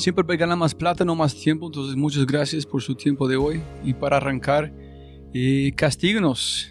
[0.00, 1.66] Siempre ganar más plata, no más tiempo.
[1.66, 3.62] Entonces, muchas gracias por su tiempo de hoy.
[3.84, 4.72] Y para arrancar,
[5.34, 6.70] eh, castíguenos.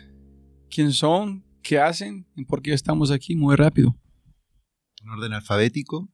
[0.67, 1.45] ¿Quién son?
[1.61, 2.25] ¿Qué hacen?
[2.35, 3.35] ¿Y por qué estamos aquí?
[3.35, 3.95] Muy rápido.
[5.03, 6.09] En orden alfabético.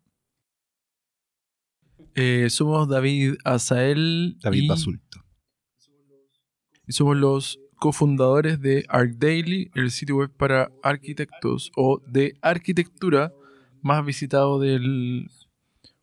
[2.15, 4.37] Eh, somos David Azael.
[4.41, 5.21] David y, Basulto.
[6.85, 13.33] Y somos los cofundadores de ArcDaily, el sitio web para arquitectos o de arquitectura
[13.81, 15.29] más visitado del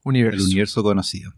[0.05, 0.41] universo.
[0.41, 1.33] El universo conocido.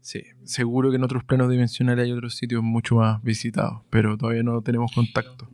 [0.00, 4.42] Sí, seguro que en otros planos dimensionales hay otros sitios mucho más visitados, pero todavía
[4.42, 5.48] no tenemos contacto.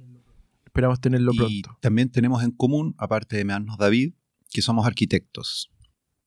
[0.64, 1.76] Esperamos tenerlo pronto.
[1.80, 4.14] También tenemos en común, aparte de mearnos David,
[4.50, 5.70] que somos arquitectos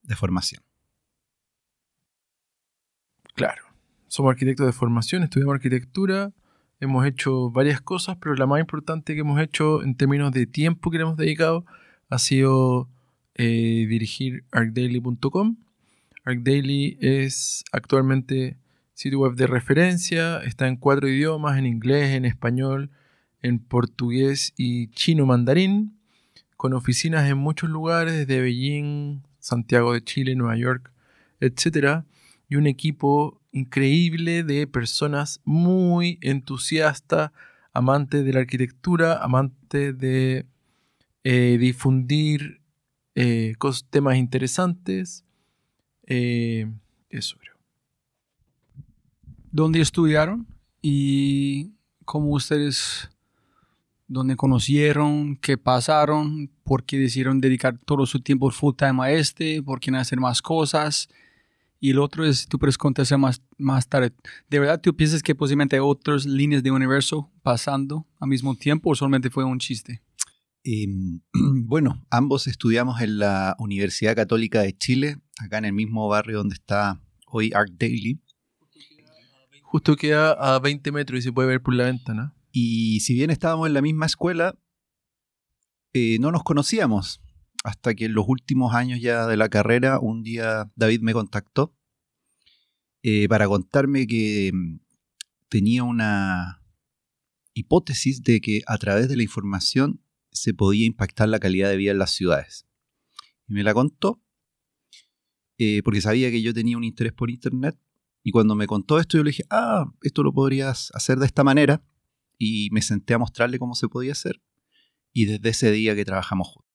[0.03, 0.62] de formación.
[3.34, 3.64] Claro,
[4.08, 6.34] somos arquitectos de formación, estudiamos arquitectura,
[6.80, 10.92] hemos hecho varias cosas, pero la más importante que hemos hecho en términos de tiempo
[10.92, 11.66] que le hemos dedicado
[12.09, 12.90] ha sido
[13.42, 15.56] eh, dirigir arcdaily.com.
[16.26, 18.58] ArcDaily es actualmente
[18.94, 22.90] sitio web de referencia, está en cuatro idiomas, en inglés, en español,
[23.42, 25.97] en portugués y chino mandarín,
[26.58, 30.92] con oficinas en muchos lugares, desde Beijing, Santiago de Chile, Nueva York,
[31.40, 32.03] etc.
[32.50, 37.31] Y un equipo increíble de personas muy entusiastas,
[37.72, 40.46] amantes de la arquitectura, amantes de
[41.24, 42.59] eh, difundir
[43.16, 43.56] eh,
[43.90, 45.25] temas interesantes.
[46.06, 46.72] Eh,
[47.09, 47.56] eso creo.
[49.52, 50.47] ¿Dónde estudiaron?
[50.81, 51.74] ¿Y
[52.06, 53.09] cómo ustedes,
[54.08, 55.36] dónde conocieron?
[55.38, 56.50] ¿Qué pasaron?
[56.64, 59.62] ¿Por qué decidieron dedicar todo su tiempo full time a este?
[59.62, 61.09] ¿Por qué no hacer más cosas?
[61.80, 64.12] Y el otro es, tú puedes contestar más, más tarde.
[64.50, 68.90] ¿De verdad tú piensas que posiblemente hay otras líneas de universo pasando al mismo tiempo
[68.90, 70.02] o solamente fue un chiste?
[70.64, 76.40] Em, bueno, ambos estudiamos en la Universidad Católica de Chile, acá en el mismo barrio
[76.40, 78.20] donde está hoy Art Daily.
[79.62, 82.34] Justo queda a 20 metros y se puede ver por la ventana.
[82.52, 84.58] Y si bien estábamos en la misma escuela,
[85.94, 87.22] eh, no nos conocíamos.
[87.64, 91.75] Hasta que en los últimos años ya de la carrera, un día David me contactó
[93.03, 94.80] eh, para contarme que mm,
[95.50, 96.64] tenía una
[97.53, 101.91] hipótesis de que a través de la información se podía impactar la calidad de vida
[101.91, 102.67] en las ciudades.
[103.47, 104.22] Y me la contó
[105.59, 107.78] eh, porque sabía que yo tenía un interés por Internet.
[108.23, 111.44] Y cuando me contó esto, yo le dije, ah, esto lo podrías hacer de esta
[111.44, 111.84] manera.
[112.38, 114.41] Y me senté a mostrarle cómo se podía hacer.
[115.12, 116.69] Y desde ese día que trabajamos juntos.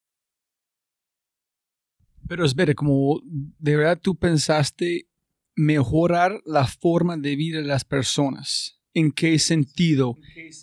[2.28, 5.09] Pero espere, como de verdad tú pensaste
[5.54, 8.81] mejorar la forma de vida de las personas.
[8.93, 10.16] ¿En qué sentido?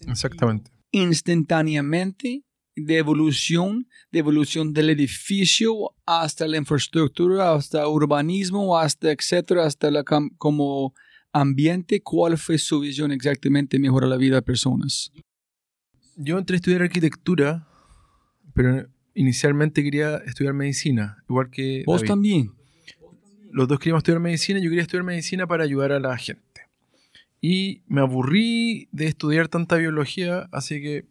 [0.07, 0.71] Exactamente.
[0.91, 2.45] Instantáneamente
[2.85, 10.03] de evolución, de evolución del edificio hasta la infraestructura, hasta urbanismo, hasta etcétera, hasta la
[10.03, 10.93] como
[11.33, 15.11] ambiente, ¿cuál fue su visión exactamente mejorar la vida de personas?
[16.15, 17.67] Yo entré a estudiar arquitectura,
[18.53, 22.51] pero inicialmente quería estudiar medicina, igual que Vos también.
[23.51, 26.45] Los dos queríamos estudiar medicina, yo quería estudiar medicina para ayudar a la gente.
[27.41, 31.05] Y me aburrí de estudiar tanta biología, así que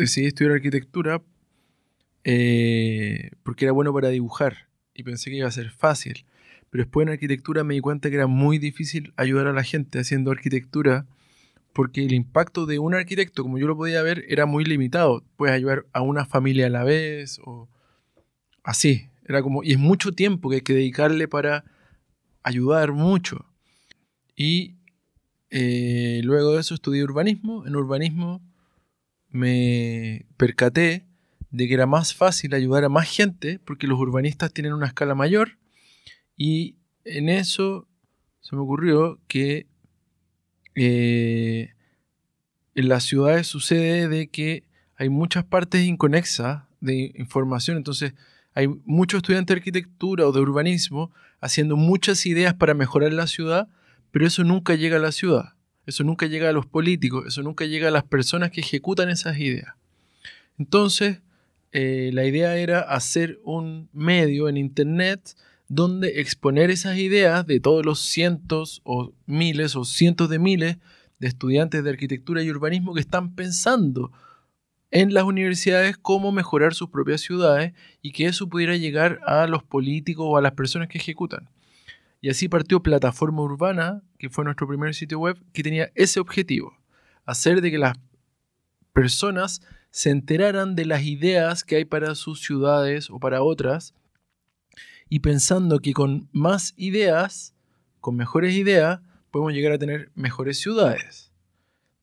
[0.00, 1.22] decidí estudiar arquitectura
[2.24, 6.24] eh, porque era bueno para dibujar y pensé que iba a ser fácil.
[6.70, 9.98] Pero después en arquitectura me di cuenta que era muy difícil ayudar a la gente
[9.98, 11.06] haciendo arquitectura
[11.72, 15.24] porque el impacto de un arquitecto, como yo lo podía ver, era muy limitado.
[15.36, 17.68] Puedes ayudar a una familia a la vez o
[18.62, 19.08] así.
[19.24, 21.64] Era como, y es mucho tiempo que hay que dedicarle para
[22.42, 23.46] ayudar mucho.
[24.36, 24.76] Y
[25.50, 27.66] eh, luego de eso estudié urbanismo.
[27.66, 28.42] En urbanismo
[29.30, 31.06] me percaté
[31.50, 35.14] de que era más fácil ayudar a más gente porque los urbanistas tienen una escala
[35.14, 35.58] mayor
[36.36, 37.88] y en eso
[38.40, 39.66] se me ocurrió que
[40.74, 41.74] eh,
[42.74, 44.64] en las ciudades sucede de que
[44.96, 48.14] hay muchas partes inconexas de información, entonces
[48.54, 53.68] hay muchos estudiantes de arquitectura o de urbanismo haciendo muchas ideas para mejorar la ciudad,
[54.10, 55.54] pero eso nunca llega a la ciudad,
[55.86, 59.38] eso nunca llega a los políticos, eso nunca llega a las personas que ejecutan esas
[59.38, 59.74] ideas.
[60.58, 61.20] Entonces,
[61.72, 65.36] eh, la idea era hacer un medio en Internet
[65.68, 70.78] donde exponer esas ideas de todos los cientos o miles o cientos de miles
[71.20, 74.10] de estudiantes de arquitectura y urbanismo que están pensando
[74.90, 77.72] en las universidades cómo mejorar sus propias ciudades
[78.02, 81.48] y que eso pudiera llegar a los políticos o a las personas que ejecutan.
[82.20, 86.76] Y así partió Plataforma Urbana, que fue nuestro primer sitio web, que tenía ese objetivo,
[87.24, 87.98] hacer de que las
[88.92, 93.94] personas se enteraran de las ideas que hay para sus ciudades o para otras,
[95.08, 97.54] y pensando que con más ideas,
[98.00, 99.00] con mejores ideas,
[99.30, 101.32] podemos llegar a tener mejores ciudades.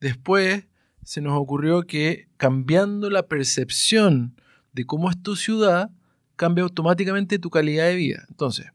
[0.01, 0.65] Después
[1.03, 4.35] se nos ocurrió que cambiando la percepción
[4.73, 5.89] de cómo es tu ciudad,
[6.35, 8.25] cambia automáticamente tu calidad de vida.
[8.29, 8.67] Entonces,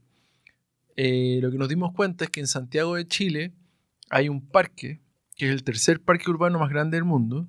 [0.97, 3.53] eh, lo que nos dimos cuenta es que en Santiago de Chile
[4.11, 5.01] hay un parque,
[5.37, 7.49] que es el tercer parque urbano más grande del mundo,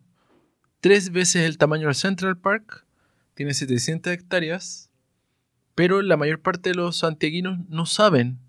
[0.79, 2.85] tres veces el tamaño del Central Park,
[3.33, 4.89] tiene 700 hectáreas,
[5.75, 8.39] pero la mayor parte de los santiaguinos no saben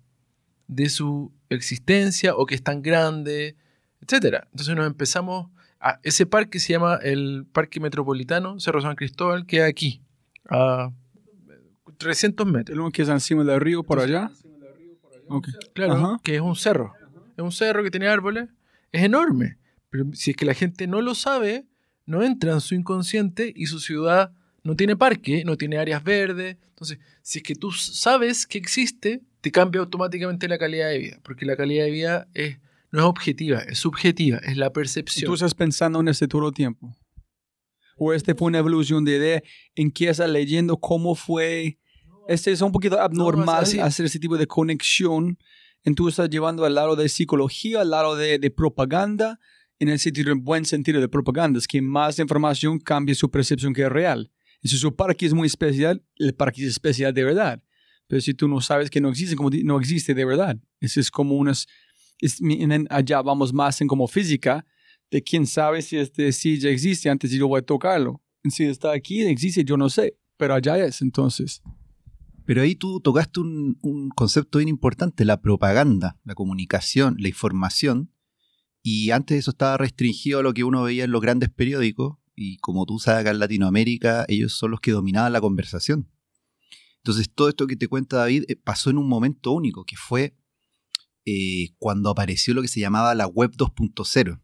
[0.67, 3.55] de su existencia o que es tan grande,
[4.01, 4.43] etc.
[4.51, 5.49] Entonces nos empezamos
[5.79, 5.99] a...
[6.03, 10.01] Ese parque se llama el Parque Metropolitano Cerro San Cristóbal, que es aquí,
[10.49, 10.91] a
[11.97, 12.77] 300 metros.
[12.77, 14.31] El que es encima del río por allá.
[15.73, 16.93] Claro, que es un cerro.
[17.37, 18.49] Es un cerro que tiene árboles.
[18.91, 19.57] Es enorme.
[19.89, 21.65] Pero si es que la gente no lo sabe,
[22.05, 24.31] no entra en su inconsciente y su ciudad
[24.63, 26.57] no tiene parque, no tiene áreas verdes.
[26.69, 31.19] Entonces, si es que tú sabes que existe, te cambia automáticamente la calidad de vida,
[31.23, 32.57] porque la calidad de vida es,
[32.91, 35.27] no es objetiva, es subjetiva, es la percepción.
[35.27, 36.95] ¿Tú estás pensando en este todo tiempo?
[37.97, 39.43] ¿O este fue una evolución de idea
[39.75, 41.77] en que estás leyendo cómo fue?
[42.27, 45.37] Este es un poquito abnormal hacer ese tipo de conexión.
[45.83, 49.39] Entonces estás llevando al lado de psicología, al lado de, de propaganda,
[49.79, 53.73] en el sentido, en buen sentido de propaganda, es que más información cambia su percepción
[53.73, 54.31] que es real.
[54.63, 57.61] Si su parque es muy especial, el parque es especial de verdad.
[58.07, 60.57] Pero si tú no sabes que no existe, como no existe de verdad.
[60.79, 61.67] Eso es como unas...
[62.89, 64.65] allá vamos más en como física,
[65.11, 68.21] de quién sabe si este sí ya existe antes yo voy a tocarlo.
[68.49, 71.61] Si está aquí, existe, yo no sé, pero allá es entonces.
[72.45, 78.11] Pero ahí tú tocaste un, concepto bien importante, la propaganda, la comunicación, la información.
[78.83, 82.17] Y antes eso estaba restringido a lo que uno veía en los grandes periódicos.
[82.35, 86.11] Y como tú sabes, acá en Latinoamérica, ellos son los que dominaban la conversación.
[86.97, 90.35] Entonces, todo esto que te cuenta David eh, pasó en un momento único, que fue
[91.25, 94.41] eh, cuando apareció lo que se llamaba la Web 2.0,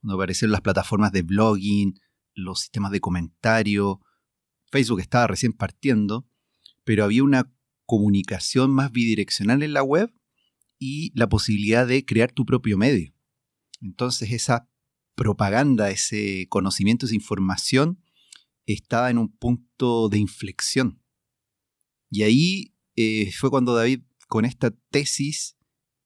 [0.00, 1.94] cuando aparecieron las plataformas de blogging,
[2.34, 4.00] los sistemas de comentario,
[4.70, 6.28] Facebook estaba recién partiendo,
[6.84, 7.52] pero había una
[7.86, 10.12] comunicación más bidireccional en la web
[10.78, 13.14] y la posibilidad de crear tu propio medio.
[13.80, 14.68] Entonces esa
[15.14, 18.02] propaganda, ese conocimiento, esa información
[18.66, 21.02] estaba en un punto de inflexión.
[22.10, 25.56] Y ahí eh, fue cuando David, con esta tesis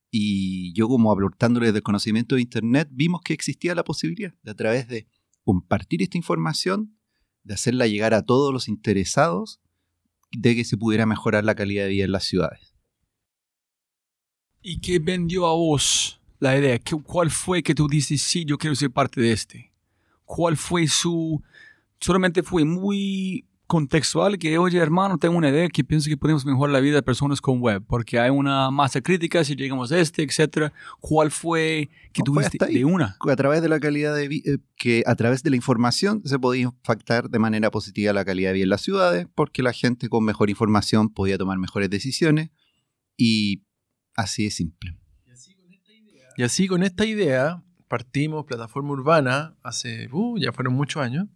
[0.09, 4.55] y yo como aportándole del conocimiento de Internet, vimos que existía la posibilidad de a
[4.55, 5.07] través de
[5.43, 6.97] compartir esta información,
[7.43, 9.61] de hacerla llegar a todos los interesados,
[10.31, 12.75] de que se pudiera mejorar la calidad de vida en las ciudades.
[14.61, 16.79] ¿Y qué vendió a vos la idea?
[17.03, 19.73] ¿Cuál fue que tú dices, sí, yo quiero ser parte de este?
[20.25, 21.41] ¿Cuál fue su...
[21.99, 26.73] Solamente fue muy contextual que, oye, hermano, tengo una idea que pienso que podemos mejorar
[26.73, 30.23] la vida de personas con web, porque hay una masa crítica si llegamos a este,
[30.23, 30.73] etcétera.
[30.99, 33.17] ¿Cuál fue que tuviste de una?
[33.19, 36.39] A través de la calidad de vida, eh, que a través de la información se
[36.39, 40.09] podía impactar de manera positiva la calidad de vida en las ciudades, porque la gente
[40.09, 42.49] con mejor información podía tomar mejores decisiones
[43.15, 43.63] y
[44.15, 44.97] así es simple.
[46.37, 51.27] Y así con esta idea, partimos plataforma urbana hace, uh, ya fueron muchos años,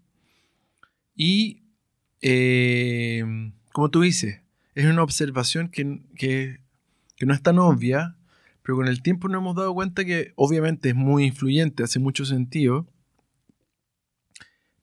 [1.15, 1.63] y
[2.21, 4.41] eh, como tú dices,
[4.75, 6.59] es una observación que, que,
[7.25, 8.15] no es tan obvia,
[8.63, 12.25] pero con el tiempo nos hemos dado cuenta que obviamente es muy influyente, hace mucho
[12.25, 12.87] sentido.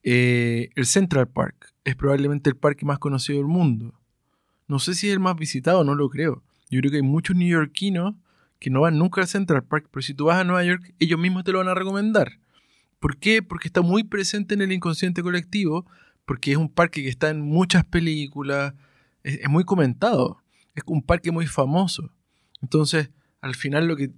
[0.04, 3.98] Eh, el Central Park es probablemente el parque más conocido del mundo.
[4.68, 6.42] No sé si es el más visitado, no lo creo.
[6.70, 8.14] Yo creo que hay muchos neoyorquinos
[8.58, 11.18] que no van nunca al Central Park, pero si tú vas a Nueva York, ellos
[11.18, 12.38] mismos te lo van a recomendar.
[13.00, 13.42] ¿Por qué?
[13.42, 15.86] Porque está muy presente en el inconsciente colectivo,
[16.28, 18.74] porque es un parque que está en muchas películas,
[19.22, 20.42] es, muy comentado,
[20.74, 22.12] es un parque muy famoso.
[22.60, 24.10] Entonces, al final lo que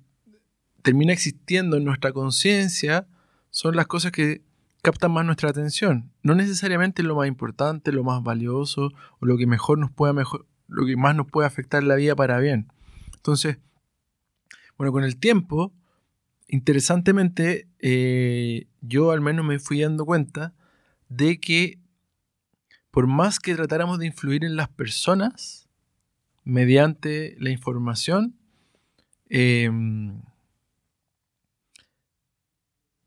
[0.83, 3.07] termina existiendo en nuestra conciencia
[3.51, 4.43] son las cosas que
[4.83, 6.11] captan más nuestra atención.
[6.25, 8.91] No necesariamente lo más importante, lo más valioso
[9.21, 12.17] o lo que mejor nos pueda mejor, lo que más nos puede afectar la vida
[12.17, 12.73] para bien.
[13.15, 13.59] Entonces,
[14.77, 15.73] bueno, con el tiempo,
[16.49, 20.55] interesantemente, eh, yo al menos me fui dando cuenta
[21.09, 21.80] de que
[22.91, 25.69] por más que tratáramos de influir en las personas
[26.45, 28.35] mediante la información,
[29.29, 30.21] em,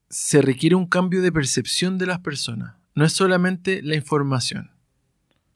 [0.10, 2.76] se requiere un cambio de percepción de las personas.
[2.96, 4.72] No es solamente la información.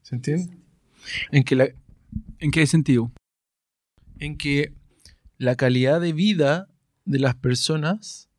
[0.01, 0.57] ¿Se entiende?
[1.31, 1.69] En, que la,
[2.39, 3.11] ¿En qué sentido?
[4.19, 4.73] En que
[5.37, 6.67] la calidad de vida
[7.05, 8.29] de las personas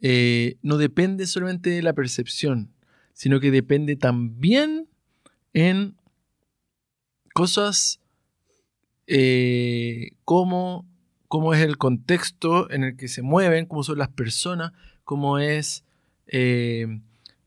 [0.00, 2.72] eh, no depende solamente de la percepción,
[3.12, 4.88] sino que depende también
[5.56, 5.96] en
[7.32, 7.98] cosas
[9.06, 10.84] eh, como
[11.28, 14.72] cómo es el contexto en el que se mueven, cómo son las personas,
[15.02, 15.82] cómo es,
[16.26, 17.00] eh,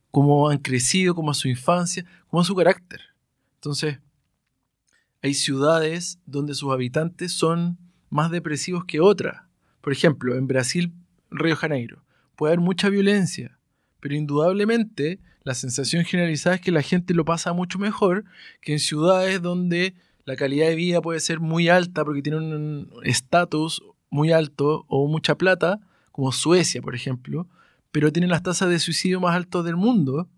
[0.09, 2.99] cómo han crecido, cómo es su infancia, cómo es su carácter.
[3.57, 3.99] Entonces,
[5.21, 7.77] hay ciudades donde sus habitantes son
[8.09, 9.43] más depresivos que otras.
[9.81, 10.93] Por ejemplo, en Brasil,
[11.29, 12.03] Río Janeiro,
[12.35, 13.59] puede haber mucha violencia,
[13.99, 18.23] pero indudablemente la sensación generalizada es que la gente lo pasa mucho mejor
[18.61, 22.91] que en ciudades donde la calidad de vida puede ser muy alta porque tiene un
[23.01, 25.79] estatus muy alto o mucha plata,
[26.11, 27.47] como Suecia, por ejemplo,
[27.89, 30.29] pero tienen las tasas de suicidio más altas del mundo,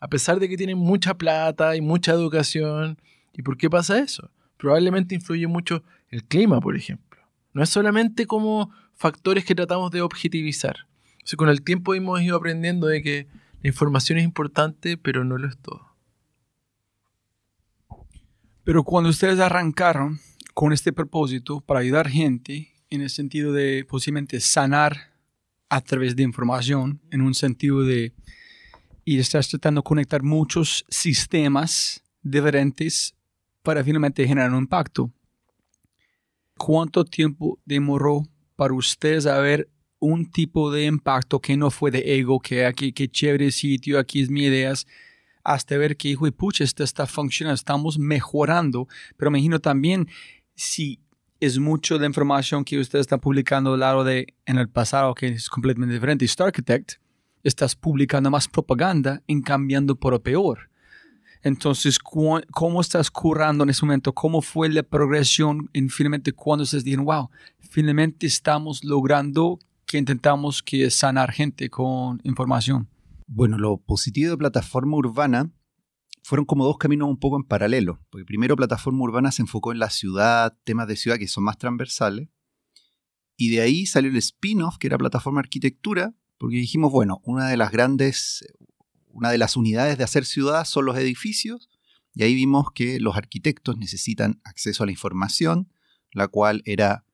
[0.00, 2.98] a pesar de que tienen mucha plata y mucha educación.
[3.32, 4.28] ¿Y por qué pasa eso?
[4.56, 7.20] Probablemente influye mucho el clima, por ejemplo.
[7.52, 10.88] No es solamente como factores que tratamos de objetivizar.
[11.36, 13.28] con el tiempo hemos ido aprendiendo de que
[13.62, 15.88] la información es importante, pero no lo es todo.
[18.64, 20.20] Pero cuando ustedes arrancaron
[20.54, 25.12] con este propósito para ayudar gente, en el sentido de posiblemente sanar
[25.68, 28.12] a través de información, en un sentido de,
[29.04, 33.14] y estás tratando de conectar muchos sistemas diferentes
[33.62, 35.12] para finalmente generar un impacto.
[36.56, 39.68] ¿Cuánto tiempo demoró para ustedes haber
[40.00, 44.20] un tipo de impacto que no fue de ego, que aquí, qué chévere sitio, aquí
[44.20, 44.86] es mi ideas,
[45.42, 48.86] hasta ver que, hijo y pucha, esto está funcionando, estamos mejorando,
[49.16, 50.08] pero me imagino también
[50.54, 51.00] si
[51.40, 55.28] es mucho de información que usted está publicando al lado de en el pasado que
[55.28, 56.24] es completamente diferente.
[56.24, 56.94] Star Architect,
[57.44, 60.70] estás publicando más propaganda en cambiando por lo peor.
[61.42, 64.12] Entonces, ¿cómo estás curando en ese momento?
[64.12, 70.62] ¿Cómo fue la progresión en finalmente cuando ustedes dijeron, wow, finalmente estamos logrando que intentamos
[70.62, 72.88] que sanar gente con información?
[73.26, 75.50] Bueno, lo positivo de plataforma urbana
[76.22, 77.98] fueron como dos caminos un poco en paralelo.
[78.10, 81.56] Porque primero Plataforma Urbana se enfocó en la ciudad, temas de ciudad que son más
[81.56, 82.28] transversales.
[83.34, 87.56] Y de ahí salió el spin-off, que era Plataforma Arquitectura, porque dijimos, bueno, una de
[87.56, 88.44] las grandes,
[89.06, 91.70] una de las unidades de hacer ciudad son los edificios.
[92.14, 95.72] Y ahí vimos que los arquitectos necesitan acceso a la información,
[96.12, 97.06] la cual era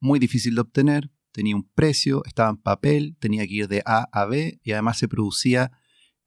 [0.00, 4.08] muy difícil de obtener, tenía un precio, estaba en papel, tenía que ir de A
[4.10, 5.70] a B y además se producía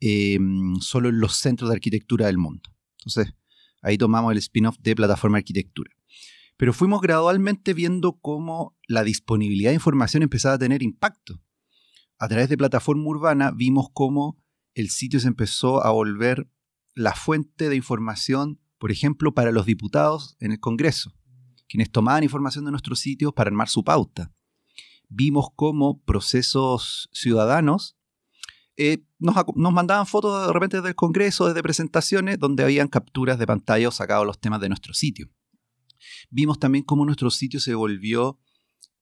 [0.01, 2.69] Em, solo en los centros de arquitectura del mundo.
[2.99, 3.35] Entonces,
[3.81, 5.91] ahí tomamos el spin-off de plataforma arquitectura.
[6.55, 11.41] Pero fuimos gradualmente viendo cómo la disponibilidad de información empezaba a tener impacto.
[12.17, 14.41] A través de plataforma urbana vimos cómo
[14.73, 16.49] el sitio se empezó a volver
[16.95, 21.13] la fuente de información, por ejemplo, para los diputados en el Congreso,
[21.67, 24.33] quienes tomaban información de nuestros sitios para armar su pauta.
[25.09, 27.99] Vimos cómo procesos ciudadanos
[28.81, 29.35] eh, nos,
[29.73, 34.25] mandaban fotos de repente del Congreso, desde presentaciones, donde habían capturas de pantalla o sacados
[34.25, 35.29] los temas de nuestro sitio.
[36.29, 38.39] Vimos también cómo nuestro sitio se volvió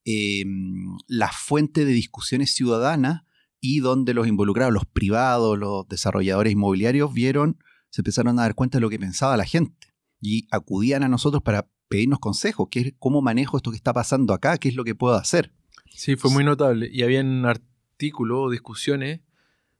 [0.04, 3.22] em, la fuente de discusiones ciudadanas
[3.60, 7.60] y donde los involucrados, los privados, los desarrolladores inmobiliarios, vieron,
[7.92, 11.44] se empezaron a dar cuenta de lo que pensaba la gente y acudían a nosotros
[11.44, 14.96] para pedirnos consejos, qué, cómo manejo esto que está pasando acá, qué es lo que
[14.96, 15.54] puedo hacer.
[15.98, 16.88] Sí, fue muy notable.
[16.94, 19.22] Y habían artículos o discusiones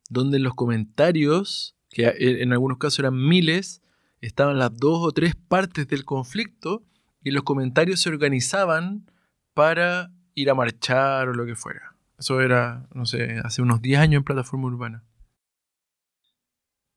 [0.10, 3.84] donde los comentarios, que en algunos casos eran miles,
[4.20, 6.84] estaban las dos o tres partes del conflicto
[7.22, 9.12] y los comentarios se organizaban
[9.54, 11.96] para ir a marchar o lo que fuera.
[12.18, 15.04] Eso era, no sé, hace unos 10 años en plataforma urbana.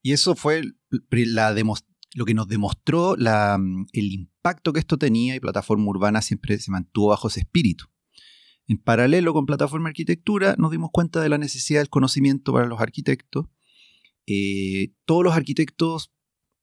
[0.01, 0.63] Y eso fue
[1.11, 1.55] la
[2.15, 7.09] lo que nos demostró el impacto que esto tenía y plataforma urbana siempre se mantuvo
[7.09, 7.85] bajo ese espíritu.
[8.71, 12.81] En paralelo con Plataforma Arquitectura nos dimos cuenta de la necesidad del conocimiento para los
[12.81, 13.47] arquitectos.
[14.29, 16.13] Eh, todos los arquitectos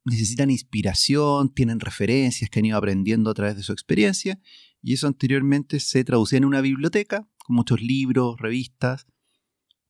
[0.06, 4.40] necesitan inspiración, tienen referencias que han ido aprendiendo a través de su experiencia
[4.82, 9.06] y eso anteriormente se traducía en una biblioteca con muchos libros, revistas,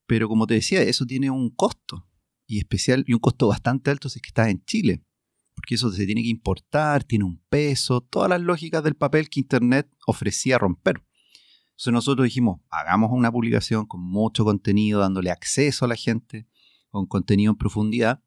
[0.08, 2.08] pero como te decía, eso tiene un costo.
[2.48, 5.04] y especial y un costo bastante alto si es que estás en Chile,
[5.54, 9.40] porque eso se tiene que importar, tiene un peso, todas las lógicas del papel que
[9.40, 11.04] Internet ofrecía romper.
[11.78, 16.48] Entonces nosotros dijimos, hagamos una publicación con mucho contenido, dándole acceso a la gente,
[16.90, 18.24] con contenido en profundidad,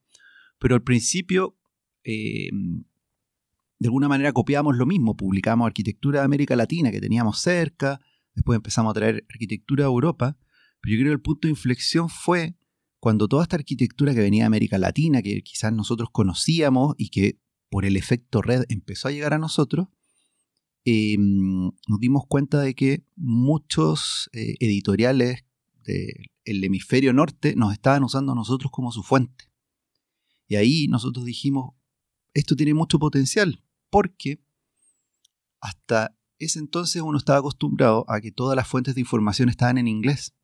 [0.61, 1.59] pero al principio,
[2.05, 8.01] eh, de alguna manera copiamos lo mismo, publicamos arquitectura de América Latina que teníamos cerca,
[8.37, 10.39] después empezamos a traer arquitectura de Europa,
[10.81, 12.57] pero yo creo que el punto de inflexión fue
[13.01, 17.41] cuando toda esta arquitectura que venía de América Latina, que quizás nosotros conocíamos y que
[17.69, 19.89] por el efecto red empezó a llegar a nosotros,
[20.91, 25.45] em, nos dimos cuenta de que muchos eh, editoriales
[25.85, 29.51] del hemisferio norte nos estaban usando a nosotros como su fuente.
[30.47, 31.75] Y ahí nosotros dijimos,
[32.35, 34.41] esto tiene mucho potencial, porque
[35.61, 39.89] hasta ese entonces uno estaba acostumbrado a que todas las fuentes de información estaban en
[39.89, 40.35] inglés.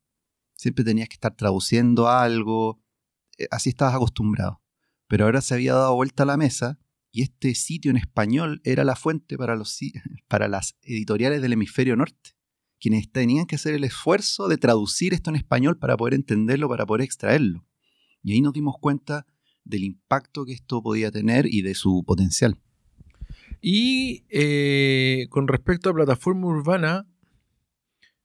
[0.55, 2.81] Siempre tenías que estar traduciendo algo,
[3.37, 4.61] eh, así estabas acostumbrado.
[5.07, 6.79] Pero ahora se había dado vuelta a la mesa
[7.11, 9.79] y este sitio en español era la fuente para, los,
[10.27, 12.31] para las editoriales del hemisferio norte,
[12.79, 16.85] quienes tenían que hacer el esfuerzo de traducir esto en español para poder entenderlo, para
[16.85, 17.65] poder extraerlo.
[18.21, 19.25] Y ahí nos dimos cuenta
[19.63, 22.57] del impacto que esto podía tener y de su potencial.
[23.61, 27.07] Y eh, con respecto a plataforma urbana,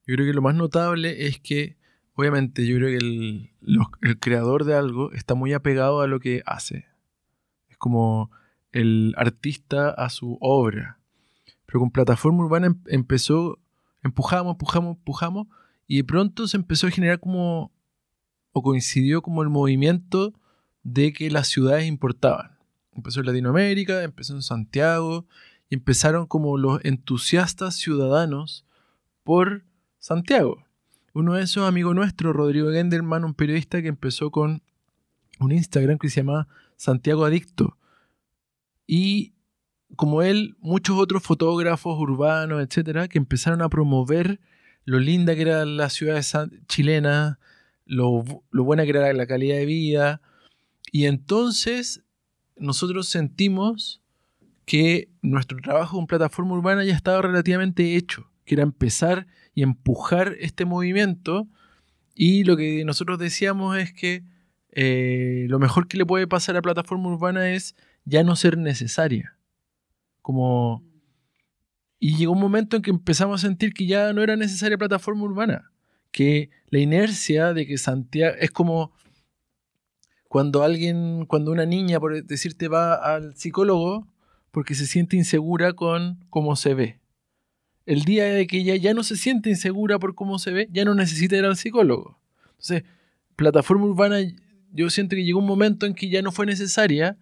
[0.06, 1.78] yo creo que lo más notable es que
[2.14, 6.86] obviamente yo creo que el, creador de algo está muy apegado a lo que hace.
[7.68, 8.30] Es como
[8.72, 10.98] el artista a su obra.
[11.66, 13.58] Pero con plataforma urbana em, empezó,
[14.02, 15.46] empujamos, empujamos, empujamos,
[15.86, 17.70] y de pronto se empezó a generar como,
[18.52, 20.32] o coincidió como el movimiento
[20.82, 22.58] de que las ciudades importaban.
[22.94, 25.26] Empezó en Latinoamérica, empezó en Santiago,
[25.68, 28.66] y empezaron como los entusiastas ciudadanos
[29.24, 29.64] por
[29.98, 30.64] Santiago.
[31.14, 34.62] Uno de esos amigos nuestros, Rodrigo Gendelman, un periodista que empezó con
[35.40, 37.76] un Instagram que se llama Santiago Adicto.
[38.86, 39.34] Y
[39.96, 44.40] como él, muchos otros fotógrafos urbanos, etcétera, que empezaron a promover
[44.84, 46.22] lo linda que era la ciudad
[46.66, 47.38] chilena,
[47.84, 50.20] lo, lo buena que era la calidad de vida.
[50.90, 52.04] Y entonces
[52.56, 54.02] nosotros sentimos
[54.64, 60.36] que nuestro trabajo en plataforma urbana ya estaba relativamente hecho, que era empezar y empujar
[60.40, 61.48] este movimiento.
[62.14, 64.24] Y lo que nosotros decíamos es que
[64.70, 69.36] eh, lo mejor que le puede pasar a plataforma urbana es ya no ser necesaria.
[70.20, 70.82] Como...
[71.98, 75.22] Y llegó un momento en que empezamos a sentir que ya no era necesaria plataforma
[75.22, 75.70] urbana.
[76.10, 78.92] Que la inercia de que Santiago es como
[80.28, 84.08] cuando alguien, cuando una niña, por decirte, va al psicólogo
[84.50, 87.02] porque se siente insegura con cómo se ve
[87.86, 90.84] el día de que ella ya no se siente insegura por cómo se ve, ya
[90.84, 92.18] no necesita ir al psicólogo.
[92.52, 92.84] Entonces,
[93.36, 94.18] plataforma urbana,
[94.72, 97.16] yo siento que llegó un momento en que ya no fue necesaria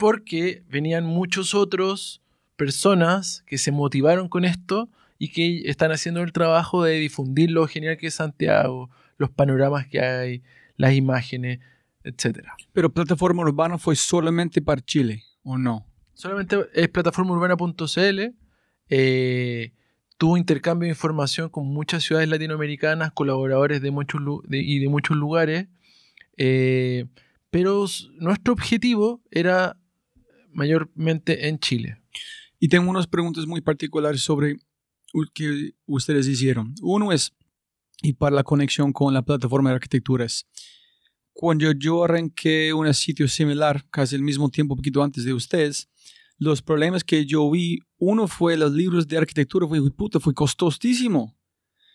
[0.00, 2.22] porque venían muchos otros
[2.56, 7.66] personas que se motivaron con esto y que están haciendo el trabajo de difundir lo
[7.68, 10.42] genial que es Santiago, los panoramas que hay,
[10.78, 11.60] las imágenes,
[12.02, 12.46] etc.
[12.72, 15.86] Pero plataforma urbana fue solamente para Chile, ¿o no?
[16.14, 18.34] Solamente es plataformaurbana.cl.
[18.88, 19.72] Eh,
[20.16, 25.68] tuvo intercambio de información con muchas ciudades latinoamericanas, colaboradores de muchos y de muchos lugares,
[26.38, 27.04] eh,
[27.50, 27.84] pero
[28.18, 29.76] nuestro objetivo era
[30.52, 32.02] mayormente en Chile.
[32.58, 34.56] Y tengo unas preguntas muy particulares sobre
[35.34, 36.74] que ustedes hicieron.
[36.82, 37.32] Uno es,
[38.02, 40.46] y para la conexión con la plataforma de arquitecturas,
[41.32, 45.88] cuando yo arranqué un sitio similar, casi al mismo tiempo, poquito antes de ustedes,
[46.38, 51.36] los problemas que yo vi, uno fue los libros de arquitectura, fue, puta, fue costosísimo.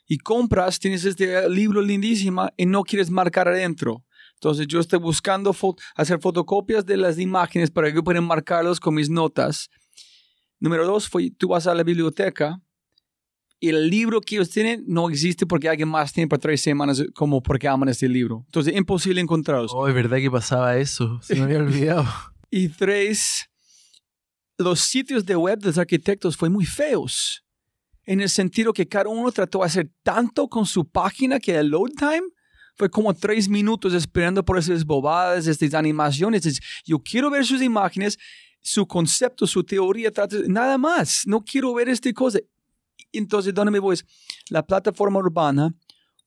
[0.07, 4.04] Y compras, tienes este libro lindísimo y no quieres marcar adentro.
[4.35, 5.55] Entonces yo estoy buscando
[5.95, 9.69] hacer fotocopias de las imágenes para que yo pueda marcarlos con mis notas.
[10.59, 12.61] Número dos fue, tú vas a la biblioteca
[13.59, 17.03] y el libro que ellos tienen no existe porque alguien más tiene para tres semanas
[17.13, 18.43] como porque aman este libro.
[18.45, 19.71] Entonces, imposible encontrarlos.
[19.73, 21.19] Oh, es verdad que pasaba eso.
[21.21, 22.05] Se me había olvidado.
[22.51, 23.49] y tres,
[24.57, 27.43] los sitios de web de los arquitectos fue muy feos.
[28.03, 31.69] En el sentido que cada uno trató de hacer tanto con su página que el
[31.69, 32.27] load time
[32.75, 36.59] fue como tres minutos esperando por esas bobadas, estas animaciones.
[36.85, 38.17] Yo quiero ver sus imágenes,
[38.61, 40.11] su concepto, su teoría,
[40.47, 41.23] nada más.
[41.25, 42.39] No quiero ver esta cosa.
[43.11, 43.97] Entonces, ¿dónde me voy?
[44.49, 45.73] La plataforma urbana,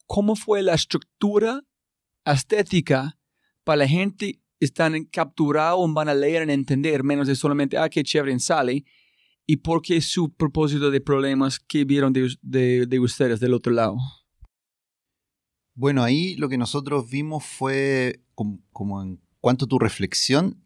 [0.06, 1.62] ¿cómo fue la estructura
[2.24, 3.18] estética
[3.64, 8.02] para la gente están capturados, van a leer y entender, menos de solamente, ah, qué
[8.02, 8.84] chévere sale,
[9.46, 13.96] y por qué su propósito de problemas que vieron de, de, ustedes del otro lado.
[15.78, 20.60] Bueno, ahí lo que nosotros vimos fue como, en cuanto a tu reflexión,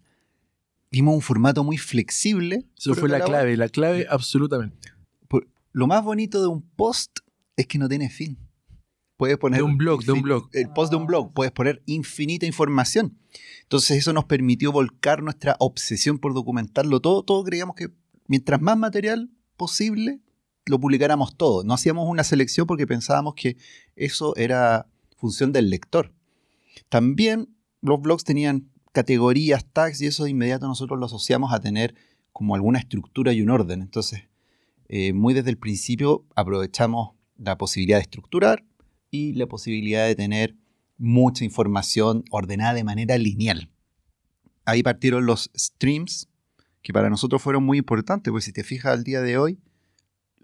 [0.90, 2.66] vimos un formato muy flexible.
[2.79, 4.90] Eso fue la clave, la clave absolutamente.
[5.29, 7.18] por- Lo más bonito de un post
[7.57, 8.38] es que no tiene fin.
[9.18, 10.48] Puedes poner De un blog, de un blog.
[10.55, 13.18] El post de un blog, puedes poner infinita información.
[13.64, 17.22] Entonces eso nos permitió volcar nuestra obsesión por documentarlo todo.
[17.22, 17.88] Todo creíamos que
[18.29, 20.20] mientras más material posible,
[20.64, 21.64] lo publicáramos todo.
[21.64, 23.59] No hacíamos una selección porque pensábamos que
[23.94, 24.88] eso era
[25.23, 26.13] función del lector.
[26.89, 31.95] También los blogs tenían categorías, tags y eso de inmediato nosotros lo asociamos a tener
[32.33, 33.83] como alguna estructura y un orden.
[33.83, 34.25] Entonces,
[34.89, 38.65] eh, muy desde el principio aprovechamos la posibilidad de estructurar
[39.13, 40.57] y la posibilidad de tener
[40.99, 43.71] mucha información ordenada de manera lineal.
[44.65, 46.29] Ahí partieron los streams,
[46.83, 49.61] que para nosotros fueron muy importantes, porque si te fijas al día de hoy,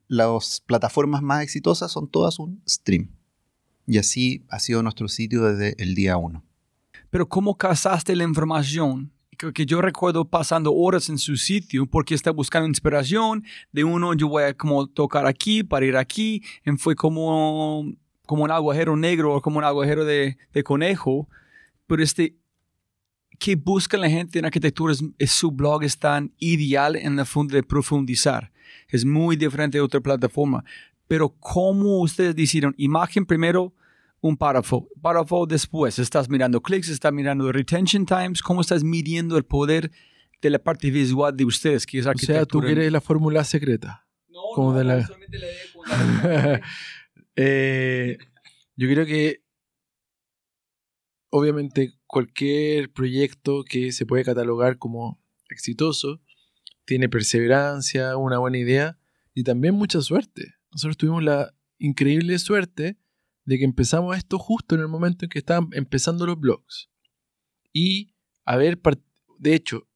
[0.06, 3.17] las plataformas más exitosas son todas un stream.
[3.88, 6.44] Y así ha sido nuestro sitio desde el día uno.
[7.08, 9.10] Pero ¿cómo cazaste la información?
[9.38, 14.12] Que, que yo recuerdo pasando horas en su sitio porque estaba buscando inspiración de uno,
[14.12, 17.90] yo voy a como tocar aquí para ir aquí, y fue como,
[18.26, 21.26] como un agujero negro o como un agujero de, conejo.
[21.86, 22.36] Pero este,
[23.38, 24.92] ¿qué busca la gente en arquitectura?
[25.16, 28.52] Es, su blog es tan ideal en el fondo de profundizar.
[28.90, 30.62] Es muy diferente de otra plataforma.
[31.08, 32.74] Pero ¿cómo ustedes decidieron?
[32.78, 33.74] Imagen primero,
[34.20, 34.88] un párrafo.
[35.00, 35.98] Párrafo después.
[35.98, 38.42] Estás mirando clics, estás mirando retention times.
[38.42, 39.90] ¿Cómo estás midiendo el poder
[40.40, 44.06] de la parte visual de ustedes, que es O sea, tú quieres la fórmula secreta.
[44.28, 46.62] No, como no, de la- solamente le dé-
[47.40, 48.18] Eh,
[48.76, 49.44] yo creo que
[51.30, 56.20] obviamente cualquier proyecto que se puede catalogar como exitoso
[56.84, 58.98] tiene perseverancia, una buena idea
[59.34, 60.54] y también mucha suerte.
[60.70, 62.98] Nosotros tuvimos la increíble suerte
[63.44, 66.90] de que empezamos esto justo en el momento en que estaban empezando los blogs.
[67.72, 68.80] Y haber,
[69.38, 69.88] de hecho,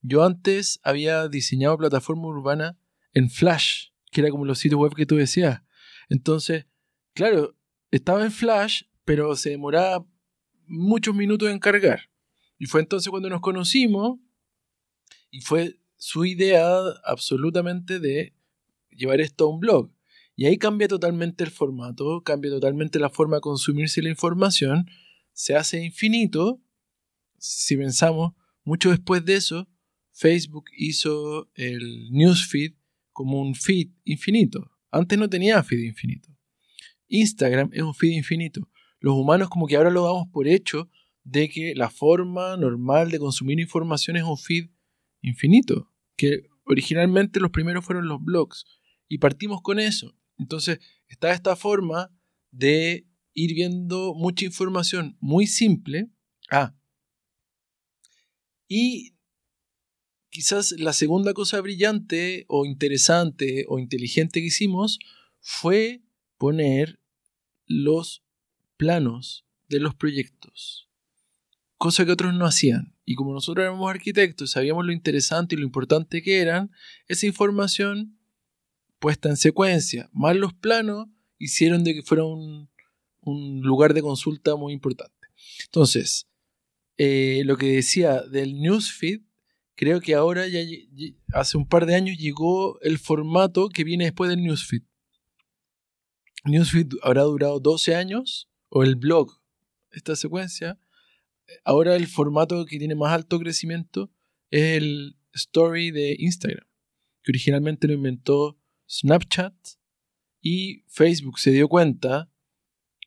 [0.00, 2.78] yo antes había diseñado plataforma urbana
[3.14, 5.62] en Flash, que era como los sitios web que tú decías.
[6.08, 6.66] Entonces,
[7.14, 7.56] claro,
[7.90, 10.06] estaba en Flash, pero se demoraba
[10.66, 12.10] muchos minutos en cargar.
[12.58, 14.18] Y fue entonces cuando nos conocimos
[15.30, 18.34] y fue su idea absolutamente de
[18.90, 19.90] llevar esto a un blog.
[20.36, 24.86] Y ahí cambia totalmente el formato, cambia totalmente la forma de consumirse la información,
[25.32, 26.60] se hace infinito.
[27.38, 28.32] Si pensamos,
[28.64, 29.68] mucho después de eso,
[30.12, 32.74] Facebook hizo el newsfeed
[33.12, 34.70] como un feed infinito.
[34.90, 36.30] Antes no tenía feed infinito.
[37.08, 38.68] Instagram es un feed infinito.
[38.98, 40.90] Los humanos como que ahora lo damos por hecho
[41.22, 44.70] de que la forma normal de consumir información es un feed
[45.20, 45.90] infinito.
[46.16, 48.64] Que originalmente los primeros fueron los blogs.
[49.08, 50.16] Y partimos con eso.
[50.38, 52.10] Entonces está esta forma
[52.50, 56.08] de ir viendo mucha información muy simple.
[56.50, 56.74] Ah.
[58.68, 59.14] Y
[60.30, 64.98] quizás la segunda cosa brillante o interesante o inteligente que hicimos
[65.40, 66.02] fue
[66.38, 66.98] poner
[67.66, 68.22] los
[68.76, 70.88] planos de los proyectos.
[71.76, 72.94] Cosa que otros no hacían.
[73.04, 76.70] Y como nosotros éramos arquitectos, sabíamos lo interesante y lo importante que eran,
[77.08, 78.18] esa información
[79.04, 82.70] puesta en secuencia, más los planos, hicieron de que fuera un,
[83.60, 85.28] lugar de consulta muy importante.
[85.66, 86.26] Entonces,
[86.96, 89.20] eh, lo que decía del newsfeed,
[89.74, 90.60] creo que ahora ya
[91.34, 94.84] hace un par de años llegó el formato que viene después del newsfeed.
[96.46, 99.38] Newsfeed habrá durado 12 años, o el blog,
[99.90, 100.80] esta secuencia.
[101.62, 104.10] Ahora el formato que tiene más alto crecimiento
[104.50, 106.66] es el story de Instagram,
[107.22, 108.58] que originalmente lo inventó
[108.94, 109.54] Snapchat
[110.40, 112.30] y Facebook se dio cuenta,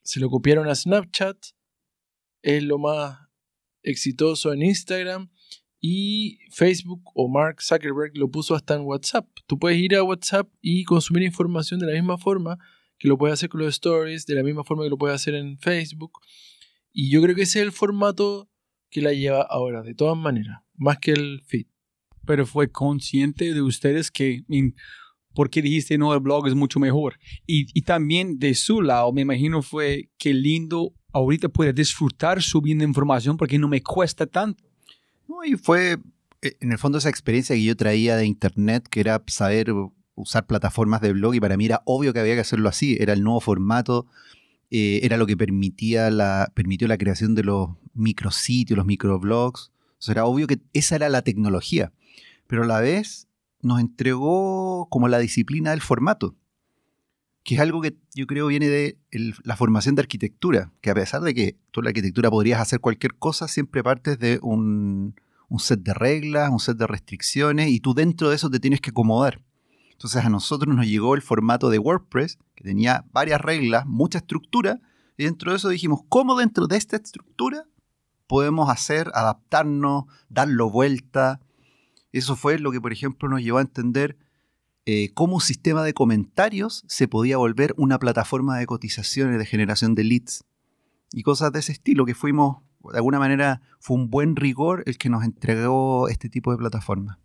[0.03, 1.37] se lo copiaron a Snapchat,
[2.41, 3.19] es lo más
[3.83, 5.29] exitoso en Instagram
[5.79, 9.29] y Facebook o Mark Zuckerberg lo puso hasta en WhatsApp.
[9.47, 12.57] Tú puedes ir a WhatsApp y consumir información de la misma forma
[12.97, 15.35] que lo puedes hacer con los stories, de la misma forma que lo puedes hacer
[15.35, 16.19] en Facebook.
[16.91, 18.49] Y yo creo que ese es el formato
[18.89, 21.67] que la lleva ahora, de todas maneras, más que el feed.
[22.25, 24.43] Pero fue consciente de ustedes que,
[25.37, 27.19] in- ¿por qué dijiste no, el blog es mucho mejor?
[27.45, 32.83] Y, y también de su lado, me imagino fue que lindo ahorita puede disfrutar subiendo
[32.83, 34.63] información porque no me cuesta tanto.
[35.27, 35.97] No, y fue,
[36.41, 39.67] eh, en el fondo, esa experiencia que yo traía de internet, que era saber
[40.15, 42.97] usar plataformas de blog, y para mí era obvio que había que hacerlo así.
[42.99, 44.07] Era el nuevo formato,
[44.71, 49.71] eh, era lo que permitía la, permitió la creación de los micrositios, los microblogs.
[49.99, 51.91] O sea, era obvio que esa era la tecnología.
[52.47, 53.26] Pero a la vez
[53.61, 56.35] nos entregó como la disciplina del formato.
[57.43, 58.97] que es algo que yo creo viene de
[59.45, 62.81] la formación de arquitectura, que a pesar de que tú en la arquitectura podrías hacer
[62.81, 65.15] cualquier cosa, siempre partes de un,
[65.47, 68.81] un set de reglas, un set de restricciones, y tú dentro de eso te tienes
[68.81, 69.41] que acomodar.
[69.91, 74.81] Entonces a nosotros nos llegó el formato de WordPress, que tenía varias reglas, mucha estructura,
[75.15, 77.63] y dentro de eso dijimos, ¿cómo dentro de esta estructura
[78.27, 81.39] podemos hacer, adaptarnos, darlo vuelta?
[82.17, 84.17] Eso fue lo que, por ejemplo, nos llevó a entender
[84.85, 89.95] eh, cómo un sistema de comentarios se podía volver una plataforma de cotizaciones, de generación
[89.95, 90.43] de leads
[91.11, 92.57] y cosas de ese estilo que fuimos,
[92.91, 97.19] de alguna manera, fue un buen rigor el que nos entregó este tipo de plataforma.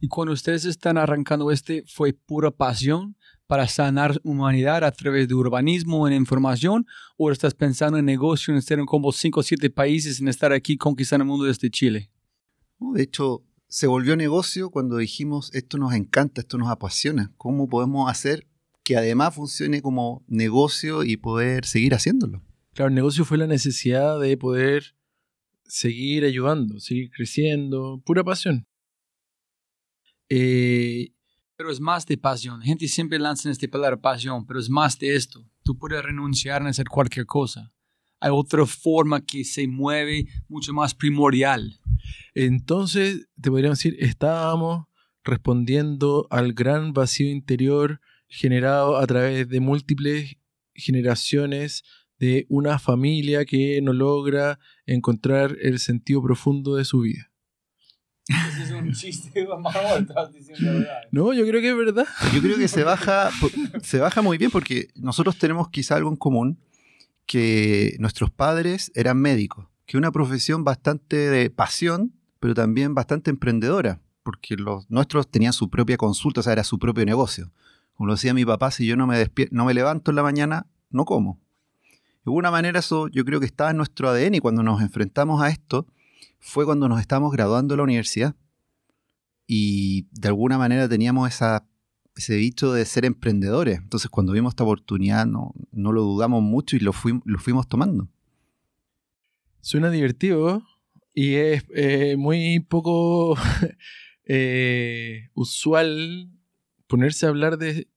[0.00, 5.34] Y cuando ustedes están arrancando este, ¿fue pura pasión para sanar humanidad a través de
[5.34, 6.86] urbanismo en información?
[7.16, 10.52] ¿O estás pensando en negocio, en estar en como 5 o 7 países, en estar
[10.52, 12.10] aquí conquistando el mundo desde Chile?
[12.78, 17.32] de hecho, se volvió negocio cuando dijimos, esto nos encanta, esto nos apasiona.
[17.36, 18.46] ¿Cómo podemos hacer
[18.84, 22.42] que además funcione como negocio y poder seguir haciéndolo?
[22.72, 24.94] Claro, el negocio fue la necesidad de poder
[25.64, 28.66] seguir ayudando, seguir creciendo, pura pasión.
[30.28, 31.12] Eh,
[31.56, 32.60] pero es más de pasión.
[32.62, 35.44] Gente siempre lanza en este palabra pasión, pero es más de esto.
[35.64, 37.72] Tú puedes renunciar a hacer cualquier cosa.
[38.20, 41.80] Hay otra forma que se mueve mucho más primordial.
[42.38, 44.88] Entonces, te podríamos decir, estábamos
[45.24, 50.36] respondiendo al gran vacío interior generado a través de múltiples
[50.74, 51.82] generaciones
[52.18, 57.30] de una familia que no logra encontrar el sentido profundo de su vida.
[58.28, 59.46] es un chiste,
[61.10, 62.06] No, yo creo que es verdad.
[62.34, 63.30] Yo creo que se baja,
[63.82, 66.60] se baja muy bien porque nosotros tenemos quizá algo en común,
[67.24, 72.12] que nuestros padres eran médicos, que una profesión bastante de pasión,
[72.46, 76.78] pero también bastante emprendedora, porque los nuestros tenían su propia consulta, o sea, era su
[76.78, 77.50] propio negocio.
[77.94, 81.04] Como decía mi papá, si yo no me, no me levanto en la mañana, no
[81.04, 81.40] como.
[81.82, 85.42] De alguna manera eso yo creo que estaba en nuestro ADN y cuando nos enfrentamos
[85.42, 85.88] a esto
[86.38, 88.36] fue cuando nos estábamos graduando de la universidad.
[89.48, 91.28] Y de alguna manera teníamos
[92.14, 93.78] ese dicho de ser emprendedores.
[93.78, 97.66] Entonces, cuando vimos esta oportunidad, no, no lo dudamos mucho y lo, fuimos, lo fuimos
[97.66, 98.06] tomando.
[99.62, 100.62] Suena divertido
[101.18, 103.38] y es eh, muy poco
[104.26, 106.30] eh, usual
[106.86, 107.88] ponerse a hablar de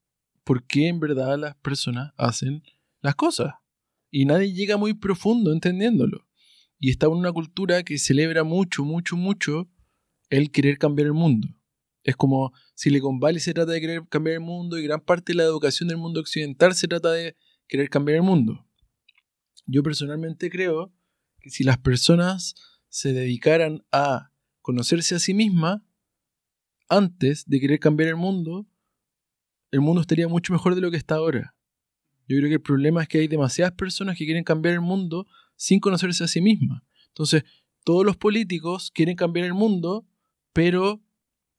[0.45, 2.63] por qué en verdad las personas hacen
[3.01, 3.55] las cosas.
[4.09, 6.25] Y nadie llega muy profundo entendiéndolo.
[6.79, 9.69] Y está en una cultura que celebra mucho, mucho, mucho
[10.29, 11.49] el querer cambiar el mundo.
[12.05, 15.37] Es como Silicon Valley se trata de querer cambiar el mundo y gran parte de
[15.39, 17.35] la educación del mundo occidental se trata de
[17.67, 18.65] querer cambiar el mundo.
[19.65, 20.93] Yo personalmente creo
[21.41, 22.55] que si las personas
[22.89, 25.81] se dedicaran a conocerse a sí mismas
[26.89, 28.67] antes de querer cambiar el mundo,
[29.71, 31.55] el mundo estaría mucho mejor de lo que está ahora.
[32.27, 35.27] Yo creo que el problema es que hay demasiadas personas que quieren cambiar el mundo
[35.55, 36.81] sin conocerse a sí mismas.
[37.07, 37.43] Entonces,
[37.83, 40.07] todos los políticos quieren cambiar el mundo,
[40.53, 41.01] pero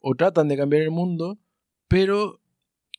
[0.00, 1.38] o tratan de cambiar el mundo,
[1.88, 2.40] pero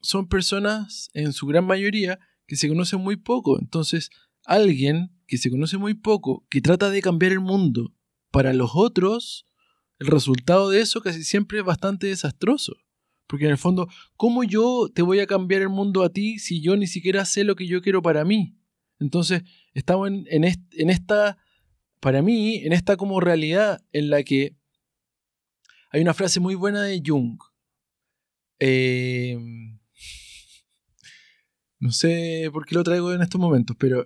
[0.02, 3.60] son personas en su gran mayoría que se conocen muy poco.
[3.60, 4.10] Entonces,
[4.46, 7.94] alguien que se conoce muy poco, que trata de cambiar el mundo
[8.32, 9.46] para los otros,
[10.00, 12.76] el resultado de eso casi siempre es bastante desastroso.
[13.28, 16.62] Porque en el fondo, ¿cómo yo te voy a cambiar el mundo a ti si
[16.62, 18.58] yo ni siquiera sé lo que yo quiero para mí?
[19.00, 21.38] Entonces, estamos en, esta,
[22.00, 24.56] para mí, en esta como realidad en la que
[25.92, 27.38] hay una frase muy buena de Jung.
[28.60, 29.80] Em,
[31.80, 34.06] no sé por qué lo traigo en estos momentos, pero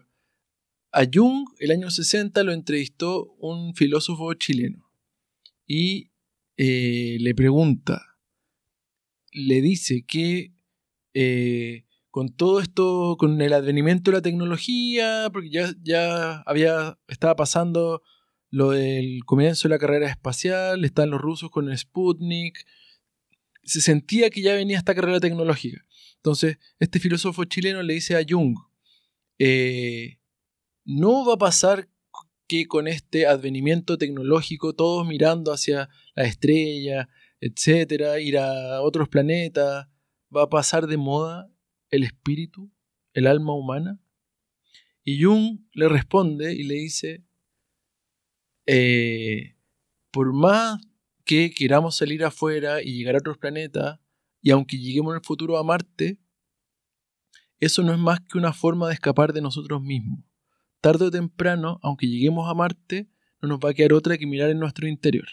[0.95, 4.89] a Jung, el año 60, lo entrevistó un filósofo chileno
[5.67, 6.11] y
[6.55, 8.17] eh, le pregunta,
[9.33, 10.53] le dice que
[11.13, 17.35] eh, con todo esto, con el advenimiento de la tecnología, porque ya, ya había, estaba
[17.35, 18.01] pasando
[18.49, 22.65] lo del comienzo de la carrera espacial, están los rusos con el Sputnik,
[23.63, 25.85] se sentía que ya venía esta carrera tecnológica.
[26.15, 28.55] Entonces, este filósofo chileno le dice a Jung,
[29.39, 30.19] eh,
[30.85, 31.89] no va a pasar
[32.47, 37.09] que con este advenimiento tecnológico, todos mirando hacia la estrella,
[37.41, 39.87] etcétera, ir a otros planetas,
[40.35, 41.49] va a pasar de moda
[41.89, 42.71] el espíritu,
[43.13, 43.99] el alma humana.
[45.03, 47.23] Y Jung le responde y le dice,
[48.65, 49.55] eh,
[50.11, 50.79] por más
[51.23, 53.99] que queramos salir afuera y llegar a otros planetas,
[54.41, 56.19] y aunque lleguemos en el futuro a Marte,
[57.59, 60.23] eso no es más que una forma de escapar de nosotros mismos.
[60.85, 63.09] Tarde o temprano, aunque lleguemos a Marte,
[63.41, 65.25] no nos va a quedar otra que mirar en nuestro interior.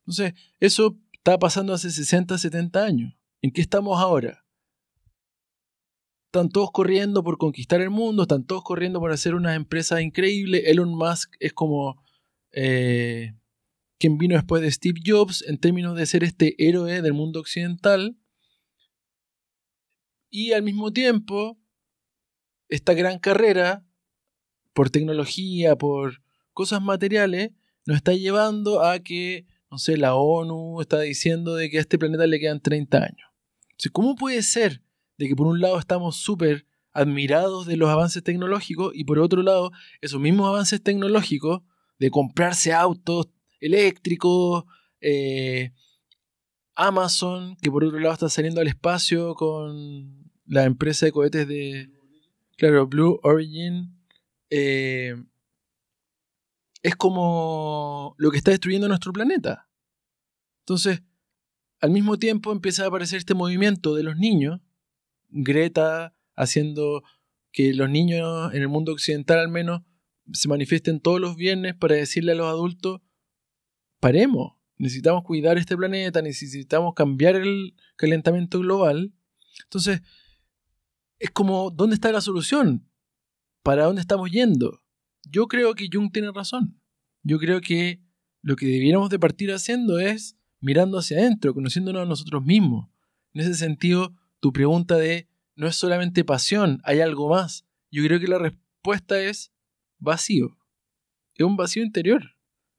[0.00, 3.14] Entonces, eso está pasando hace 60, 70 años.
[3.40, 4.44] ¿En qué estamos ahora?
[6.26, 10.64] están todos corriendo por conquistar el mundo, están todos corriendo por hacer unas empresas increíbles.
[10.66, 12.04] Elon Musk es como
[12.52, 13.32] eh,
[13.98, 18.18] quien vino después de Steve Jobs en términos de ser este héroe del mundo occidental.
[20.28, 21.58] Y al mismo tiempo,
[22.68, 23.86] esta gran carrera
[24.72, 27.50] por tecnología, por cosas materiales,
[27.86, 31.98] nos está llevando a que, no sé, la ONU está diciendo de que a este
[31.98, 33.30] planeta le quedan 30 años.
[33.92, 34.82] ¿Cómo puede ser
[35.16, 39.42] de que por un lado estamos súper admirados de los avances tecnológicos y por otro
[39.42, 41.62] lado esos mismos avances tecnológicos
[41.98, 43.28] de comprarse autos
[43.60, 44.64] eléctricos,
[45.00, 45.72] eh,
[46.74, 51.90] Amazon, que por otro lado está saliendo al espacio con la empresa de cohetes de,
[52.56, 53.99] claro, Blue Origin,
[54.50, 55.14] eh,
[56.82, 59.68] es como lo que está destruyendo nuestro planeta.
[60.60, 61.02] Entonces,
[61.80, 64.60] al mismo tiempo empieza a aparecer este movimiento de los niños
[65.30, 67.02] Greta haciendo
[67.52, 69.82] que los niños en el mundo occidental al menos
[70.32, 73.00] se manifiesten todos los viernes para decirle a los adultos,
[73.98, 79.12] paremos, necesitamos cuidar este planeta, necesitamos cambiar el calentamiento global.
[79.64, 80.02] Entonces,
[81.18, 82.88] es como, ¿dónde está la solución?
[83.62, 84.80] ¿Para dónde estamos yendo?
[85.28, 86.80] Yo creo que Jung tiene razón.
[87.22, 88.00] Yo creo que
[88.42, 92.88] lo que debiéramos de partir haciendo es mirando hacia adentro, conociéndonos a nosotros mismos.
[93.34, 97.66] En ese sentido, tu pregunta de no es solamente pasión, hay algo más.
[97.90, 99.52] Yo creo que la respuesta es
[99.98, 100.56] vacío.
[101.34, 102.36] Es un vacío interior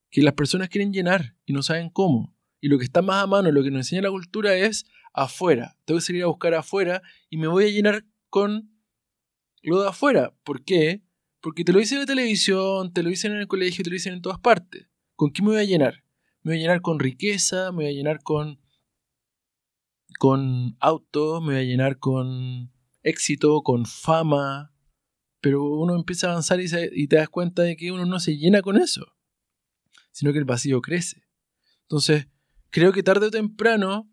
[0.09, 2.35] que las personas quieren llenar y no saben cómo.
[2.59, 5.77] Y lo que está más a mano, lo que nos enseña la cultura es afuera.
[5.85, 8.70] Tengo que salir a buscar afuera y me voy a llenar con
[9.61, 10.33] lo de afuera.
[10.43, 11.03] ¿Por qué?
[11.41, 13.95] Porque te lo dicen en la televisión, te lo dicen en el colegio, te lo
[13.95, 14.87] dicen en todas partes.
[15.15, 16.03] ¿Con qué me voy a llenar?
[16.43, 18.59] Me voy a llenar con riqueza, me voy a llenar con
[20.19, 22.71] con autos, me voy a llenar con
[23.01, 24.71] éxito, con fama,
[25.41, 28.61] pero uno empieza a avanzar y, te das cuenta de que uno no se llena
[28.61, 29.15] con eso,
[30.11, 31.23] sino que el vacío crece.
[31.83, 32.27] Entonces,
[32.69, 34.11] creo que tarde o temprano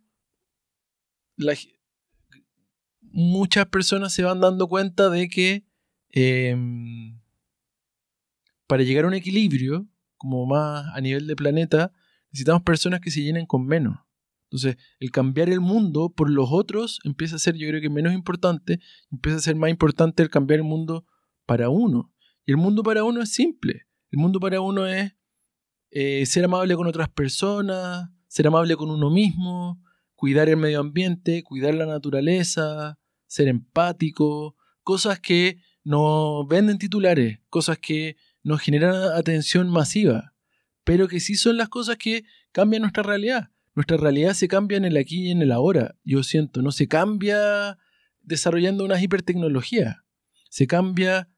[3.12, 5.64] muchas personas se van dando cuenta de que
[6.10, 7.20] em,
[8.66, 11.92] para llegar a un equilibrio, como más a nivel de planeta,
[12.30, 13.98] necesitamos personas que se llenen con menos.
[14.50, 18.14] Entonces, el cambiar el mundo por los otros empieza a ser, yo creo que menos
[18.14, 21.06] importante, empieza a ser más importante el cambiar el mundo
[21.44, 22.12] para uno.
[22.46, 23.86] Y el mundo para uno es simple.
[24.10, 25.14] El mundo para uno es
[25.90, 29.82] eh, ser amable con otras personas, ser amable con uno mismo,
[30.18, 37.78] cuidar el medio ambiente, cuidar la naturaleza, ser empático, cosas que no venden titulares, cosas
[37.78, 40.34] que nos generan atención masiva,
[40.82, 44.84] pero que sí son las cosas que cambian nuestra realidad nuestra realidad se cambia en
[44.84, 45.94] el aquí y en el ahora.
[46.02, 47.78] Yo siento, no se cambia
[48.22, 50.04] desarrollando una hipertecnología.
[50.50, 51.28] Se cambia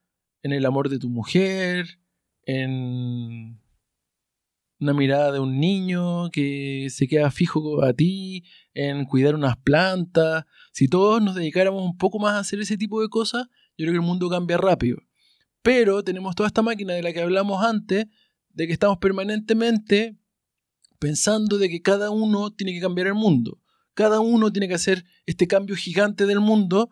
[0.43, 2.01] en el amor de tu mujer,
[2.47, 3.61] en
[4.79, 10.45] una mirada de un niño que se queda fijo a ti, en cuidar unas plantas.
[10.73, 13.93] Si todos nos dedicáramos un poco más a hacer ese tipo de cosas, yo creo
[13.93, 14.99] que el mundo cambia rápido.
[15.63, 18.07] Pero tenemos toda esta máquina de la que hablamos antes,
[18.51, 20.17] de que estamos permanentemente
[21.01, 23.59] pensando de que cada uno tiene que cambiar el mundo,
[23.95, 26.91] cada uno tiene que hacer este cambio gigante del mundo,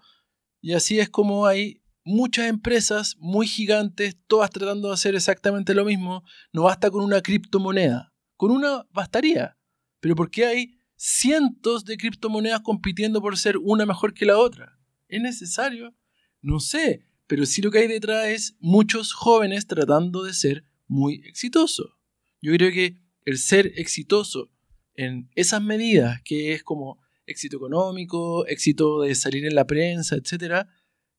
[0.61, 5.85] y así es como hay muchas empresas muy gigantes, todas tratando de hacer exactamente lo
[5.85, 9.59] mismo, no basta con una criptomoneda, con una bastaría,
[10.01, 14.79] pero ¿por qué hay cientos de criptomonedas compitiendo por ser una mejor que la otra?
[15.09, 15.95] ¿Es necesario?
[16.43, 21.23] No sé, pero sí lo que hay detrás es muchos jóvenes tratando de ser muy
[21.25, 21.93] exitosos.
[22.43, 24.51] Yo creo que el ser exitoso
[24.95, 30.67] en esas medidas, que es como éxito económico, éxito de salir en la prensa, etc.,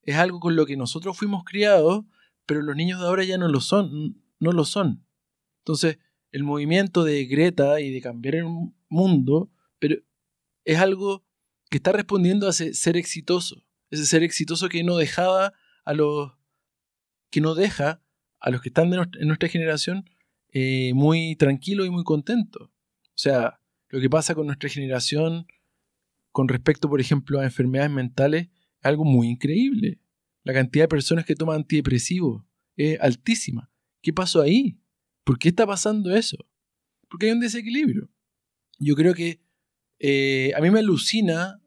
[0.04, 2.04] es algo con lo que nosotros fuimos criados,
[2.46, 5.06] pero los niños de ahora ya no lo son, no lo son.
[5.60, 6.00] Entonces,
[6.32, 8.46] el movimiento de Greta y de cambiar el
[8.90, 9.52] mundo,
[10.66, 11.26] es algo
[11.70, 15.54] que está respondiendo a ese ser exitoso, ese ser exitoso que no dejaba
[15.86, 16.34] a los
[17.32, 18.02] que no deja
[18.40, 20.10] a los que están en nuestra generación
[20.52, 22.66] eh, muy tranquilo y muy contento.
[22.66, 25.46] O sea, lo que pasa con nuestra generación
[26.32, 30.00] con respecto, por ejemplo, a enfermedades mentales es algo muy increíble.
[30.44, 32.44] La cantidad de personas que toman antidepresivos
[32.76, 33.70] es altísima.
[34.02, 34.80] ¿Qué pasó ahí?
[35.24, 36.38] ¿Por qué está pasando eso?
[37.10, 38.10] Porque hay un desequilibrio.
[38.78, 39.42] Yo creo que
[40.00, 41.62] eh, a mí me alucina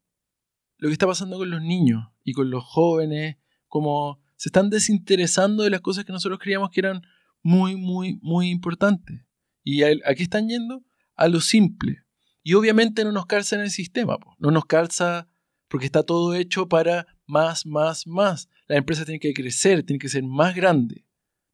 [0.78, 3.36] lo que está pasando con los niños y con los jóvenes,
[3.68, 7.02] como se están desinteresando de las cosas que nosotros creíamos que eran
[7.42, 9.24] muy, muy, muy importante.
[9.62, 10.82] Y aquí están yendo
[11.14, 12.02] a lo simple.
[12.42, 15.28] Y obviamente no nos calza en el sistema, no nos calza
[15.68, 18.48] porque está todo hecho para más, más, más.
[18.66, 21.04] Las empresas tienen que crecer, tienen que ser más grandes.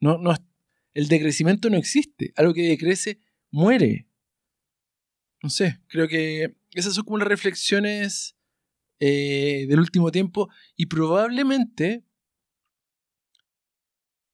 [0.01, 0.35] No, no,
[0.95, 2.33] el decrecimiento no existe.
[2.37, 3.20] Algo que decrece
[3.51, 4.09] muere.
[5.43, 8.37] No sé, creo que esas son como las reflexiones
[9.01, 12.05] eh, del último tiempo y probablemente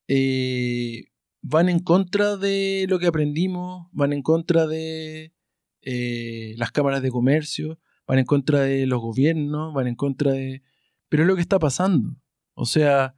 [0.09, 1.05] eh,
[1.43, 5.35] van en contra de lo que aprendimos, van en contra de
[5.83, 10.63] eh, las cámaras de comercio, van en contra de los gobiernos, van en contra de...
[11.09, 12.17] Pero es lo que está pasando.
[12.55, 13.17] O sea,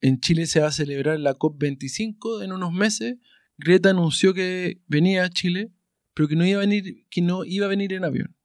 [0.00, 3.16] en Chile se va a celebrar la COP25 en unos meses.
[3.58, 5.72] Greta anunció que venía a Chile,
[6.14, 8.36] pero que no iba a venir, que no iba a venir en avión.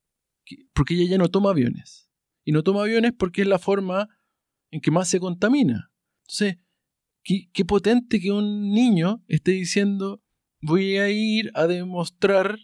[0.74, 2.10] Porque ella ya no toma aviones.
[2.44, 4.10] Y no toma aviones porque es la forma
[4.72, 5.92] en que más se contamina.
[6.24, 6.58] Entonces,
[7.24, 10.22] qué, potente que un niño esté diciendo
[10.62, 12.58] voy a ir a demostrar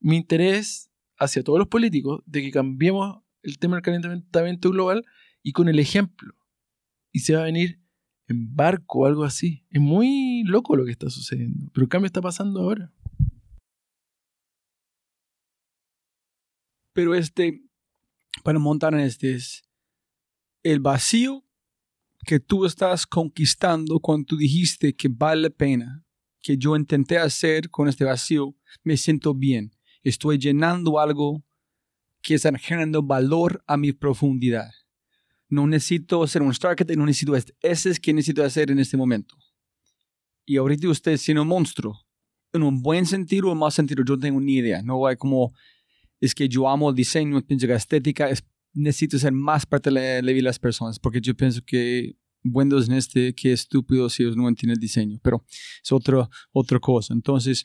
[0.00, 5.04] mi interés hacia todos los políticos de que cambiemos el tema del calentamiento global
[5.42, 6.34] y con el ejemplo.
[7.12, 7.80] Y se va a venir
[8.28, 9.64] en barco o algo así.
[9.70, 11.70] Es muy loco lo que está sucediendo.
[11.72, 12.92] Pero el cambio está pasando ahora.
[16.96, 17.62] Pero este,
[18.42, 19.62] para montar en este es
[20.62, 21.44] el vacío
[22.24, 26.02] que tú estás conquistando cuando tú dijiste que vale la pena,
[26.40, 29.76] que yo intenté hacer con este vacío, me siento bien.
[30.04, 31.44] Estoy llenando algo
[32.22, 34.70] que está generando valor a mi profundidad.
[35.50, 37.54] No necesito hacer un Starkit, no necesito este.
[37.60, 39.36] Ese es que necesito hacer en este momento.
[40.46, 42.06] Y ahorita usted siendo un monstruo,
[42.54, 44.80] en un buen sentido o en mal sentido, yo no tengo ni idea.
[44.80, 45.52] No hay como,
[46.20, 48.44] es que yo amo el diseño, pienso que la estética es
[48.76, 53.34] necesito ser más parte de la, las personas, porque yo pienso que buenos en este,
[53.34, 55.44] que estúpido si ellos no entienden el diseño, pero
[55.82, 57.14] es otra, otra cosa.
[57.14, 57.64] Entonces,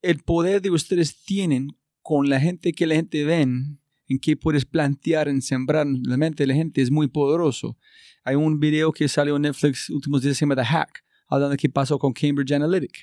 [0.00, 4.64] el poder de ustedes tienen con la gente que la gente ven, en qué puedes
[4.64, 7.76] plantear, en sembrar la mente de la gente, es muy poderoso.
[8.22, 11.56] Hay un video que salió en Netflix últimos días, se llama The Hack, hablando de
[11.56, 13.00] qué pasó con Cambridge Analytica.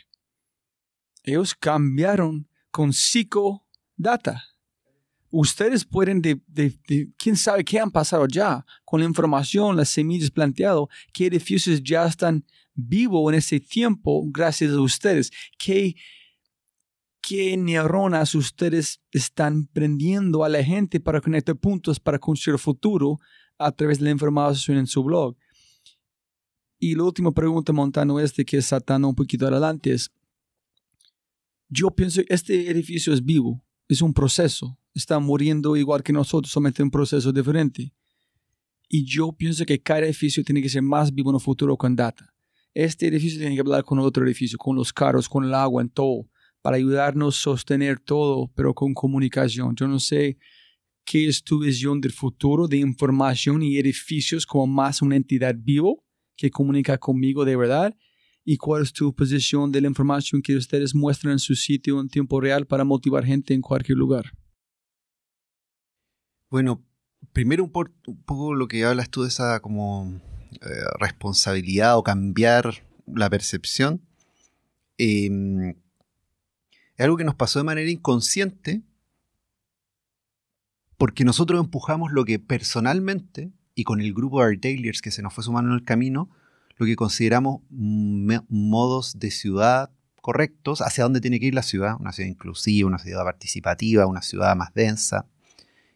[1.23, 2.93] Ellos cambiaron con
[4.03, 4.53] psicodata
[5.33, 6.39] ustedes pueden, de,
[7.17, 12.05] quién sabe qué han pasado ya con la información, las semillas planteado, qué edificios ya
[12.05, 12.45] están
[12.75, 15.95] vivos en ese tiempo gracias a ustedes, qué,
[17.19, 23.19] qué neuronas ustedes están prendiendo a la gente para conectar puntos para construir futuro
[23.57, 25.35] a través de la información en su blog.
[26.77, 30.11] Y la última pregunta, Montano, este que está saltando un poquito adelante es,
[31.69, 36.81] yo pienso, este edificio es vivo, es un proceso, está muriendo igual que nosotros, solamente
[36.81, 37.93] en un proceso diferente.
[38.89, 41.95] Y yo pienso que cada edificio tiene que ser más vivo en el futuro con
[41.95, 42.33] data.
[42.73, 45.89] Este edificio tiene que hablar con otro edificio, con los carros, con el agua, en
[45.89, 46.27] todo,
[46.61, 49.75] para ayudarnos a sostener todo, pero con comunicación.
[49.75, 50.37] Yo no sé
[51.05, 56.03] qué es tu visión del futuro de información y edificios como más una entidad vivo
[56.35, 57.95] que comunica conmigo de verdad
[58.45, 62.09] y cuál es tu posición de la información que ustedes muestran en su sitio en
[62.09, 64.33] tiempo real para motivar gente en cualquier lugar.
[66.49, 66.85] Bueno,
[67.31, 70.21] primero un, poco lo que hablas tú de esa como
[70.51, 70.57] eh,
[70.99, 74.01] responsabilidad o cambiar la percepción.
[74.97, 75.69] Em,
[76.95, 78.83] es algo que nos pasó de manera inconsciente
[80.97, 85.33] porque nosotros empujamos lo que personalmente y con el grupo de retailers que se nos
[85.33, 86.29] fue sumando en el camino,
[86.75, 92.13] lo que consideramos modos de ciudad correctos, hacia dónde tiene que ir la ciudad, una
[92.13, 95.27] ciudad inclusiva, una ciudad participativa, una ciudad más densa,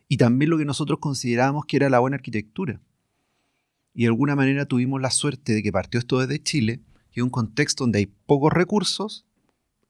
[0.10, 2.82] y también lo que nosotros considerábamos que era la buena arquitectura.
[3.94, 7.24] Y de alguna manera tuvimos la suerte de que partió esto desde Chile, que es
[7.24, 9.26] un contexto donde hay pocos recursos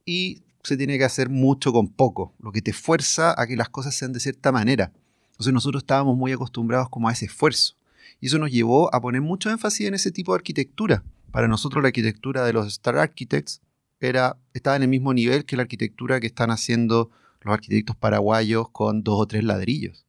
[0.06, 3.70] y se tiene que hacer mucho con poco, lo que te fuerza a que las
[3.70, 4.92] cosas sean de cierta manera.
[5.32, 7.77] Entonces nosotros estábamos muy acostumbrados como a ese esfuerzo.
[8.20, 11.04] Y eso nos llevó a poner mucho énfasis en ese tipo de arquitectura.
[11.32, 13.62] Para nosotros la arquitectura de los Star Architects
[14.00, 17.12] era, estaba en el mismo nivel que la arquitectura que están haciendo
[17.42, 20.06] los arquitectos paraguayos con dos o tres ladrillos.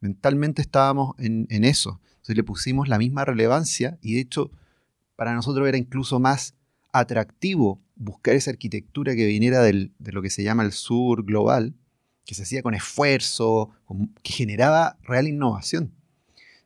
[0.00, 2.00] Mentalmente estábamos en, eso.
[2.10, 4.50] Entonces le pusimos la misma relevancia y de hecho
[5.16, 6.54] para nosotros era incluso más
[6.92, 11.74] atractivo buscar esa arquitectura que viniera de lo que se llama el sur global,
[12.24, 13.70] que se hacía con esfuerzo,
[14.22, 15.92] que generaba real innovación.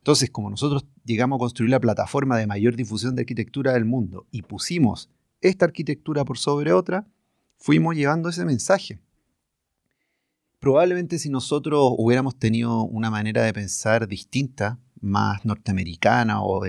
[0.05, 4.27] Entonces, como nosotros llegamos a construir la plataforma de mayor difusión de arquitectura del mundo
[4.29, 5.09] y pusimos
[5.41, 7.07] esta arquitectura por sobre otra,
[7.57, 8.99] fuimos llevando ese mensaje
[10.65, 16.65] probablemente si nosotros hubiéramos tenido una manera de pensar distinta, más norteamericana o,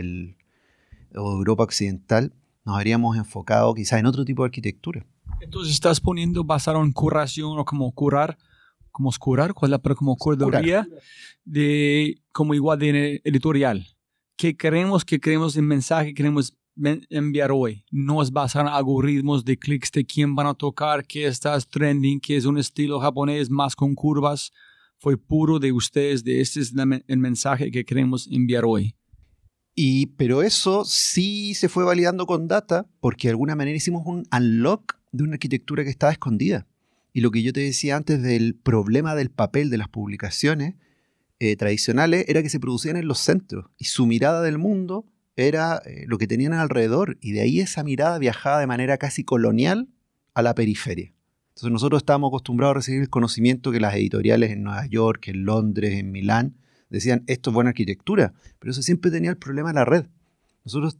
[1.14, 2.34] Europa occidental,
[2.66, 5.06] nos habríamos enfocado quizás en otro tipo de arquitectura.
[5.40, 8.36] Entonces estás poniendo basado en curación o como curar
[8.96, 10.88] como curar, ¿cuál es la como curaduría
[11.44, 13.86] de como igual de editorial?
[14.38, 16.56] ¿Qué queremos, qué queremos en mensaje, queremos
[17.10, 17.84] enviar hoy?
[17.90, 22.20] No es basar en algoritmos de clics de quién van a tocar, qué estás trending,
[22.20, 24.50] qué es un estilo japonés más con curvas.
[24.98, 26.72] Fue puro de ustedes, de este es
[27.06, 28.96] el mensaje que queremos enviar hoy.
[29.74, 34.26] Y, pero eso sí se fue validando con data porque de alguna manera hicimos un
[34.34, 36.66] unlock de una arquitectura que estaba escondida.
[37.16, 40.74] Y lo que yo te decía antes del problema del papel de las publicaciones
[41.38, 45.80] eh, tradicionales era que se producían en los centros y su mirada del mundo era
[45.86, 49.88] eh, lo que tenían alrededor y de ahí esa mirada viajaba de manera casi colonial
[50.34, 51.14] a la periferia.
[51.54, 55.46] Entonces nosotros estábamos acostumbrados a recibir el conocimiento que las editoriales en Nueva York, en
[55.46, 56.58] Londres, en Milán,
[56.90, 60.04] decían, esto es buena arquitectura, pero eso siempre tenía el problema de la red.
[60.66, 60.98] Nosotros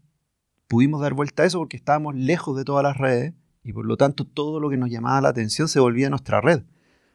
[0.66, 3.34] pudimos dar vuelta a eso porque estábamos lejos de todas las redes
[3.66, 6.40] y por lo tanto todo lo que nos llamaba la atención se volvía a nuestra
[6.40, 6.62] red.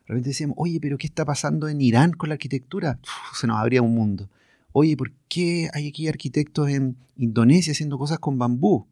[0.06, 3.00] Realmente decíamos, oye, pero ¿qué está pasando en Irán con la arquitectura?
[3.34, 4.30] se nos abría un mundo.
[4.74, 8.86] Oye, ¿por qué hay aquí arquitectos en Indonesia haciendo cosas con bambú?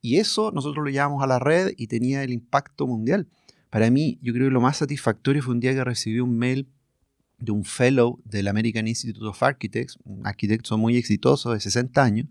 [0.00, 3.28] Y eso nosotros lo llevamos a la red y tenía el impacto mundial.
[3.70, 6.68] Para mí, yo creo que lo más satisfactorio fue un día que recibí un mail
[7.38, 12.26] de un fellow del American Institute of Architects, un arquitecto muy exitoso de 60 años,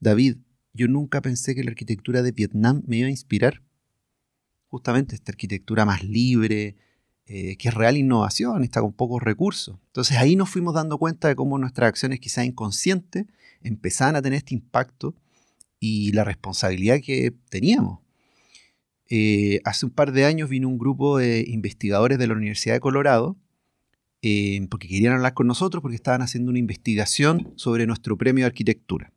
[0.00, 0.38] David,
[0.72, 3.62] yo nunca pensé que la arquitectura de Vietnam me iba a inspirar.
[4.68, 6.76] Justamente esta arquitectura más libre,
[7.26, 9.78] eh, que es real innovación, está con pocos recursos.
[9.86, 13.26] Entonces ahí nos fuimos dando cuenta de cómo nuestras acciones quizás inconscientes
[13.62, 15.14] empezaban a tener este impacto
[15.80, 18.00] y la responsabilidad que teníamos.
[19.08, 22.80] Eh, hace un par de años vino un grupo de investigadores de la Universidad de
[22.80, 23.36] Colorado
[24.22, 28.46] eh, porque querían hablar con nosotros porque estaban haciendo una investigación sobre nuestro premio de
[28.46, 29.12] arquitectura.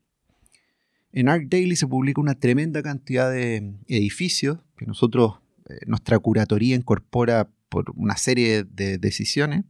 [1.15, 5.35] En Art Daily se publica una tremenda cantidad de edificios que nosotros,
[5.69, 9.63] eh, nuestra curatoría incorpora por una serie de decisiones,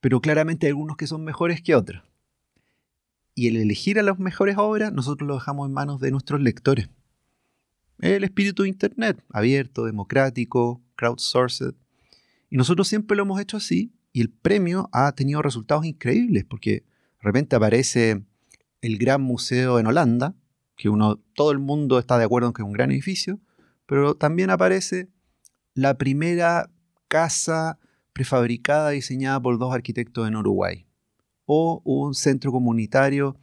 [0.00, 2.04] pero claramente hay algunos que son mejores que otros.
[3.34, 6.90] Y el elegir a las mejores obras, nosotros lo dejamos en manos de nuestros lectores.
[7.98, 11.72] El espíritu de Internet, abierto, democrático, crowdsourced.
[12.50, 16.70] Y nosotros siempre lo hemos hecho así y el premio ha tenido resultados increíbles, porque
[16.72, 18.22] de repente aparece
[18.82, 20.34] el Gran Museo en Holanda,
[20.80, 23.38] que uno, todo el mundo está de acuerdo en que es un gran edificio,
[23.84, 25.10] pero también aparece
[25.74, 26.70] la primera
[27.06, 27.78] casa
[28.14, 30.86] prefabricada diseñada por dos arquitectos en Uruguay,
[31.44, 33.36] o un centro comunitario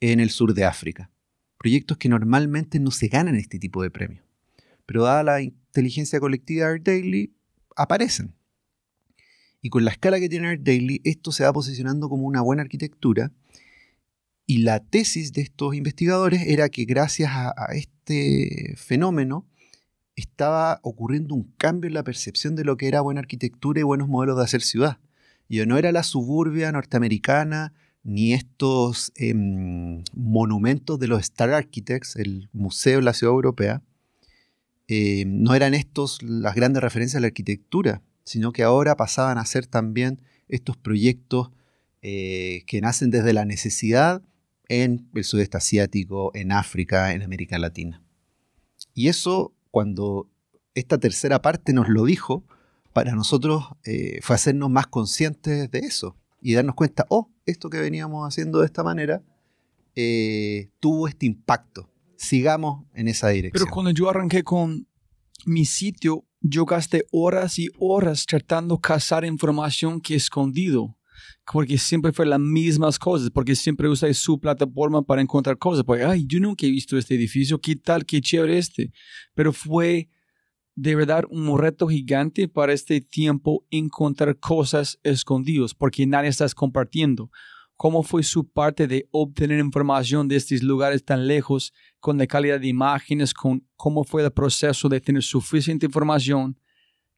[0.00, 1.10] en el sur de África.
[1.56, 4.26] Proyectos que normalmente no se ganan este tipo de premios,
[4.84, 7.34] pero dada la inteligencia colectiva de Art Daily,
[7.74, 8.34] aparecen.
[9.62, 12.60] Y con la escala que tiene Art Daily, esto se va posicionando como una buena
[12.60, 13.32] arquitectura.
[14.52, 19.46] Y la tesis de estos investigadores era que gracias a, este fenómeno
[20.14, 24.08] estaba ocurriendo un cambio en la percepción de lo que era buena arquitectura y buenos
[24.08, 24.98] modelos de hacer ciudad.
[25.48, 27.72] Y no era la suburbia norteamericana,
[28.02, 33.82] ni estos em, monumentos de los Star Architects, el museo de la ciudad europea,
[34.86, 39.46] em, no eran estos las grandes referencias a la arquitectura, sino que ahora pasaban a
[39.46, 41.52] ser también estos proyectos
[42.02, 44.22] eh, que nacen desde la necesidad
[44.72, 48.02] en el sudeste asiático, en África, en América Latina.
[48.94, 50.30] Y eso, cuando
[50.74, 52.46] esta tercera parte nos lo dijo,
[52.94, 57.80] para nosotros eh, fue hacernos más conscientes de eso y darnos cuenta, oh, esto que
[57.80, 59.22] veníamos haciendo de esta manera
[59.94, 61.90] eh, tuvo este impacto.
[62.16, 63.62] Sigamos en esa dirección.
[63.62, 64.86] Pero cuando yo arranqué con
[65.44, 70.96] mi sitio, yo gasté horas y horas tratando de cazar información que he escondido.
[71.52, 75.84] Porque siempre fue las mismas cosas, porque siempre usé su plataforma para encontrar cosas.
[75.84, 78.90] Porque, ay, yo nunca he visto este edificio, qué tal, qué chévere este.
[79.34, 80.08] Pero fue
[80.74, 87.30] de verdad un reto gigante para este tiempo encontrar cosas escondidas, porque nadie está compartiendo.
[87.76, 92.60] ¿Cómo fue su parte de obtener información de estos lugares tan lejos, con la calidad
[92.60, 96.58] de imágenes, con cómo fue el proceso de tener suficiente información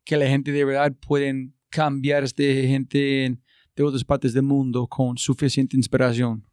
[0.05, 3.39] que la gente de verdad pueden cambiar de gente
[3.77, 6.47] de otras partes del mundo con suficiente inspiración?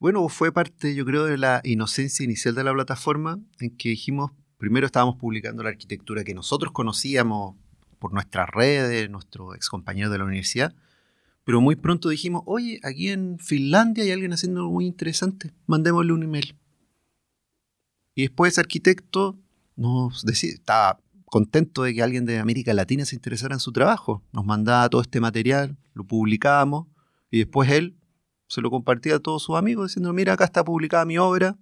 [0.00, 4.32] Bueno, fue parte, yo creo, de la inocencia inicial de la plataforma, en que dijimos,
[4.56, 7.56] primero estábamos publicando la arquitectura que nosotros conocíamos
[7.98, 10.74] por nuestras redes, nuestros ex compañeros de la universidad,
[11.44, 16.12] pero muy pronto dijimos, oye, aquí en Finlandia hay alguien haciendo algo muy interesante, mandémosle
[16.12, 16.56] un email.
[18.14, 19.38] Y después ese arquitecto
[19.74, 21.00] nos decía, estaba
[21.30, 24.22] contento de que alguien de América Latina se interesara en su trabajo.
[24.32, 26.86] Nos mandaba todo este material, lo publicábamos
[27.30, 27.96] y después él
[28.48, 31.58] se lo compartía a todos sus amigos diciendo, mira, acá está publicada mi obra.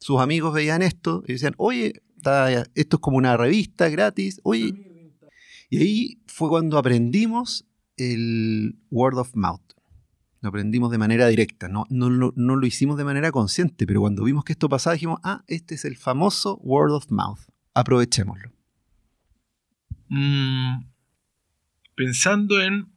[0.00, 2.02] Sus amigos veían esto y decían, oye,
[2.74, 4.40] esto es como una revista gratis.
[4.44, 4.74] Oye,
[5.70, 9.60] Y ahí fue cuando aprendimos el word of mouth.
[10.40, 14.00] Lo aprendimos de manera directa, no, no, lo- no lo hicimos de manera consciente, pero
[14.00, 17.40] cuando vimos que esto pasaba dijimos, ah, este es el famoso word of mouth.
[17.72, 18.52] Aprovechémoslo.
[20.08, 20.84] Mm,
[21.94, 22.92] pensando en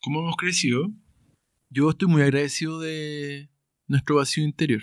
[0.00, 0.90] cómo hemos crecido,
[1.70, 3.50] yo estoy muy agradecido de
[3.86, 4.82] nuestro vacío interior.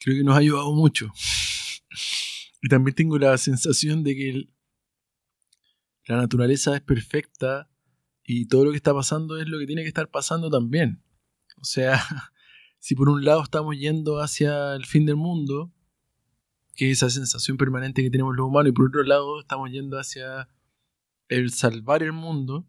[0.00, 1.12] Creo que nos ha ayudado mucho.
[2.62, 4.48] Y también tengo la sensación de que
[6.06, 7.70] la naturaleza es perfecta
[8.22, 11.02] y todo lo que está pasando es lo que tiene que estar pasando también.
[11.58, 12.00] O sea,
[12.78, 15.74] si por un lado estamos yendo hacia el fin del mundo,
[16.74, 19.98] que es esa sensación permanente que tenemos los humanos, y por otro lado estamos yendo
[19.98, 20.48] hacia
[21.28, 22.66] el salvar el mundo,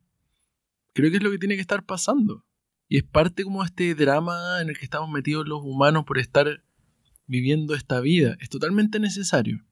[0.94, 2.46] creo que es lo que tiene que estar pasando.
[2.88, 6.64] Y es parte como este drama en el que estamos metidos los humanos por estar
[7.26, 8.38] viviendo esta vida.
[8.40, 9.66] Es totalmente necesario.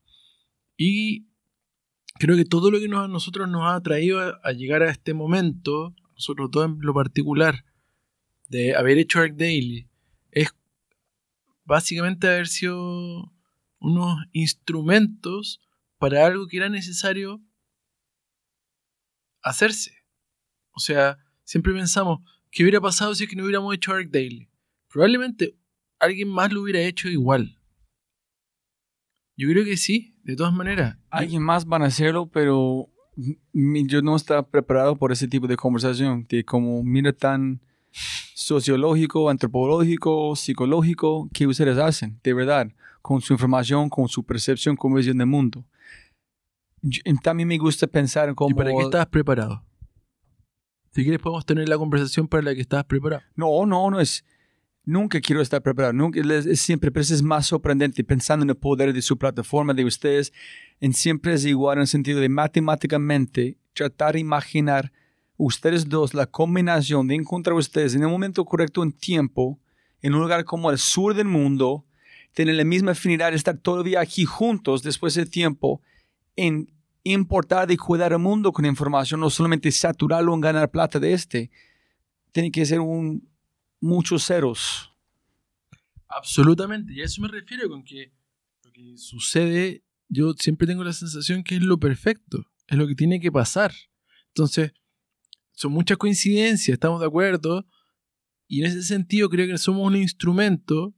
[0.77, 1.27] Y
[2.15, 4.89] creo que todo lo que nos- a nosotros nos ha traído a, a llegar a
[4.89, 7.65] este momento, nosotros todos en lo particular,
[8.49, 9.87] de haber hecho Arc Daily,
[10.31, 10.49] es
[11.65, 13.31] básicamente haber sido
[13.83, 15.61] unos instrumentos
[15.99, 17.41] para algo que era necesario
[19.41, 19.91] hacerse.
[20.71, 24.49] O sea, siempre pensamos, ¿qué hubiera pasado si es que no hubiéramos hecho Arc Daily?
[24.87, 25.57] Probablemente
[25.99, 27.59] alguien más lo hubiera hecho igual.
[29.35, 30.97] Yo creo que sí, de todas maneras.
[31.09, 32.89] Alguien más van a hacerlo, pero
[33.53, 37.61] yo no estaba preparado por ese tipo de conversación, de como mira tan
[38.33, 42.71] sociológico, antropológico, psicológico, que ustedes hacen, de verdad,
[43.03, 45.65] con su información, con su percepción, con visión del mundo.
[46.81, 48.49] Yo- también me gusta pensar en cómo...
[48.49, 49.61] ¿Y para qué estabas preparado?
[50.93, 53.21] Si quieres podemos tener la conversación para la que estabas preparado.
[53.35, 54.23] No, no, no es.
[54.85, 55.91] Nunca quiero estar preparado.
[55.91, 59.83] Nunca, es, siempre, pero es más sorprendente pensando en el poder de su plataforma, de
[59.83, 60.31] ustedes.
[60.79, 64.93] En siempre es igual en el sentido de matemáticamente tratar de imaginar
[65.35, 69.59] ustedes dos, la combinación de encontrar ustedes en el momento correcto en tiempo,
[70.01, 71.85] en un lugar como el sur del mundo,
[72.33, 75.81] tener la misma afinidad de estar todavía aquí juntos después de tiempo,
[76.35, 76.71] en
[77.03, 81.51] importar y cuidar el mundo con información, no solamente saturarlo en ganar plata de este.
[82.31, 83.29] Tiene que ser un,
[83.79, 84.91] muchos ceros.
[86.07, 88.13] Absolutamente, y a eso me refiero con que
[88.63, 92.95] lo que sucede, yo siempre tengo la sensación que es lo perfecto, es lo que
[92.95, 93.73] tiene que pasar.
[94.29, 94.73] Entonces,
[95.51, 97.67] son muchas coincidencias, estamos de acuerdo,
[98.47, 100.93] y en ese sentido creo que somos un instrumento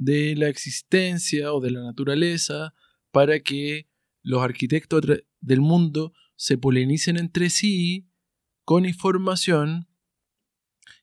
[0.00, 2.72] de la existencia o de la naturaleza
[3.10, 3.86] para que
[4.22, 5.02] los arquitectos
[5.40, 8.08] del mundo se polenicen entre sí
[8.64, 9.88] con información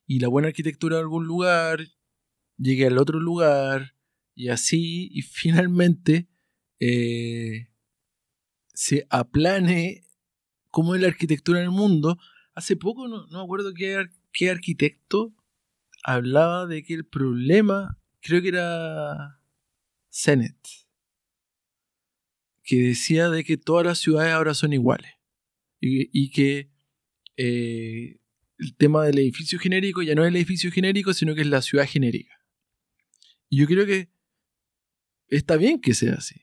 [0.08, 1.80] y la buena arquitectura de algún lugar
[2.58, 3.94] llegue al otro lugar
[4.34, 6.28] y así y finalmente
[6.80, 7.70] eh,
[8.74, 10.06] se aplane
[10.72, 12.18] como es la arquitectura en el mundo.
[12.56, 15.36] Hace poco, no, no me acuerdo qué, qué arquitecto
[16.04, 19.42] hablaba de que el problema, creo que era
[20.10, 20.58] Sennett,
[22.64, 25.14] que decía de que todas las ciudades ahora son iguales
[25.80, 26.70] y, y que
[27.38, 28.20] eh,
[28.58, 31.62] el tema del edificio genérico ya no es el edificio genérico, sino que es la
[31.62, 32.44] ciudad genérica.
[33.50, 34.10] Y yo creo que
[35.30, 36.42] está bien que sea así.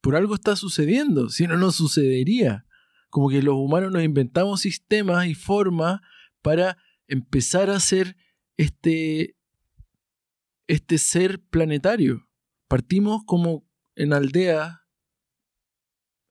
[0.00, 2.66] Por algo está sucediendo, si no, no sucedería.
[3.08, 6.00] Como que los humanos nos inventamos sistemas y formas
[6.42, 6.76] para
[7.08, 8.16] empezar a hacer
[8.56, 9.36] este,
[10.66, 12.28] este ser planetario.
[12.68, 14.78] Partimos como en aldeas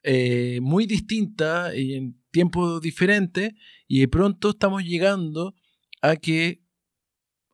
[0.04, 3.54] eh, muy distintas y en tiempos diferentes
[3.88, 5.56] y de pronto estamos llegando
[6.02, 6.62] a que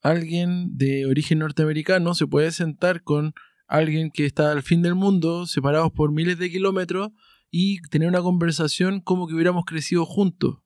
[0.01, 3.33] alguien de origen norteamericano se puede sentar con
[3.67, 7.11] alguien que está al fin del mundo, separados por miles de kilómetros,
[7.51, 10.59] y tener una conversación como que hubiéramos crecido juntos.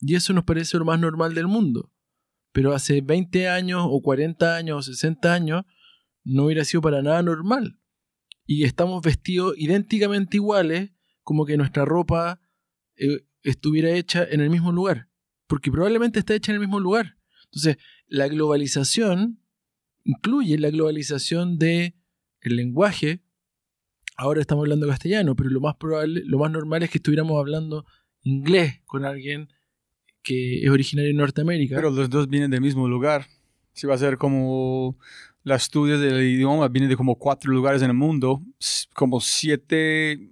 [0.00, 1.92] Y eso nos parece lo más normal del mundo.
[2.54, 5.64] Pero hace 20 años o 40 años o 60 años
[6.22, 7.80] no hubiera sido para nada normal.
[8.46, 10.92] Y estamos vestidos idénticamente iguales,
[11.24, 12.40] como que nuestra ropa
[12.94, 15.08] eh, estuviera hecha en el mismo lugar.
[15.48, 17.18] Porque probablemente está hecha en el mismo lugar.
[17.46, 17.76] Entonces,
[18.06, 19.40] la globalización
[20.04, 21.96] incluye la globalización de
[22.40, 23.24] el lenguaje.
[24.16, 27.84] Ahora estamos hablando castellano, pero lo más probable, lo más normal es que estuviéramos hablando
[28.22, 29.48] inglés con alguien
[30.24, 31.76] que es originario de Norteamérica.
[31.76, 33.26] Pero los dos vienen del mismo lugar.
[33.72, 34.96] Si va a ser como
[35.44, 38.42] los estudios del idioma, vienen de como cuatro lugares en el mundo,
[38.94, 40.30] como siete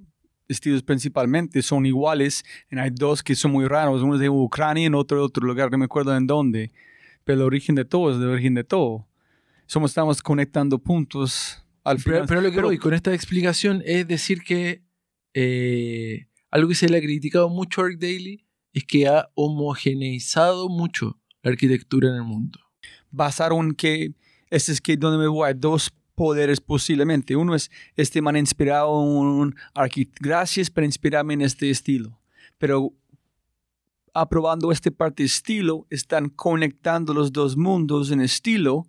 [0.48, 4.86] estilos principalmente son iguales, y hay dos que son muy raros, uno es de Ucrania
[4.88, 6.72] y otro de otro lugar, no me acuerdo en dónde,
[7.24, 9.06] pero el origen de todo es el origen de todo.
[9.66, 12.24] Somos, estamos conectando puntos al Pero, final.
[12.28, 14.82] pero lo que Pero- voy con esta explicación es decir que
[15.34, 20.68] eh, algo que se le ha criticado mucho a Arc Daily es que ha homogeneizado
[20.68, 22.58] mucho la arquitectura en el mundo.
[23.10, 24.14] Basaron que,
[24.50, 27.36] este es que donde me voy, dos poderes posiblemente.
[27.36, 32.20] Uno es, este man inspirado un arquitecto, gracias por inspirarme en este estilo.
[32.58, 32.92] Pero
[34.14, 38.86] aprobando este parte estilo, están conectando los dos mundos en estilo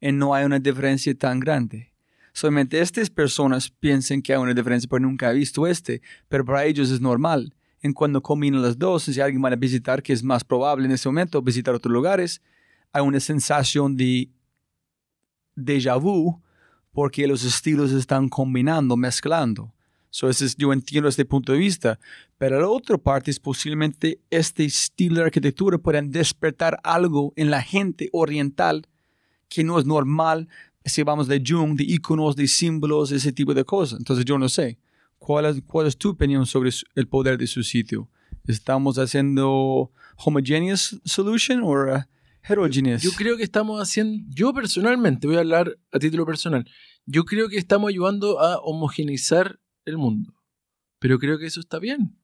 [0.00, 1.92] y no hay una diferencia tan grande.
[2.32, 6.64] Solamente estas personas piensan que hay una diferencia porque nunca he visto este, pero para
[6.64, 7.54] ellos es normal.
[7.84, 10.92] En cuando combinan las dos, si alguien va a visitar, que es más probable en
[10.92, 12.40] ese momento, visitar otros lugares,
[12.90, 14.30] hay una sensación de
[15.54, 16.40] déjà vu
[16.92, 19.74] porque los estilos están combinando, mezclando.
[20.08, 21.98] So, yo entiendo este punto de vista.
[22.38, 27.60] Pero la otra parte es posiblemente este estilo de arquitectura pueden despertar algo en la
[27.60, 28.86] gente oriental
[29.50, 30.48] que no es normal
[30.86, 33.98] si vamos de Jung, de iconos, de símbolos, ese tipo de cosas.
[33.98, 34.78] Entonces yo no sé.
[35.24, 38.10] ¿Cuál es, cuál es tu opinión sobre el poder de su sitio?
[38.46, 42.02] ¿Estamos haciendo homogeneous solution o uh,
[42.42, 43.00] heterogeneous?
[43.00, 46.68] Yo creo que estamos haciendo, yo personalmente, voy a hablar a título personal,
[47.06, 50.34] yo creo que estamos ayudando a homogeneizar el mundo.
[50.98, 52.18] Pero creo que eso está bien.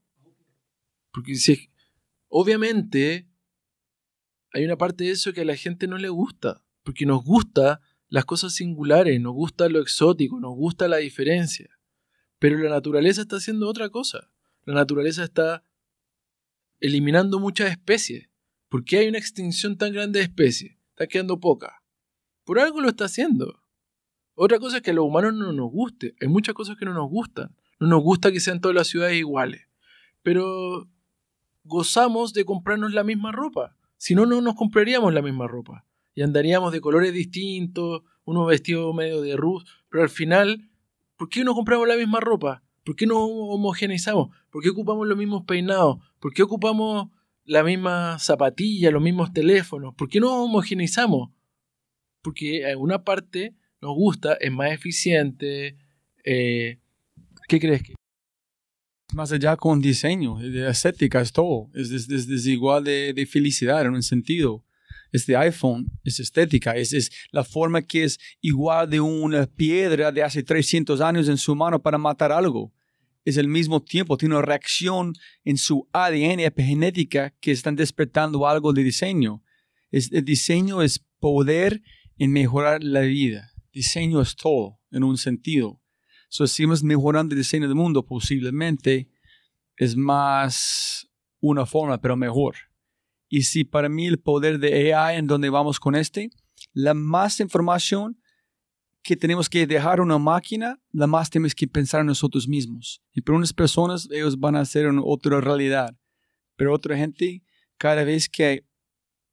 [1.11, 1.71] Porque si,
[2.29, 3.27] obviamente
[4.53, 6.63] hay una parte de eso que a la gente no le gusta.
[6.83, 11.80] Porque nos gusta las cosas singulares, nos gusta lo exótico, nos gusta la diferencia.
[12.41, 14.31] Pero la naturaleza está haciendo otra cosa.
[14.65, 15.63] La naturaleza está
[16.81, 18.29] eliminando muchas especies.
[18.71, 20.77] ¿Por qué hay una extinción tan grande de especies?
[20.91, 21.83] Está quedando poca.
[22.45, 23.63] Por algo lo está haciendo.
[24.35, 26.15] Otra cosa es que a los humanos no nos guste.
[26.19, 27.55] Hay muchas cosas que no nos gustan.
[27.79, 29.69] No nos gusta que sean todas las ciudades iguales.
[30.23, 30.89] Pero
[31.65, 33.77] gozamos de comprarnos la misma ropa.
[33.99, 35.85] Si no, no nos compraríamos la misma ropa.
[36.15, 39.67] Y andaríamos de colores distintos, unos vestidos medio de rus.
[39.91, 40.70] Pero al final,
[41.21, 42.63] ¿por qué no compramos la misma ropa?
[42.83, 44.35] ¿Por qué no homogeneizamos?
[44.49, 45.99] ¿Por qué ocupamos los mismos peinados?
[46.19, 47.11] ¿Por qué ocupamos
[47.45, 49.95] la misma zapatilla, los mismos teléfonos?
[49.97, 51.29] ¿Por qué no homogeneizamos?
[52.23, 55.77] Porque en una parte nos gusta, es más eficiente.
[56.25, 56.79] Eh,
[57.49, 57.95] ¿Qué crees que?
[59.13, 61.69] Más allá con diseño, de estética, es todo.
[61.75, 64.65] Es, es, igual de, de, felicidad en un sentido.
[65.13, 70.43] Este iPhone es estética, es, la forma que es igual de una piedra de hace
[70.43, 72.73] 300 años en su mano para matar algo.
[73.25, 78.73] Es el mismo tiempo, tiene una reacción en su ADN epigenética que están despertando algo
[78.73, 79.43] de diseño.
[79.91, 81.83] Es, el diseño es poder
[82.19, 85.81] en mejorar la vida diseño es todo en un sentido.
[86.29, 89.11] So, si estamos mejorando el diseño del mundo, posiblemente
[89.77, 91.09] es más
[91.41, 92.57] una forma, pero mejor.
[93.33, 96.31] Y si para mí el poder de AI en donde vamos con este,
[96.73, 98.21] la más información
[99.05, 103.01] que tenemos que dejar una máquina, la más tenemos que pensar en nosotros mismos.
[103.15, 105.97] Y para unas personas, ellos van a hacer otra realidad.
[106.57, 107.45] Pero otra gente,
[107.79, 108.61] cada vez que hay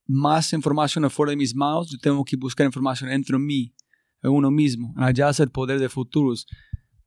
[0.05, 3.73] más información afuera de mis manos, yo tengo que buscar información dentro de mí
[4.21, 4.93] en uno mismo.
[4.95, 6.45] Allá es el poder de futuros.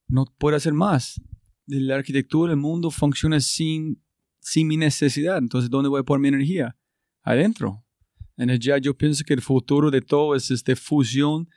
[0.08, 1.22] No puede hacer más.
[1.66, 4.02] La arquitectura, el mundo funciona sin,
[4.40, 5.38] sin mi necesidad.
[5.38, 6.76] Entonces, ¿dónde voy a poner mi energía?
[7.22, 7.84] Adentro.
[8.36, 11.48] En allá yo pienso que el futuro de todo es esta fusión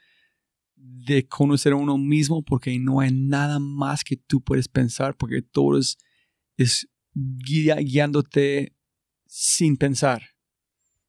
[0.76, 5.78] de conocer uno mismo porque no hay nada más que tú puedes pensar porque todo
[5.78, 8.76] es, guiándote
[9.26, 10.22] sin pensar.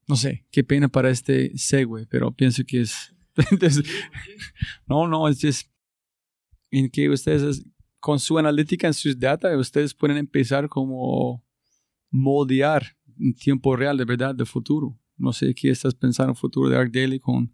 [0.08, 3.14] No sé, qué pena para este segue, pero pienso que es
[4.88, 5.68] no, no, es just
[6.72, 7.66] en que ustedes
[8.00, 11.44] con su analítica en sus data, ustedes pueden empezar como
[12.12, 12.95] moldear
[13.40, 14.98] tiempo real de verdad del futuro.
[15.18, 17.54] No sé qué estás pensando en el futuro de ArcDaily con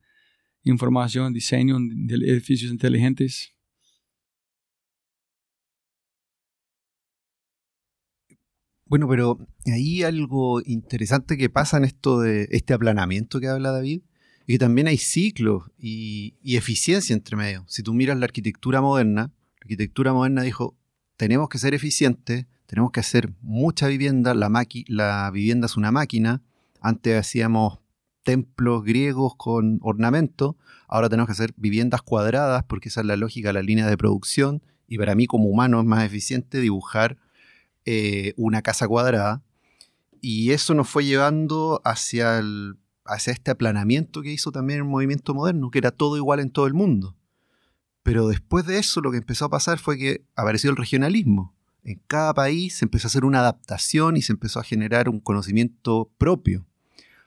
[0.63, 3.53] información, diseño de edificios inteligentes.
[8.85, 14.01] Bueno, pero ahí algo interesante que pasa en esto de este aplanamiento que habla David,
[14.45, 17.63] y también hay ciclos y, eficiencia entre medio.
[17.67, 20.77] Si tú miras la arquitectura moderna, la arquitectura moderna dijo,
[21.15, 26.41] tenemos que ser eficientes, tenemos que hacer mucha vivienda, la, vivienda es una máquina,
[26.79, 27.79] antes hacíamos
[28.23, 30.55] templos griegos con ornamento,
[30.87, 34.63] ahora tenemos que hacer viviendas cuadradas porque esa es la lógica, la línea de producción,
[34.87, 37.17] y para mí como humano es más eficiente dibujar
[37.83, 39.43] eh, una casa cuadrada,
[40.21, 42.41] y eso nos fue llevando hacia
[43.03, 46.67] hacia este aplanamiento que hizo también el movimiento moderno, que era todo igual en todo
[46.67, 47.17] el mundo.
[48.01, 51.53] Pero después de eso lo que empezó a pasar fue que apareció el regionalismo.
[51.83, 55.19] En cada país se empezó a hacer una adaptación y se empezó a generar un
[55.19, 56.65] conocimiento propio.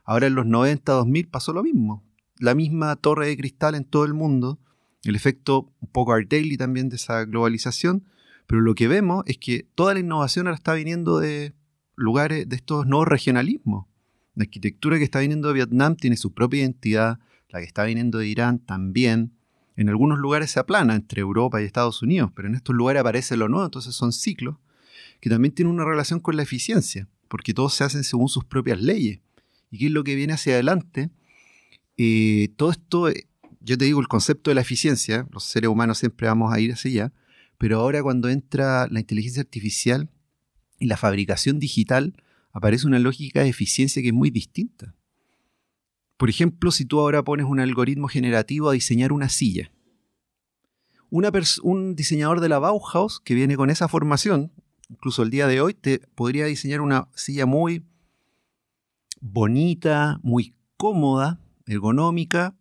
[0.05, 2.05] Ahora en los 90, 2000 pasó lo mismo.
[2.39, 4.61] La misma torre de cristal en todo el mundo,
[5.05, 8.05] el efecto un poco Art Daily también de esa globalización,
[8.47, 11.55] Pero lo que vemos es que toda la innovación ahora está viniendo de
[11.97, 13.87] lugares, de estos nuevos regionalismos.
[14.35, 18.19] La arquitectura que está viniendo de Vietnam tiene su propia identidad, la que está viniendo
[18.19, 19.33] de Irán también.
[19.77, 23.37] En algunos lugares se aplana entre Europa y Estados Unidos, pero en estos lugares aparece
[23.37, 24.57] lo nuevo, entonces son ciclos
[25.21, 28.81] que también tienen una relación con la eficiencia, porque todos se hacen según sus propias
[28.81, 29.21] leyes.
[29.71, 31.11] ¿Y qué es lo que viene hacia adelante?
[31.97, 33.27] Eh, todo esto, eh,
[33.61, 36.73] yo te digo, el concepto de la eficiencia, los seres humanos siempre vamos a ir
[36.73, 37.13] hacia allá,
[37.59, 40.11] pero ahora cuando entra la inteligencia artificial
[40.79, 42.15] y la fabricación digital,
[42.53, 44.95] aparece una lógica de eficiencia que es muy distinta.
[46.17, 49.71] Por ejemplo, si tú ahora pones un algoritmo generativo a diseñar una silla,
[51.11, 54.53] un diseñador de la Bauhaus que viene con esa formación,
[54.89, 57.85] incluso el día de hoy, te podría diseñar una silla muy
[59.21, 62.57] bonita, muy cómoda, ergonómica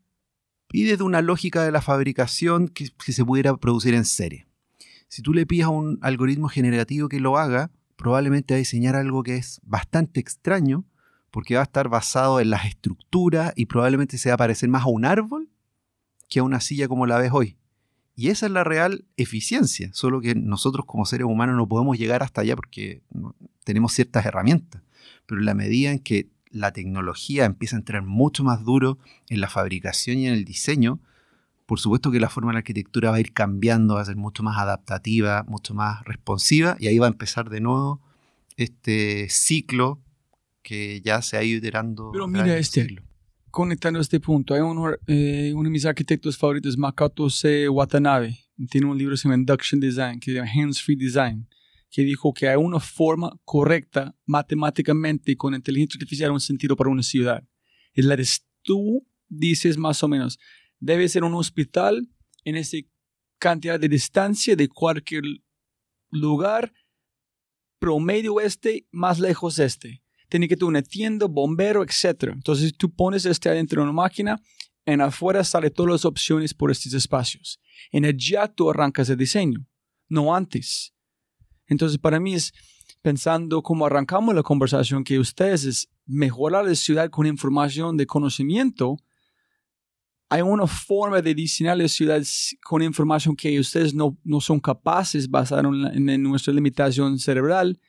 [0.72, 4.47] y desde una lógica de la fabricación que, se pudiera producir en serie.
[5.08, 8.95] Si tú le pides a un algoritmo generativo que lo haga, probablemente va a diseñar
[8.95, 10.86] algo que es bastante extraño,
[11.34, 14.84] porque va a estar basado en las estructuras y probablemente se va a parecer más
[14.84, 15.49] a un árbol
[16.29, 17.57] que a una silla como la ves hoy.
[18.15, 22.21] Y esa es la real eficiencia, solo que nosotros como seres humanos no podemos llegar
[22.21, 23.01] hasta allá porque
[23.63, 24.84] tenemos ciertas herramientas.
[25.25, 29.41] Pero en la medida en que la tecnología empieza a entrar mucho más duro en
[29.41, 30.99] la fabricación y en el diseño,
[31.65, 34.17] por supuesto que la forma de la arquitectura va a ir cambiando, va a ser
[34.17, 38.01] mucho más adaptativa, mucho más responsiva, y ahí va a empezar de nuevo
[38.55, 39.99] este ciclo
[40.64, 42.09] que ya se ha ido iterando.
[42.11, 42.95] Pero mira este,
[43.51, 47.70] conectando este punto, hay uno, eh, uno de mis arquitectos favoritos, Makoto C.
[47.70, 48.39] Watanabe,
[48.70, 51.47] tiene un libro sobre Induction Design, que se llama Hands Free Design,
[51.91, 57.03] que dijo que hay una forma correcta matemáticamente con inteligencia artificial un sentido para una
[57.03, 57.43] ciudad.
[57.93, 58.28] Y la de
[58.64, 60.39] tú dices más o menos,
[60.80, 62.09] debe ser un hospital
[62.43, 62.78] en esa
[63.38, 65.24] cantidad de distancia de cualquier
[66.09, 66.74] lugar,
[67.80, 70.03] promedio este, más lejos este.
[70.34, 72.31] Tiene que tener una tienda, bombero, etc.
[72.34, 74.41] Entonces tú pones este adentro de una máquina,
[74.84, 77.59] en afuera sale todas las opciones por estos espacios.
[77.91, 79.63] En allá tú arrancas el diseño,
[80.09, 80.91] no antes.
[81.67, 82.51] Entonces, para mí es
[83.03, 88.97] pensando cómo arrancamos la conversación, que ustedes es mejorar la ciudad con información de conocimiento.
[90.29, 92.23] Hay una forma de diseñar la ciudad
[92.63, 95.61] con información que ustedes no, no son capaces, basada
[95.93, 97.79] en, en, nuestra limitación cerebral.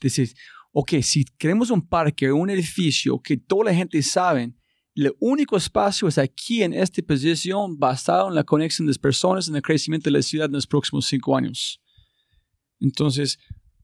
[0.00, 0.34] Decir,
[0.72, 4.52] ok, si queremos un parque, un edificio que toda la gente sabe,
[4.94, 9.48] el único espacio es aquí en esta posición basado en la conexión de las personas,
[9.48, 11.80] en el crecimiento de la ciudad en los próximos cinco años.
[12.80, 13.38] Entonces,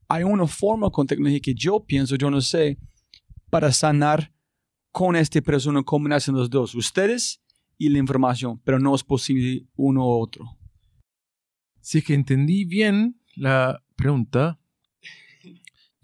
[0.07, 2.77] hay una forma con tecnología que yo pienso, yo no sé,
[3.49, 4.33] para sanar
[4.91, 7.41] con proceso, una combinación los dos, ustedes
[7.77, 10.57] y la información, pero no es posible uno u otro.
[11.81, 14.59] Si que entendí bien la pregunta,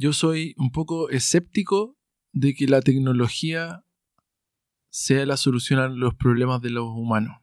[0.04, 1.97] yo soy un poco escéptico
[2.34, 3.86] de que la tecnología
[4.89, 7.41] sea la solución a los problemas de los humanos.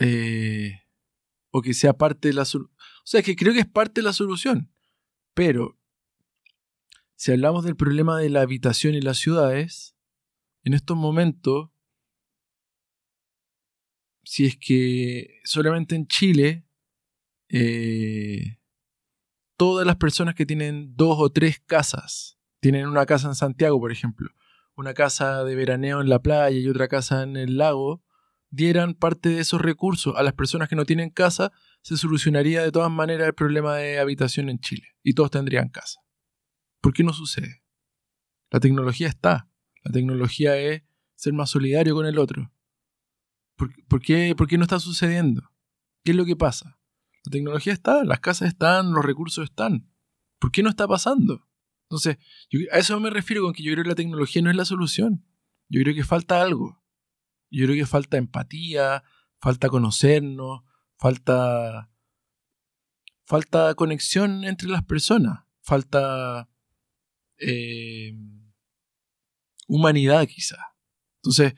[0.00, 0.82] Eh,
[1.50, 2.76] o que sea parte de la solución.
[2.76, 4.74] O sea, que creo que es parte de la solución.
[5.32, 5.78] Pero,
[7.14, 9.94] si hablamos del problema de la habitación y las ciudades,
[10.64, 11.70] en estos momentos,
[14.24, 16.66] si es que solamente en Chile,
[17.48, 18.58] eh,
[19.58, 23.92] todas las personas que tienen dos o tres casas, tienen una casa en Santiago, por
[23.92, 24.30] ejemplo,
[24.76, 28.02] una casa de veraneo en la playa y otra casa en el lago,
[28.50, 31.52] dieran parte de esos recursos a las personas que no tienen casa,
[31.82, 36.00] se solucionaría de todas maneras el problema de habitación en Chile y todos tendrían casa.
[36.80, 37.62] ¿Por qué no sucede?
[38.50, 39.50] La tecnología está.
[39.82, 40.82] La tecnología es
[41.16, 42.52] ser más solidario con el otro.
[43.56, 45.50] ¿Por, qué, ¿Por, qué, no está sucediendo?
[46.04, 46.77] ¿Qué es lo que pasa?
[47.28, 49.92] La tecnología está, las casas están, los recursos están.
[50.38, 51.46] ¿Por qué no está pasando?
[51.82, 52.16] Entonces,
[52.72, 55.26] a eso me refiero con que yo creo que la tecnología no es la solución.
[55.68, 56.82] Yo creo que falta algo.
[57.50, 59.04] Yo creo que falta empatía,
[59.42, 60.62] falta conocernos,
[60.96, 61.90] falta,
[63.26, 66.48] falta conexión entre las personas, falta
[67.36, 68.16] eh,
[69.66, 70.74] humanidad quizá.
[71.16, 71.52] Entonces,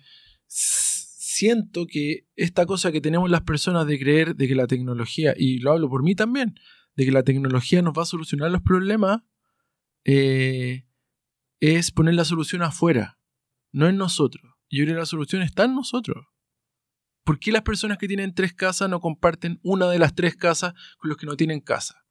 [1.41, 5.59] siento que esta cosa que tenemos las personas de creer de que la tecnología, y
[5.61, 6.55] lo hablo por mí también,
[6.97, 9.23] de que la tecnología nos va a solucionar los problemas,
[10.05, 10.87] eh,
[11.59, 13.19] es poner la solución afuera,
[13.73, 14.45] no en nosotros.
[14.69, 16.27] Yo creo que la solución está en nosotros.
[17.25, 20.75] ¿Por qué las personas que tienen tres casas no comparten una de las tres casas
[20.99, 22.05] con los que no tienen casa?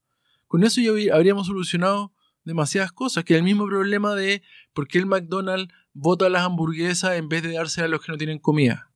[0.48, 2.16] Con eso ya habríamos solucionado
[2.46, 4.42] demasiadas cosas, que el mismo problema de
[4.74, 8.18] por qué el McDonald's vota las hamburguesas en vez de dárselas a los que no
[8.18, 8.89] tienen comida.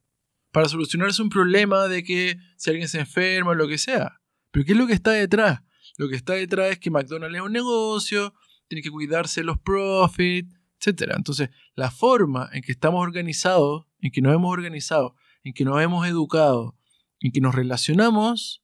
[0.53, 4.21] Para solucionarse un problema de que si alguien se enferma o lo que sea.
[4.51, 5.61] Pero ¿qué es lo que está detrás?
[5.97, 8.35] Lo que está detrás es que McDonald's es un negocio,
[8.67, 11.13] tiene que cuidarse los profits, etc.
[11.15, 15.81] Entonces, la forma en que estamos organizados, en que nos hemos organizado, en que nos
[15.81, 16.77] hemos educado,
[17.19, 18.63] en que nos relacionamos,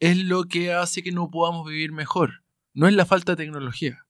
[0.00, 2.42] es lo que hace que no podamos vivir mejor.
[2.74, 4.04] No es la falta de tecnología.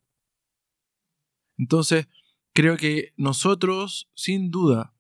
[1.59, 2.09] Entonces,
[2.55, 4.95] creo que nosotros, sin duda,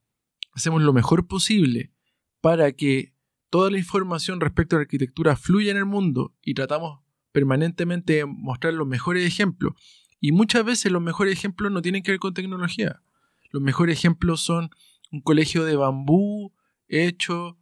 [0.58, 1.92] hacemos lo mejor posible
[2.40, 3.14] para que
[3.48, 7.00] toda la información respecto a la arquitectura fluya en el mundo y tratamos
[7.30, 9.74] permanentemente de mostrar los mejores ejemplos.
[10.20, 13.02] Y muchas veces los mejores ejemplos no tienen que ver con tecnología.
[13.50, 14.70] Los mejores ejemplos son
[15.12, 16.52] un colegio de bambú
[16.88, 17.56] hecho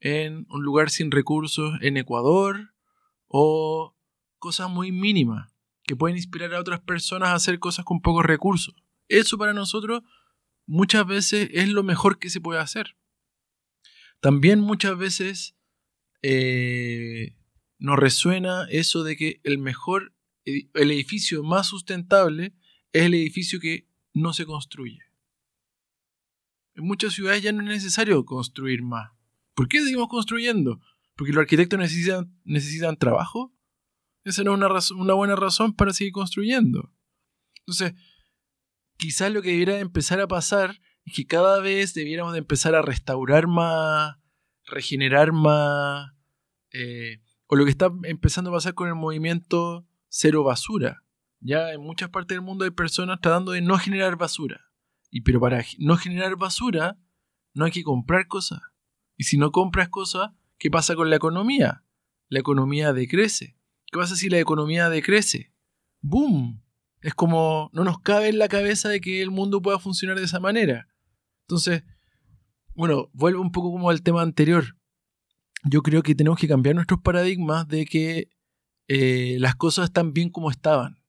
[0.00, 2.74] en un lugar sin recursos en Ecuador
[3.28, 3.96] o
[4.38, 8.74] cosas muy mínimas que pueden inspirar a otras personas a hacer cosas con pocos recursos.
[9.08, 10.02] Eso para nosotros
[10.66, 12.96] muchas veces es lo mejor que se puede hacer.
[14.20, 15.56] También muchas veces
[16.22, 17.36] eh,
[17.78, 22.54] nos resuena eso de que el mejor, el edificio más sustentable
[22.92, 25.00] es el edificio que no se construye.
[26.74, 29.10] En muchas ciudades ya no es necesario construir más.
[29.54, 30.80] ¿Por qué seguimos construyendo?
[31.16, 33.52] ¿Porque los arquitectos necesitan, necesitan trabajo?
[34.24, 36.92] Esa no es una, una buena razón para seguir construyendo.
[37.58, 37.94] Entonces,
[38.96, 42.82] quizás lo que debiera empezar a pasar es que cada vez debiéramos de empezar a
[42.82, 44.16] restaurar más,
[44.64, 46.12] regenerar más,
[46.72, 51.04] eh, o lo que está empezando a pasar con el movimiento cero basura.
[51.40, 54.70] Ya en muchas partes del mundo hay personas tratando de no generar basura.
[55.10, 56.98] Y pero para no generar basura
[57.52, 58.60] no hay que comprar cosas.
[59.16, 61.84] Y si no compras cosas, ¿qué pasa con la economía?
[62.28, 63.58] La economía decrece.
[63.86, 65.52] ¿Qué pasa si la economía decrece?
[66.00, 66.62] ¡Boom!
[67.02, 70.24] Es como no nos cabe en la cabeza de que el mundo pueda funcionar de
[70.24, 70.88] esa manera.
[71.42, 71.82] Entonces,
[72.74, 74.76] bueno, vuelvo un poco como al tema anterior.
[75.64, 78.30] Yo creo que tenemos que cambiar nuestros paradigmas de que
[78.88, 81.02] eh, las cosas están bien como estaban.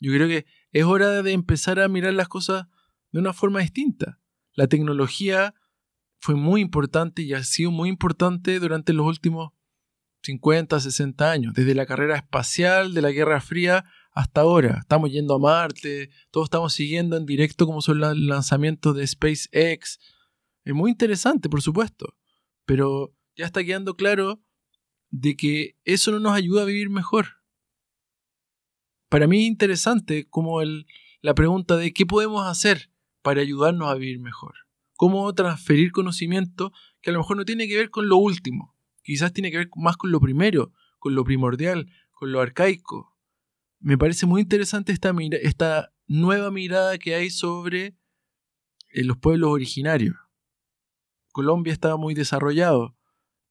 [0.00, 2.66] Yo creo que es hora de empezar a mirar las cosas
[3.12, 4.18] de una forma distinta.
[4.54, 5.54] La tecnología
[6.18, 9.52] fue muy importante y ha sido muy importante durante los últimos
[10.22, 14.78] 50, 60 años, desde la carrera espacial de la Guerra Fría hasta ahora.
[14.80, 19.98] Estamos yendo a Marte, todos estamos siguiendo en directo como son los lanzamientos de SpaceX.
[20.64, 22.16] Es muy interesante, por supuesto,
[22.64, 24.40] pero ya está quedando claro
[25.10, 27.26] de que eso no nos ayuda a vivir mejor.
[29.08, 30.86] Para mí es interesante como el,
[31.20, 32.90] la pregunta de qué podemos hacer
[33.22, 34.54] para ayudarnos a vivir mejor.
[34.96, 39.32] Cómo transferir conocimiento que a lo mejor no tiene que ver con lo último, quizás
[39.32, 43.13] tiene que ver más con lo primero, con lo primordial, con lo arcaico.
[43.84, 47.94] Me parece muy interesante esta, nueva mirada que hay sobre
[48.88, 50.16] eh, los pueblos originarios.
[51.32, 52.96] Colombia está muy desarrollado,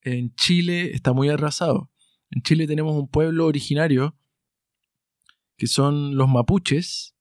[0.01, 1.91] en Chile está muy arrasado.
[2.31, 4.17] En Chile tenemos un pueblo originario
[5.55, 7.15] que son los mapuches,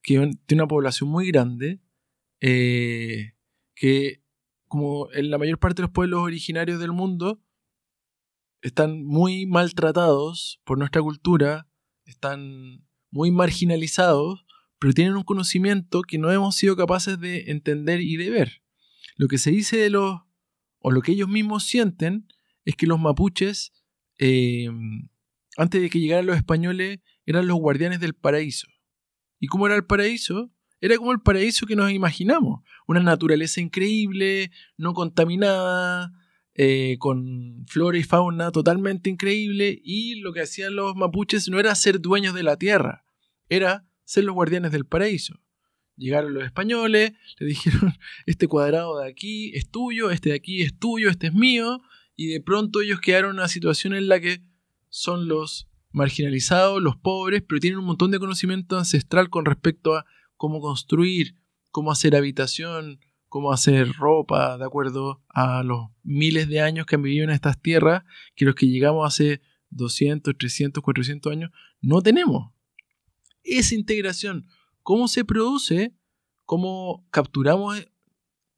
[0.00, 0.14] que
[0.46, 1.82] tiene una población muy grande,
[2.40, 3.34] eh,
[3.74, 4.22] que
[4.66, 7.42] como en la mayor parte de los pueblos originarios del mundo,
[8.62, 11.69] están muy maltratados por nuestra cultura,
[12.10, 14.44] están muy marginalizados,
[14.78, 18.62] pero tienen un conocimiento que no hemos sido capaces de entender y de ver.
[19.16, 20.20] Lo que se dice de los,
[20.78, 22.26] o lo que ellos mismos sienten,
[22.64, 23.72] es que los mapuches,
[24.18, 24.68] eh,
[25.56, 28.68] antes de que llegaran los españoles, eran los guardianes del paraíso.
[29.38, 30.50] ¿Y cómo era el paraíso?
[30.80, 32.62] Era como el paraíso que nos imaginamos.
[32.86, 36.12] Una naturaleza increíble, no contaminada,
[36.62, 41.74] eh, con flora y fauna totalmente increíble y lo que hacían los mapuches no era
[41.74, 43.06] ser dueños de la tierra,
[43.48, 45.40] era ser los guardianes del paraíso.
[45.96, 47.94] Llegaron los españoles, le dijeron,
[48.26, 51.80] este cuadrado de aquí es tuyo, este de aquí es tuyo, este es mío,
[52.14, 54.42] y de pronto ellos quedaron en una situación en la que
[54.90, 60.04] son los marginalizados, los pobres, pero tienen un montón de conocimiento ancestral con respecto a
[60.36, 61.36] cómo construir,
[61.70, 63.00] cómo hacer habitación,
[63.30, 67.62] cómo hacer ropa de acuerdo a los miles de años que han vivido en estas
[67.62, 68.02] tierras,
[68.34, 71.50] que los que llegamos hace 200, 300, 400 años
[71.80, 72.52] no tenemos.
[73.44, 74.48] Esa integración,
[74.82, 75.94] ¿cómo se produce?
[76.44, 77.88] ¿Cómo capturamos?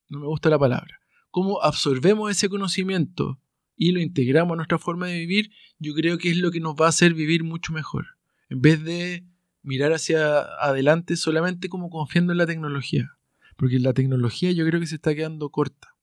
[0.08, 1.00] No me gusta la palabra.
[1.30, 3.38] ¿Cómo absorbemos ese conocimiento
[3.76, 5.50] y lo integramos a nuestra forma de vivir?
[5.78, 8.06] Yo creo que es lo que nos va a hacer vivir mucho mejor.
[8.48, 9.26] En vez de
[9.62, 13.16] mirar hacia adelante solamente como confiando en la tecnología.
[13.62, 15.94] Porque la tecnología yo creo que se está quedando corta.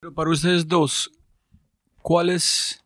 [0.00, 1.10] Pero para ustedes dos,
[2.00, 2.82] ¿cuál es?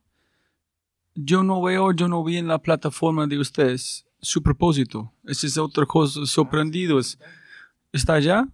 [1.15, 5.13] Yo no veo, yo no vi en la plataforma de ustedes su propósito.
[5.23, 6.99] Ese es otra cosa sorprendido.
[7.93, 8.49] ¿Está allá?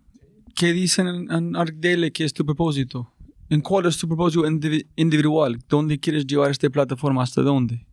[0.55, 3.11] ¿qué dicen en, en ArcDaily que es tu propósito?
[3.49, 5.59] ¿En cuál es tu propósito indivi- individual?
[5.67, 7.23] ¿Dónde quieres llevar esta plataforma?
[7.23, 7.87] ¿Hasta dónde?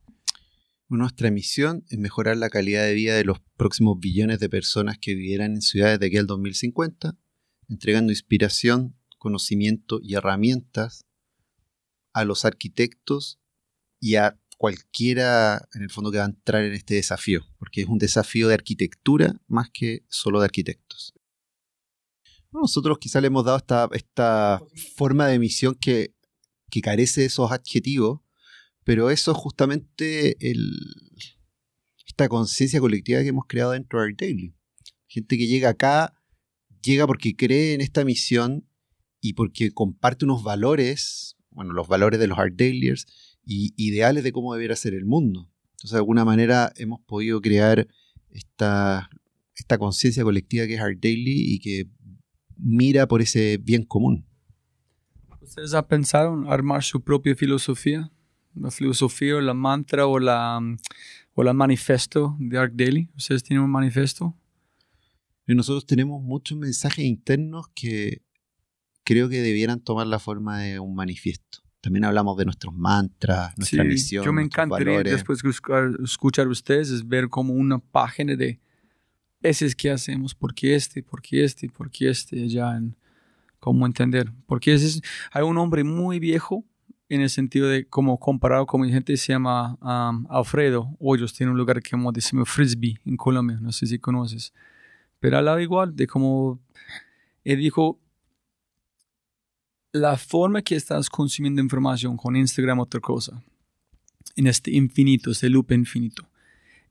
[0.89, 5.15] Nuestra misión es mejorar la calidad de vida de los próximos billones de personas que
[5.15, 7.17] vivieran en ciudades de aquí al 2050,
[7.67, 11.05] entregando inspiración, conocimiento y herramientas
[12.13, 13.37] a los arquitectos
[13.99, 17.87] y a cualquiera en el fondo que va a entrar en este desafío, porque es
[17.87, 21.13] un desafío de arquitectura más que solo de arquitectos.
[22.51, 24.61] Nosotros quizá le hemos dado esta, esta
[24.95, 26.15] forma de misión que,
[26.71, 28.21] que carece de esos adjetivos,
[28.87, 30.37] pero eso es justamente
[32.05, 34.55] esta conciencia colectiva que hemos creado dentro de Art Daily.
[35.07, 36.13] Gente que llega acá,
[36.81, 38.65] llega porque cree en esta misión
[39.19, 43.07] y porque comparte unos valores, bueno, los valores de los Art Dailyers
[43.43, 45.51] y ideales de cómo debiera ser el mundo.
[45.71, 47.89] Entonces, de alguna manera hemos podido crear
[48.29, 49.09] esta,
[49.53, 51.89] esta conciencia colectiva que es Art Daily y que
[52.55, 54.25] mira por ese bien común.
[55.41, 58.13] ¿Ustedes han pensado en armar su propia filosofía?
[58.59, 60.59] La filosofía o la mantra o la,
[61.33, 63.09] o la manifesto de Arc Daily.
[63.15, 64.35] ¿Ustedes tienen un manifiesto?
[65.47, 68.21] Y nosotros tenemos muchos mensajes internos que
[69.03, 71.59] creo que debieran tomar la forma de un manifiesto.
[71.79, 74.25] También hablamos de nuestros mantras, nuestra Sí, misión.
[74.25, 75.13] yo me encantaría valores.
[75.13, 78.59] después de escuchar, escuchar ustedes es ver como una página de
[79.43, 82.97] ese es que hacemos, por qué este, por qué este, por qué este, ya en
[83.59, 84.33] cómo entender.
[84.47, 85.01] Porque ese es,
[85.31, 86.65] hay un hombre muy viejo
[87.09, 91.51] en el sentido de como comparado con mi gente se llama um, Alfredo Hoyos, tiene
[91.51, 94.53] un lugar que como decimos Frisbee en Colombia, no sé si conoces.
[95.19, 96.59] Pero hablaba igual de como
[97.43, 97.99] él dijo
[99.93, 103.41] la forma que estás consumiendo información con Instagram otra cosa
[104.35, 106.29] en este infinito, este loop infinito,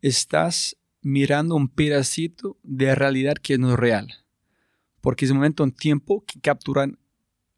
[0.02, 4.12] estás mirando un pedacito de realidad que no es real.
[5.00, 6.98] Porque es un momento en tiempo que capturan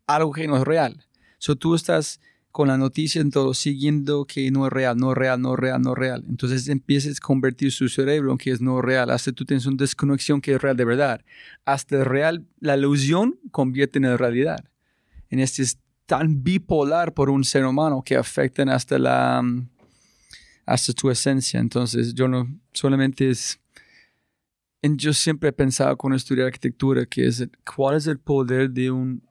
[0.06, 1.06] algo que no es real.
[1.38, 2.20] So tú estás
[2.50, 5.58] con la noticia en todo siguiendo que no es real, no es real, no es
[5.58, 6.24] real, no es real.
[6.28, 9.10] Entonces empiezas a convertir su cerebro en que es no real.
[9.10, 11.24] Hasta tú tienes una desconexión que es real de verdad.
[11.64, 14.64] Hasta el real, la ilusión convierte en realidad.
[15.30, 19.68] En este es tan bipolar por un ser humano que afectan hasta la mm,
[20.64, 21.60] hasta tu esencia.
[21.60, 23.60] Entonces, yo no solamente es.
[24.82, 29.22] yo siempre he pensado con estudiar arquitectura que es cuál es el poder de un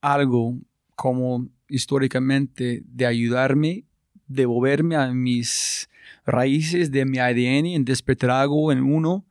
[0.00, 0.58] algo
[0.96, 3.84] como históricamente de ayudarme,
[4.26, 5.88] devolverme a mis
[6.26, 9.24] raíces de mi ADN, en despertar algo en uno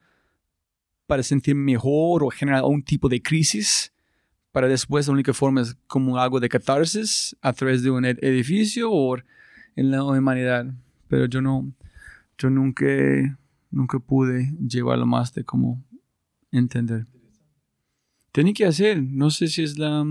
[1.08, 3.92] para sentirme mejor o generar un tipo de crisis.
[4.52, 8.20] Para después la única forma es como algo de catarsis a través de un ed-
[8.22, 9.18] edificio o
[9.76, 10.74] en la humanidad
[11.08, 11.70] pero yo no,
[12.38, 12.86] yo nunca,
[13.70, 15.84] nunca pude llevarlo más de cómo
[16.54, 17.06] entender.
[18.32, 20.06] Tenía que hacer, no sé si es la,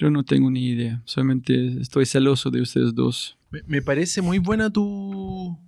[0.00, 3.36] yo no tengo ni idea, solamente estoy celoso de ustedes dos.
[3.50, 5.58] Me, parece muy buena tu.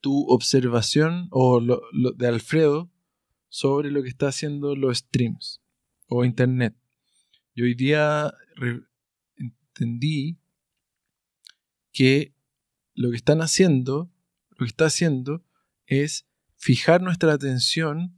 [0.00, 2.90] tu observación o lo, lo de Alfredo
[3.50, 5.60] sobre lo que está haciendo los streams
[6.06, 6.74] o internet.
[7.54, 8.32] Y hoy día
[9.36, 10.38] entendí
[11.92, 12.32] que
[12.94, 14.10] lo que están haciendo,
[14.50, 15.44] lo que está haciendo
[15.84, 18.14] es fijar nuestra atención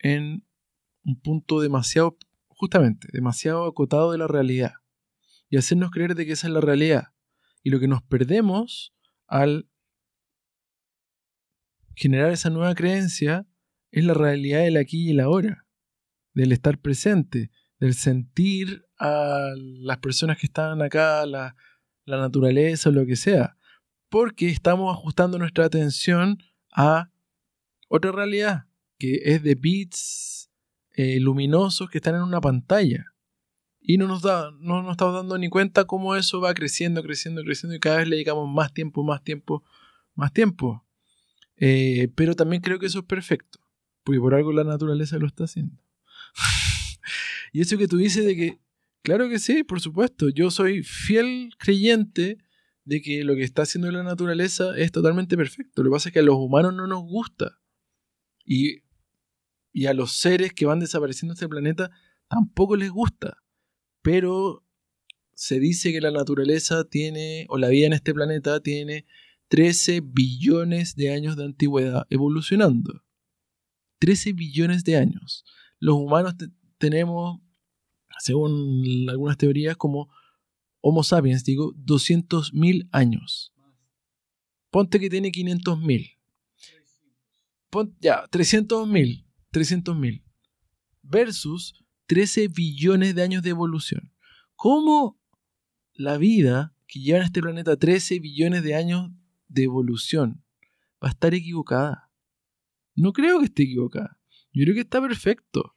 [0.00, 0.47] en
[1.04, 2.16] un punto demasiado,
[2.48, 4.72] justamente, demasiado acotado de la realidad
[5.50, 7.08] y hacernos creer de que esa es la realidad.
[7.62, 8.94] Y lo que nos perdemos
[9.26, 9.68] al
[11.94, 13.46] generar esa nueva creencia
[13.90, 15.66] es la realidad del aquí y el ahora,
[16.34, 17.50] del estar presente,
[17.80, 21.56] del sentir a las personas que están acá, la,
[22.06, 23.56] naturaleza o lo que sea,
[24.08, 26.38] porque estamos ajustando nuestra atención
[26.72, 27.10] a
[27.88, 28.64] otra realidad,
[28.98, 30.47] que es de bits
[30.98, 33.14] eh, luminosos que están en una pantalla.
[33.80, 37.44] Y no nos, da, no nos estamos dando ni cuenta cómo eso va creciendo, creciendo,
[37.44, 39.62] creciendo y cada vez le dedicamos más tiempo, más tiempo,
[40.16, 40.84] más tiempo.
[41.56, 43.60] Eh, pero también creo que eso es perfecto,
[44.02, 45.80] porque por algo la naturaleza lo está haciendo.
[47.52, 48.58] y eso que tú dices de que,
[49.02, 52.38] claro que sí, por supuesto, yo soy fiel creyente
[52.84, 55.84] de que lo que está haciendo la naturaleza es totalmente perfecto.
[55.84, 57.60] Lo que pasa es que a los humanos no nos gusta.
[58.44, 58.82] Y,
[59.78, 61.92] y a los seres que van desapareciendo de este planeta
[62.26, 63.38] tampoco les gusta.
[64.02, 64.66] Pero
[65.34, 69.06] se dice que la naturaleza tiene, o la vida en este planeta tiene
[69.46, 73.04] 13 billones de años de antigüedad evolucionando.
[74.00, 75.44] 13 billones de años.
[75.78, 76.34] Los humanos
[76.78, 77.38] tenemos,
[78.18, 80.12] según algunas teorías, como
[80.80, 83.52] Homo sapiens, digo, 200.000 años.
[84.70, 86.18] Ponte que tiene 500.000.
[88.00, 89.27] Ya, 300.000.
[89.52, 90.22] 300.000
[91.02, 91.74] versus
[92.06, 94.12] 13 billones de años de evolución.
[94.56, 95.20] ¿Cómo
[95.94, 99.10] la vida que lleva en este planeta 13 billones de años
[99.48, 100.42] de evolución
[101.02, 102.10] va a estar equivocada?
[102.94, 104.18] No creo que esté equivocada.
[104.52, 105.74] Yo creo que está perfecto.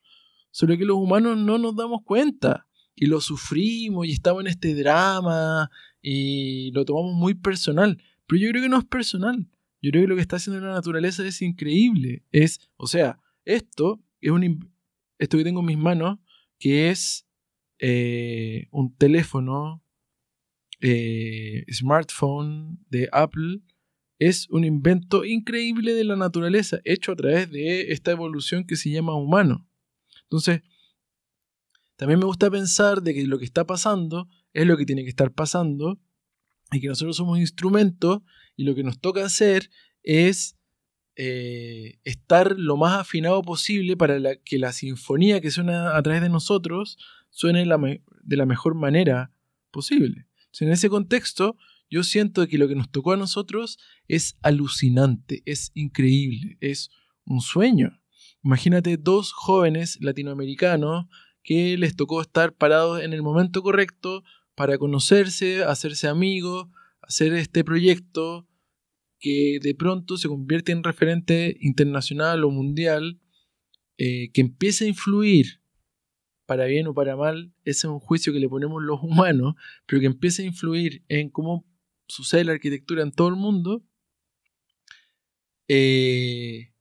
[0.50, 4.74] Solo que los humanos no nos damos cuenta y lo sufrimos y estamos en este
[4.74, 5.70] drama
[6.02, 8.02] y lo tomamos muy personal.
[8.28, 9.48] Pero yo creo que no es personal.
[9.82, 12.24] Yo creo que lo que está haciendo la naturaleza es increíble.
[12.32, 13.20] Es, o sea,
[13.56, 14.72] esto es un
[15.18, 16.20] que tengo en mis manos,
[16.58, 17.28] que es
[17.80, 19.84] eh, un teléfono
[20.80, 23.62] eh, smartphone de Apple,
[24.18, 28.90] es un invento increíble de la naturaleza, hecho a través de esta evolución que se
[28.90, 29.68] llama humano.
[30.24, 30.62] Entonces,
[31.96, 35.10] también me gusta pensar de que lo que está pasando es lo que tiene que
[35.10, 36.00] estar pasando
[36.72, 38.22] y que nosotros somos instrumentos
[38.56, 39.70] y lo que nos toca hacer
[40.04, 40.58] es
[41.16, 46.30] eh, estar lo más afinado posible para que la sinfonía que suena a través de
[46.30, 46.98] nosotros
[47.30, 49.32] suene de la mejor manera
[49.72, 50.28] posible.
[50.60, 51.58] En ese contexto,
[51.90, 53.78] yo siento que lo que nos tocó a nosotros
[54.08, 56.90] es alucinante, es increíble, es
[57.26, 58.02] un sueño.
[58.44, 61.06] Imagínate dos jóvenes latinoamericanos
[61.44, 64.24] que les tocó estar parados en el momento correcto
[64.56, 66.68] para conocerse, hacerse amigos,
[67.02, 68.48] hacer este proyecto
[69.22, 73.22] que de pronto se convierte en referente internacional o mundial,
[73.98, 75.62] eh, que empiece a influir,
[76.48, 79.54] para bien o para mal, ese es un juicio que le ponemos los humanos,
[79.86, 81.66] pero que empiece a influir en cómo
[82.08, 83.86] sucede la arquitectura en todo el mundo,
[85.68, 86.74] eh,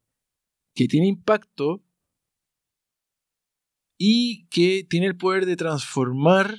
[0.75, 1.85] que tiene impacto
[3.99, 6.57] y que tiene el poder de transformar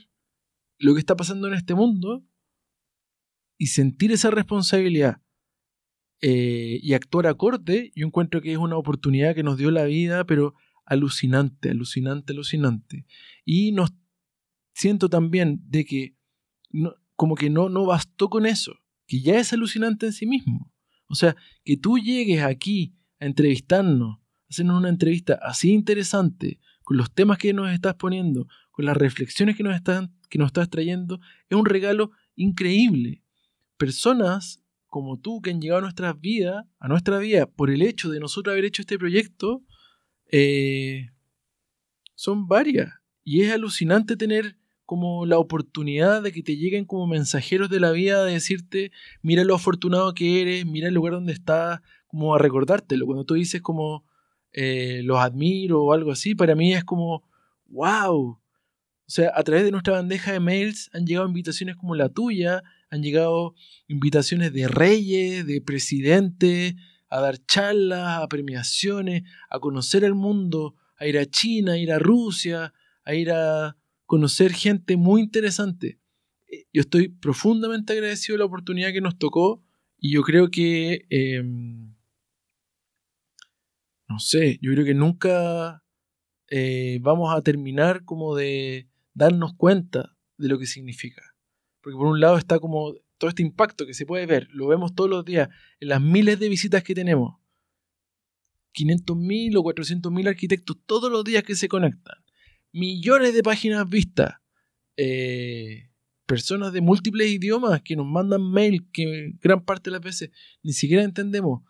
[0.78, 2.24] lo que está pasando en este mundo
[3.58, 5.22] y sentir esa responsabilidad
[6.22, 10.24] eh, y actuar acorde, yo encuentro que es una oportunidad que nos dio la vida,
[10.26, 10.54] pero
[10.86, 13.06] alucinante, alucinante, alucinante.
[13.44, 13.92] Y nos
[14.74, 16.16] siento también de que
[17.16, 18.74] como que no, no bastó con eso,
[19.08, 20.72] que ya es alucinante en sí mismo.
[21.08, 24.20] O sea, que tú llegues aquí a entrevistarnos,
[24.50, 29.56] hacernos una entrevista así interesante, con los temas que nos estás poniendo, con las reflexiones
[29.56, 31.20] que nos, están, que nos estás trayendo,
[31.50, 33.24] es un regalo increíble.
[33.78, 34.61] Personas
[34.92, 38.20] como tú que han llegado a nuestras vidas, a nuestra vida, por el hecho de
[38.20, 39.64] nosotros haber hecho este proyecto,
[40.30, 41.12] eh,
[42.14, 42.90] son varias.
[43.24, 47.92] Y es alucinante tener como la oportunidad de que te lleguen como mensajeros de la
[47.92, 48.92] vida, de decirte,
[49.22, 53.06] mira lo afortunado que eres, mira el lugar donde estás, como a recordártelo.
[53.06, 54.04] Cuando tú dices como,
[54.52, 57.24] eh, los admiro o algo así, para mí es como,
[57.68, 58.14] wow.
[58.18, 58.40] O
[59.08, 62.62] sea, a través de nuestra bandeja de mails han llegado invitaciones como la tuya,
[62.92, 63.56] han llegado
[63.88, 66.76] invitaciones de reyes, de presidentes,
[67.10, 71.92] a dar charlas, a premiaciones, a conocer el mundo, a ir a China, a ir
[71.92, 72.74] a Rusia,
[73.04, 76.00] a ir a conocer gente muy interesante.
[76.48, 79.64] Eh, Yo estoy profundamente agradecido de la oportunidad que nos tocó
[79.98, 81.42] y yo creo que, eh,
[84.10, 85.84] no sé, yo creo que nunca
[86.50, 91.31] eh, vamos a terminar como de darnos cuenta de lo que significa.
[91.82, 94.96] Porque por un lado está como todo este impacto que se puede ver, lo vemos
[94.96, 95.50] todos los días
[95.80, 97.36] en las miles de visitas que tenemos.
[98.74, 102.16] 500.000 o 400.000 arquitectos todos los días que se conectan.
[102.72, 104.36] Millones de páginas vistas.
[104.98, 105.90] Eh,
[106.26, 110.32] personas de múltiples idiomas que nos mandan mail que gran parte de las veces
[110.64, 111.64] ni siquiera entendemos.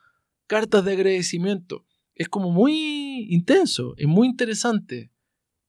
[0.47, 1.85] Cartas de agradecimiento.
[2.13, 5.11] Es como muy intenso, es muy interesante.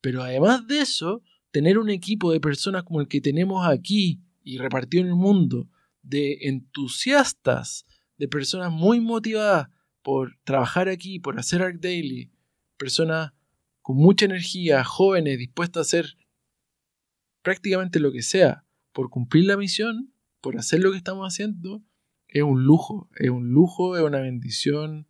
[0.01, 4.59] Pero además de eso, tener un equipo de personas como el que tenemos aquí y
[4.59, 5.69] repartido en el mundo,
[6.03, 7.87] de entusiastas,
[8.19, 9.69] de personas muy motivadas
[10.03, 12.31] por trabajar aquí, por hacer Arc Daily,
[12.77, 13.33] personas
[13.81, 16.17] con mucha energía, jóvenes, dispuestas a hacer
[17.43, 21.83] prácticamente lo que sea por cumplir la misión, por hacer lo que estamos haciendo,
[22.29, 25.07] es un lujo, es un lujo, es una bendición,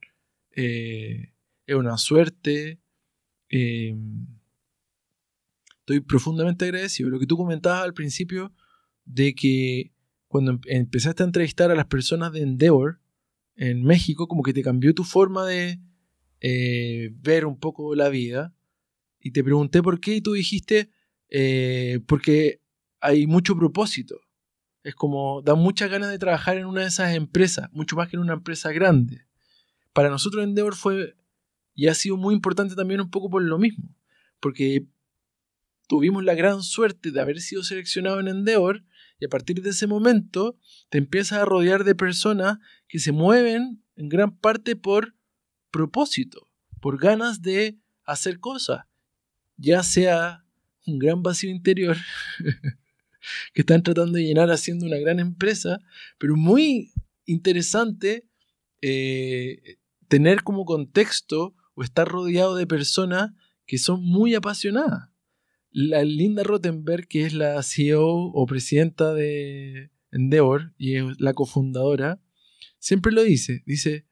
[0.51, 1.33] eh,
[1.67, 2.81] es una suerte.
[3.49, 3.97] eh,
[5.81, 7.11] estoy profundamente agradecido.
[7.11, 8.53] Lo que tú comentabas al principio
[9.05, 9.93] de que
[10.29, 13.01] cuando em- empezaste a entrevistar a las personas de Endeavor
[13.57, 15.79] en México, como que te cambió tu forma de
[16.41, 18.55] eh, ver un poco la vida.
[19.21, 20.91] Y te pregunté por qué y tú dijiste,
[21.29, 22.61] eh, porque
[23.01, 24.21] hay mucho propósito.
[24.83, 28.17] Es como, da muchas ganas de trabajar en una de esas empresas, mucho más que
[28.17, 29.27] en una empresa grande.
[29.93, 31.15] Para nosotros Endeavor fue
[31.75, 33.95] y ha sido muy importante también un poco por lo mismo,
[34.41, 34.87] porque
[35.89, 38.85] tuvimos la gran suerte de haber sido seleccionado en Endeavor
[39.23, 40.59] y a partir de ese momento
[40.91, 42.59] te empiezas a rodear de personas
[42.89, 45.15] que se mueven en gran parte por
[45.71, 46.51] propósito,
[46.81, 48.85] por ganas de hacer cosas,
[49.57, 50.45] ya sea
[50.89, 51.97] un gran vacío interior
[53.55, 55.79] que están tratando de llenar haciendo una gran empresa,
[56.19, 56.93] pero muy
[57.25, 58.27] interesante
[58.81, 59.77] eh,
[60.09, 63.31] tener como contexto o estar rodeado de personas
[63.67, 65.12] que son muy apasionadas.
[65.73, 72.21] La Linda Rottenberg, que es la CEO o presidenta de Endeavor y es la cofundadora,
[72.79, 73.63] siempre lo dice.
[73.65, 74.07] Dice,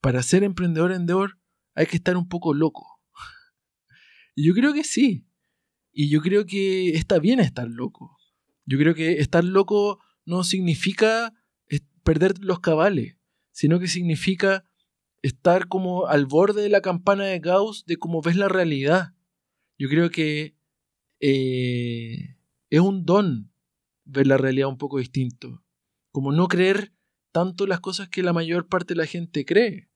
[0.00, 1.38] para ser emprendedor en Endeavor
[1.74, 3.00] hay que estar un poco loco.
[4.36, 5.24] Y yo creo que sí.
[5.92, 8.18] Y yo creo que está bien estar loco.
[8.66, 11.32] Yo creo que estar loco no significa
[12.04, 13.16] perder los cabales,
[13.50, 14.64] sino que significa
[15.22, 19.14] estar como al borde de la campana de Gauss de cómo ves la realidad.
[19.78, 20.53] Yo creo que
[21.26, 22.36] eh,
[22.68, 23.50] es un don
[24.04, 25.62] ver la realidad un poco distinto.
[26.12, 26.92] Como no creer
[27.32, 29.88] tanto las cosas que la mayor parte de la gente cree.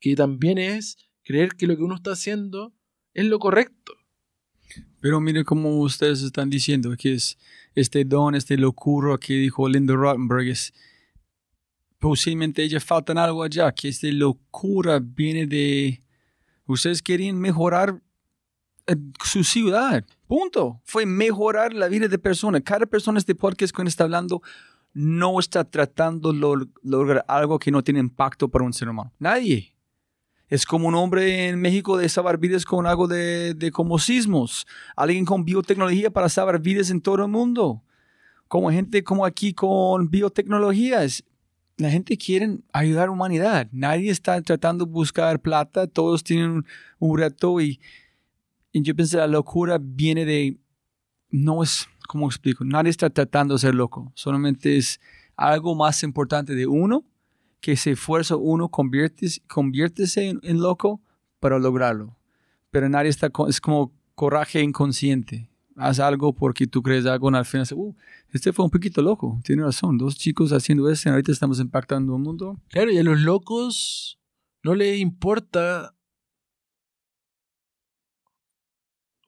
[0.00, 2.72] Que también es creer que lo que uno está haciendo
[3.12, 3.92] es lo correcto.
[5.00, 7.36] Pero mire cómo ustedes están diciendo que es
[7.74, 10.72] este don, este locuro que dijo Linda Rottenberg, es
[11.98, 16.02] posiblemente ella faltan algo allá, que esta locura viene de...
[16.64, 18.00] Ustedes querían mejorar
[18.86, 20.80] eh, su ciudad, punto.
[20.84, 22.62] Fue mejorar la vida de personas.
[22.64, 24.40] Cada persona este podcast que está hablando
[24.94, 29.12] no está tratando de lograr algo que no tiene impacto para un ser humano.
[29.18, 29.74] Nadie.
[30.48, 34.66] Es como un hombre en México de salvar vidas con algo de, de como sismos.
[34.96, 37.82] Alguien con biotecnología para salvar vidas en todo el mundo.
[38.48, 41.24] Como gente como aquí con biotecnologías
[41.76, 43.68] la gente quiere ayudar a la humanidad.
[43.70, 46.64] Nadie está tratando de buscar plata, todos tienen
[46.98, 47.80] un reto y,
[48.72, 50.58] yo pensé la locura viene de,
[51.30, 52.64] no es, ¿cómo explico?
[52.64, 55.00] Nadie está tratando de ser loco, solamente es
[55.36, 57.04] algo más importante de uno,
[57.60, 59.40] que se esfuerza uno conviértese,
[60.42, 61.00] en, loco
[61.38, 62.16] para lograrlo.
[62.70, 67.44] Pero nadie está, es como coraje inconsciente haz algo porque tú crees algo en al
[67.44, 67.94] final, uh,
[68.32, 72.22] este fue un poquito loco, tiene razón, dos chicos haciendo eso, ahorita estamos impactando un
[72.22, 72.60] mundo.
[72.68, 74.18] Claro, y a los locos
[74.62, 75.94] no les importa.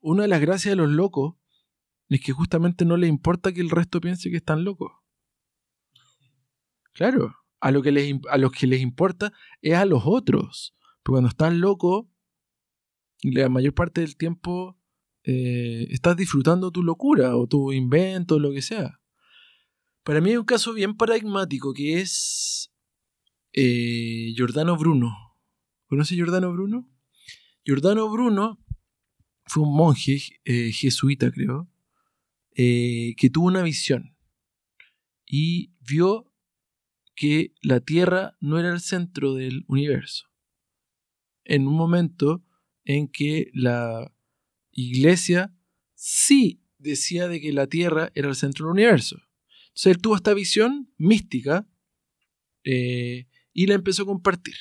[0.06, 1.34] Una de las gracias de los locos
[2.10, 4.92] es que justamente no les importa que el resto piense que están locos.
[6.92, 9.32] Claro, a, lo que les, a los que les importa
[9.62, 10.76] es a los otros.
[11.02, 12.04] Pero cuando están locos,
[13.22, 14.78] la mayor parte del tiempo
[15.22, 19.00] eh, estás disfrutando tu locura o tu invento, lo que sea.
[20.02, 22.70] Para mí hay un caso bien paradigmático que es
[23.54, 25.16] eh, Giordano Bruno.
[25.86, 26.90] ¿Conoce Giordano Bruno?
[27.64, 28.62] Giordano Bruno
[29.46, 31.68] fue un monje eh, jesuita, creo,
[32.54, 34.14] que tuvo una visión
[35.26, 36.30] y vio
[37.14, 40.26] que la Tierra no era el centro del universo.
[41.44, 42.44] En un momento
[42.84, 44.12] en que la
[44.70, 45.54] iglesia
[45.94, 49.20] sí decía de que la Tierra era el centro del universo.
[49.68, 51.68] Entonces él tuvo esta visión mística
[52.64, 54.56] eh, y la empezó a compartir.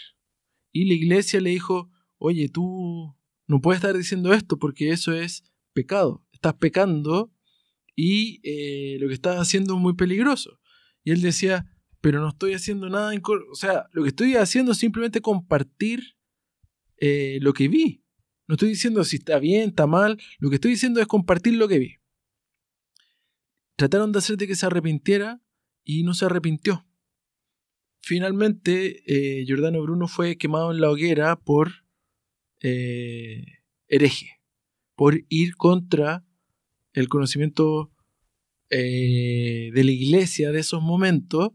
[0.71, 3.15] Y la iglesia le dijo, oye, tú
[3.47, 5.43] no puedes estar diciendo esto porque eso es
[5.73, 6.25] pecado.
[6.31, 7.31] Estás pecando
[7.95, 10.59] y eh, lo que estás haciendo es muy peligroso.
[11.03, 11.65] Y él decía,
[12.01, 13.11] pero no estoy haciendo nada,
[13.51, 16.17] o sea, lo que estoy haciendo es simplemente compartir
[16.97, 18.03] eh, lo que vi.
[18.47, 20.19] No estoy diciendo si está bien, está mal.
[20.39, 21.95] Lo que estoy diciendo es compartir lo que vi.
[23.75, 25.41] Trataron de hacer de que se arrepintiera
[25.83, 26.85] y no se arrepintió.
[28.01, 31.82] Finalmente, eh, Giordano Bruno fue quemado en la hoguera por
[32.63, 33.45] eh,
[33.87, 34.41] hereje,
[34.95, 36.25] por ir contra
[36.93, 37.91] el conocimiento
[38.69, 41.49] eh, de la iglesia de esos momentos.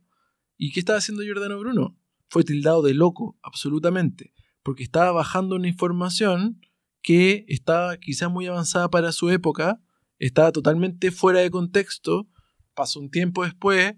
[0.57, 1.99] ¿Y qué estaba haciendo Giordano Bruno?
[2.29, 4.33] Fue tildado de loco, absolutamente,
[4.63, 6.61] porque estaba bajando una información
[7.03, 9.81] que estaba quizás muy avanzada para su época,
[10.19, 12.29] estaba totalmente fuera de contexto.
[12.75, 13.95] Pasó un tiempo después,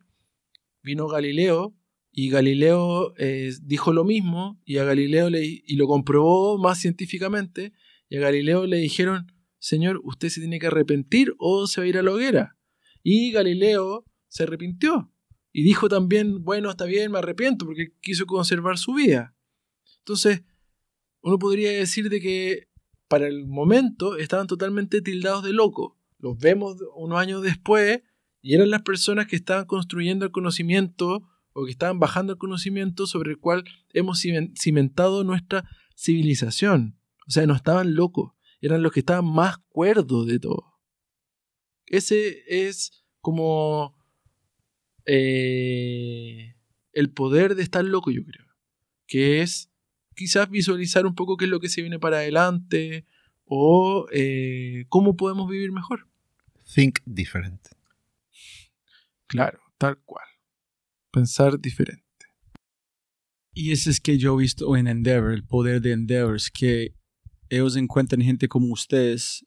[0.83, 1.75] vino Galileo
[2.13, 7.73] y Galileo eh, dijo lo mismo y a Galileo le, y lo comprobó más científicamente
[8.09, 11.89] y a Galileo le dijeron, señor, usted se tiene que arrepentir o se va a
[11.89, 12.57] ir a la hoguera.
[13.03, 15.13] Y Galileo se arrepintió
[15.53, 19.37] y dijo también, bueno, está bien, me arrepiento porque quiso conservar su vida.
[19.99, 20.43] Entonces,
[21.23, 22.69] uno podría decir de que
[23.09, 25.99] para el momento estaban totalmente tildados de loco.
[26.19, 28.03] Los vemos unos años después
[28.43, 33.07] y eran las personas que estaban construyendo el conocimiento o que estaban bajando el conocimiento
[33.07, 36.99] sobre el cual hemos cimentado nuestra civilización.
[37.27, 40.71] O sea, no estaban locos, eran los que estaban más cuerdos de todo.
[41.87, 43.97] Ese es como
[45.07, 46.55] eh,
[46.93, 48.47] el poder de estar loco, yo creo.
[49.07, 49.71] Que es
[50.15, 53.07] quizás visualizar un poco qué es lo que se viene para adelante
[53.45, 56.07] o eh, cómo podemos vivir mejor.
[56.75, 57.61] Think different.
[59.27, 60.30] Claro, tal cual.
[61.13, 62.05] Pensar diferente.
[63.53, 66.95] Y eso es que yo he visto en Endeavor, el poder de Endeavor, es que
[67.49, 69.45] ellos encuentran gente como ustedes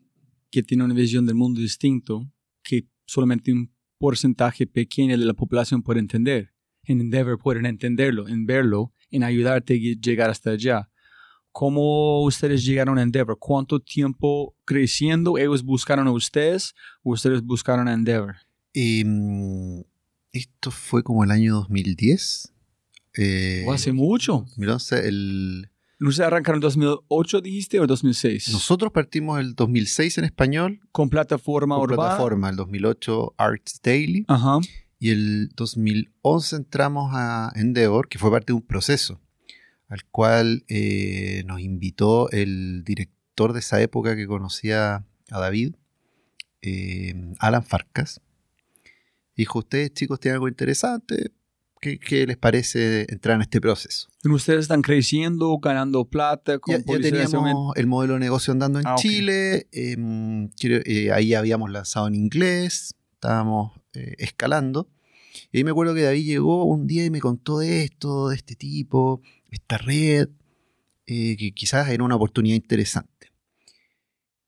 [0.51, 2.29] que tiene una visión del mundo distinto
[2.63, 6.53] que solamente un porcentaje pequeño de la población puede entender.
[6.83, 10.89] En Endeavor pueden entenderlo, en verlo, en ayudarte a llegar hasta allá.
[11.53, 13.37] ¿Cómo ustedes llegaron a Endeavor?
[13.39, 18.35] ¿Cuánto tiempo creciendo ellos buscaron a ustedes o ustedes buscaron a Endeavor?
[18.73, 19.83] Em,
[20.33, 22.53] esto fue como el año 2010.
[23.15, 24.45] Eh, ¿O hace mucho?
[24.57, 25.69] 2011, el,
[25.99, 28.49] ¿Ustedes arrancaron en 2008, dijiste, o 2006?
[28.51, 32.09] nosotros partimos el 2006 en español, Con plataforma con urbana.
[32.09, 34.59] plataforma, el 2008 Arts Daily, Ajá.
[34.99, 39.21] y el 2011 entramos a Endeavor, que fue parte de un proceso
[39.87, 45.75] al cual eh, nos invitó el director de esa época que conocía a David,
[46.63, 48.19] eh, Alan Farcas.
[49.35, 51.31] Dijo, ustedes chicos tienen algo interesante,
[51.81, 54.07] ¿qué, qué les parece entrar en este proceso?
[54.23, 56.59] Ustedes están creciendo, ganando plata.
[56.59, 58.95] con Ya, ya teníamos el modelo de negocio andando en Ah.
[58.97, 64.89] Chile, em, eh, ahí habíamos lanzado en inglés, estábamos eh, escalando.
[65.51, 68.35] Y ahí me acuerdo que David llegó un día y me contó de esto, de
[68.35, 70.29] este tipo, esta red,
[71.05, 73.31] eh, que quizás era una oportunidad interesante.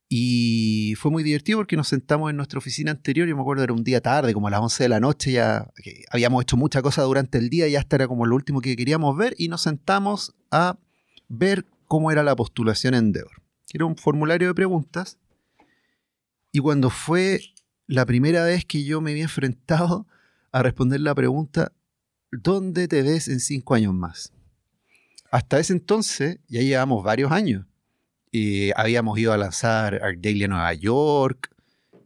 [0.07, 3.73] Y fue muy divertido porque nos sentamos en nuestra oficina anterior, yo me acuerdo era
[3.73, 5.72] un día tarde, como a las 11 de la noche, ya
[6.11, 9.18] habíamos hecho mucha cosa durante el día, ya hasta era como lo último que queríamos
[9.18, 10.77] ver, y nos sentamos a
[11.27, 13.41] ver cómo era la postulación en Endeavor.
[13.73, 15.18] Era un formulario de preguntas,
[16.52, 17.41] y cuando fue
[17.88, 20.07] la primera vez que yo me vi enfrentado
[20.52, 21.72] a responder la pregunta,
[22.32, 24.32] ¿dónde te ves en cinco años más?
[25.32, 27.65] Hasta ese entonces, ya llevamos varios años.
[28.38, 31.56] Eh, habíamos ido a lanzar Art Daily a Nueva York,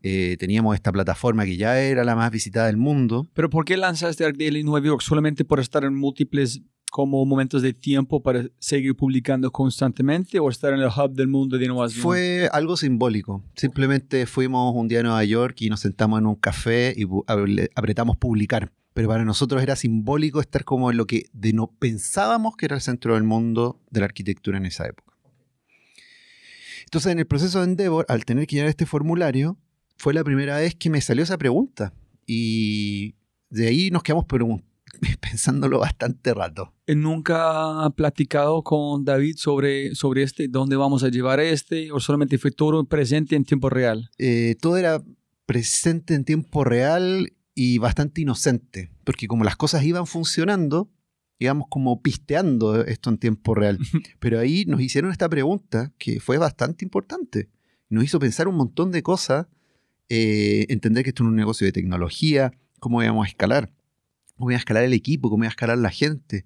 [0.04, 3.28] eh, teníamos esta plataforma que ya era la más visitada del mundo.
[3.34, 5.02] Pero ¿por qué lanzaste Arc Daily en Nueva York?
[5.02, 6.62] ¿Solamente por estar en múltiples
[6.92, 11.58] como momentos de tiempo para seguir publicando constantemente o estar en el hub del mundo
[11.58, 12.04] de innovación?
[12.04, 13.44] Fue algo simbólico.
[13.56, 17.08] Simplemente fuimos un día a Nueva York y nos sentamos en un café y
[17.74, 18.72] apretamos publicar.
[18.94, 22.76] Pero para nosotros era simbólico estar como en lo que de no pensábamos que era
[22.76, 25.09] el centro del mundo de la arquitectura en esa época.
[26.90, 29.60] Entonces, en el proceso de Endeavor, al tener que llenar este formulario,
[29.98, 31.94] fue la primera vez que me salió esa pregunta.
[32.26, 33.14] Y
[33.52, 34.26] de ahí nos quedamos
[35.22, 36.74] pensándolo bastante rato.
[36.88, 42.00] ¿Y ¿Nunca ha platicado con David sobre, sobre este, dónde vamos a llevar este o
[42.00, 44.10] solamente fue todo presente en tiempo real?
[44.18, 45.00] eh, todo era
[45.46, 50.90] presente en tiempo real y bastante inocente, porque como las cosas iban funcionando,
[51.40, 53.80] íbamos como pisteando esto en tiempo real.
[54.20, 57.50] Pero ahí nos hicieron esta pregunta que fue bastante importante.
[57.90, 59.48] Nos hizo pensar un montón de cosas,
[60.10, 63.72] eh, entender que esto es un negocio de tecnología, cómo íbamos a escalar,
[64.36, 66.46] cómo iba a escalar el equipo, cómo iba a escalar la gente.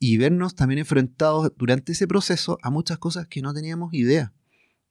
[0.00, 4.32] Y vernos también enfrentados durante ese proceso a muchas cosas que no teníamos idea.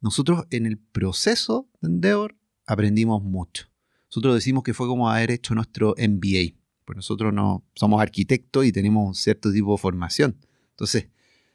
[0.02, 2.36] Nosotros en el proceso de Endeavor
[2.66, 3.68] aprendimos mucho.
[4.10, 6.56] Nosotros decimos que fue como haber hecho nuestro MBA,
[6.88, 10.38] pues nosotros no somos arquitectos y tenemos un cierto tipo de formación.
[10.70, 11.10] Entonces,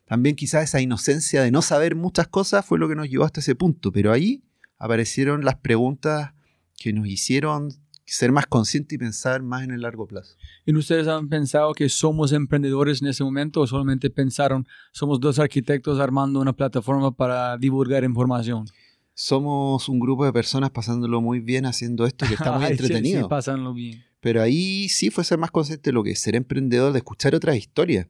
[0.05, 3.41] también quizás esa inocencia de no saber muchas cosas fue lo que nos llevó hasta
[3.41, 4.45] ese punto, pero ahí
[4.77, 6.35] aparecieron las preguntas
[6.77, 7.71] que nos hicieron
[8.05, 10.37] ser más conscientes y pensar más en el largo plazo.
[10.67, 15.39] ¿Y ustedes han pensado que somos emprendedores en ese momento o solamente pensaron somos dos
[15.39, 18.67] arquitectos armando una plataforma para divulgar información?
[19.15, 22.83] Somos un grupo de personas pasándolo muy bien haciendo esto que está muy Ay, sí,
[22.83, 23.23] entretenido.
[23.23, 24.05] Sí, pásanlo bien.
[24.23, 27.35] Pero ahí sí fue ser más consciente de lo que es ser emprendedor, de escuchar
[27.35, 28.07] otras historias,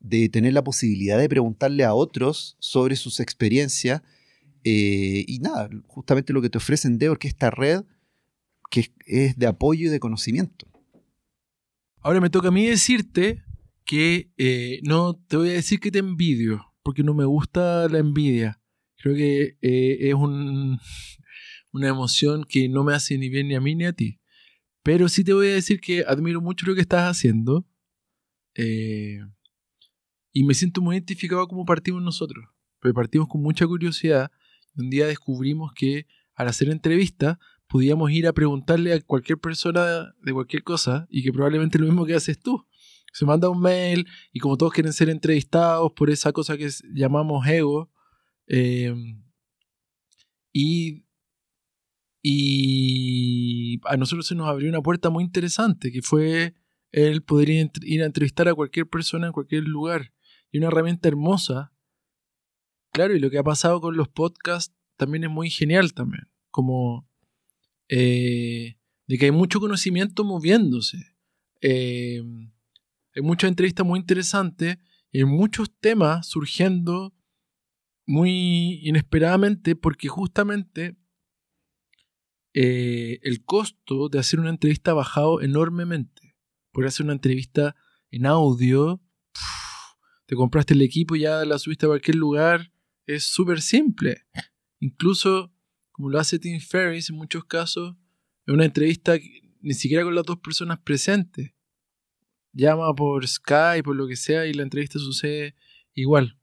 [0.00, 4.00] de tener la posibilidad de preguntarle a otros sobre sus experiencias.
[4.64, 7.82] eh, y nada, justamente lo que te ofrece Endeavor, que es esta red
[8.70, 10.66] que es, es de apoyo y de conocimiento.
[12.00, 13.42] Ahora me toca a mí decirte
[13.84, 17.98] que eh, no te voy a decir que te envidio, porque no me gusta la
[17.98, 18.60] envidia.
[18.96, 20.78] Creo que eh, es un-
[21.72, 24.18] una emoción que no me hace ni bien ni a mí ni a ti.
[24.88, 27.66] Pero sí te voy a decir que admiro mucho lo que estás haciendo.
[28.54, 29.20] eh,
[30.32, 32.46] y me siento muy identificado como partimos nosotros.
[32.80, 34.30] Porque partimos con mucha curiosidad.
[34.74, 37.36] Y un día descubrimos que al hacer entrevistas
[37.66, 42.06] podíamos ir a preguntarle a cualquier persona de cualquier cosa y que probablemente lo mismo
[42.06, 42.66] que haces tú.
[43.12, 47.46] Se manda un mail y como todos quieren ser entrevistados por esa cosa que llamamos
[47.46, 47.92] ego,
[48.46, 48.94] eh,
[50.50, 51.04] y,
[52.30, 56.54] y a nosotros se nos abrió una puerta muy interesante que fue
[56.90, 60.12] el poder ir, a entrevistar a cualquier persona en cualquier lugar.
[60.50, 61.72] Y una herramienta hermosa
[62.92, 66.28] Claro, y lo que ha pasado con los podcasts también es muy genial también.
[66.50, 67.08] Como
[67.88, 68.76] eh,
[69.06, 70.98] de que hay mucho conocimiento moviéndose.
[71.60, 72.22] Eh,
[73.14, 74.78] hay muchas entrevistas muy interesantes
[75.12, 77.14] y hay muchos temas surgiendo
[78.06, 80.96] muy inesperadamente porque justamente
[82.60, 86.34] eh, el costo de hacer una entrevista ha bajado enormemente.
[86.72, 87.76] Por hacer una entrevista
[88.10, 89.00] en audio,
[90.26, 92.72] te compraste el equipo y ya la subiste a cualquier lugar,
[93.06, 94.26] es súper simple.
[94.80, 95.52] Incluso,
[95.92, 97.94] como lo hace Tim Ferriss en muchos casos,
[98.44, 99.16] en una entrevista
[99.60, 101.52] ni siquiera con las dos personas presentes.
[102.52, 105.54] Llama por Skype, por lo que sea, y la entrevista sucede
[105.94, 106.36] igual.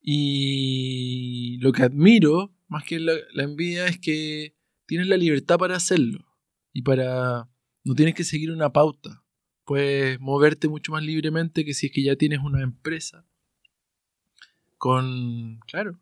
[0.00, 4.59] Y lo que admiro, más que la envidia, es que
[4.90, 6.26] tienes la libertad para hacerlo.
[6.72, 7.48] Y para...
[7.84, 9.22] No tienes que seguir una pauta.
[9.64, 13.24] Puedes moverte mucho más libremente que si es que ya tienes una empresa.
[14.78, 15.60] Con...
[15.68, 16.00] Claro.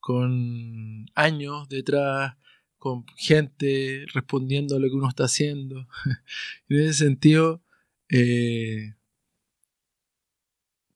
[0.00, 2.36] Con años detrás
[2.78, 5.86] con gente respondiendo a lo que uno está haciendo.
[6.70, 7.62] en ese sentido,
[8.08, 8.94] eh,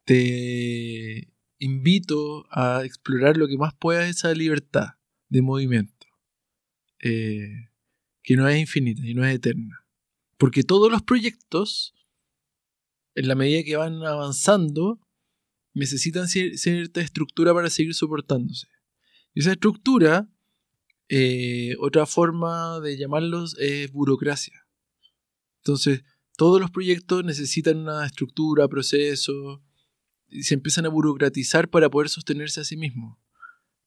[0.04, 4.94] te invito a explorar lo que más puedas esa libertad
[5.28, 5.95] de movimiento,
[7.01, 7.70] eh,
[8.23, 9.85] que no es infinita y no es eterna.
[10.36, 11.94] Porque todos los proyectos,
[13.14, 15.01] en la medida que van avanzando,
[15.74, 18.68] necesitan cierta estructura para seguir soportándose.
[19.35, 20.28] Y esa estructura
[21.09, 24.66] eh, otra forma de llamarlos es burocracia.
[25.59, 26.02] Entonces,
[26.36, 29.62] todos los proyectos necesitan una estructura, proceso,
[30.28, 33.18] y se empiezan a burocratizar para poder sostenerse a sí mismos.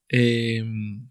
[0.08, 1.09] Em,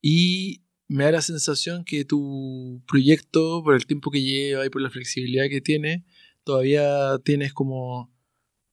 [0.00, 4.80] y me da la sensación que tu proyecto, por el tiempo que lleva y por
[4.80, 6.04] la flexibilidad que tiene,
[6.44, 8.10] todavía tienes como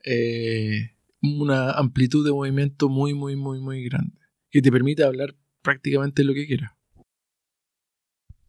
[0.05, 4.17] eh, una amplitud de movimiento muy, muy, muy, muy grande,
[4.49, 6.77] que te permite hablar prácticamente lo que quiera.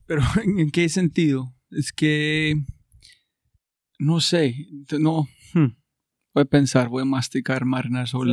[0.06, 1.54] Pero ¿en qué sentido?
[1.70, 2.54] Es que
[3.98, 5.76] no sé, no hmm,
[6.34, 8.32] voy a pensar, voy a masticar, marinar sobre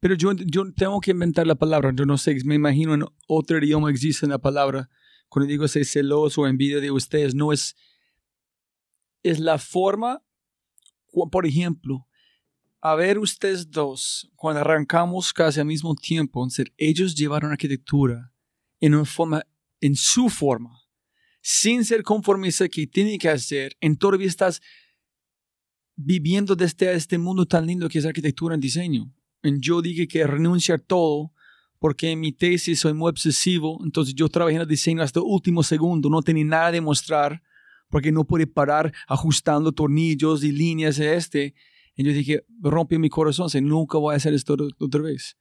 [0.00, 3.58] Pero yo, yo tengo que inventar la palabra, yo no sé, me imagino en otro
[3.58, 4.90] idioma existe la palabra.
[5.28, 7.76] Cuando digo ser celoso o envidia de ustedes, no es,
[9.22, 10.22] es la forma,
[11.30, 12.06] por ejemplo,
[12.80, 16.46] a ver ustedes dos, cuando arrancamos casi al mismo tiempo,
[16.76, 18.32] ellos llevaron arquitectura
[18.80, 19.42] en una forma,
[19.80, 20.82] en su forma,
[21.40, 24.60] sin ser conformista que tienen que hacer, en todavía estás
[25.96, 29.12] viviendo desde este mundo tan lindo que es arquitectura en diseño.
[29.42, 31.32] Yo dije que renunciar todo
[31.78, 35.26] porque en mi tesis soy muy obsesivo, entonces yo trabajé en el diseño hasta el
[35.26, 37.42] último segundo, no tenía nada de mostrar
[37.88, 41.54] porque no pude parar ajustando tornillos y líneas de este.
[41.94, 45.36] Y yo dije, rompió mi corazón, sé, nunca voy a hacer esto otra vez.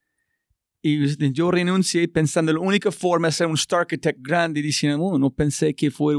[0.81, 5.31] Y yo renuncié pensando la única forma de ser un star architect grande diciendo, no
[5.31, 6.15] pensé que fue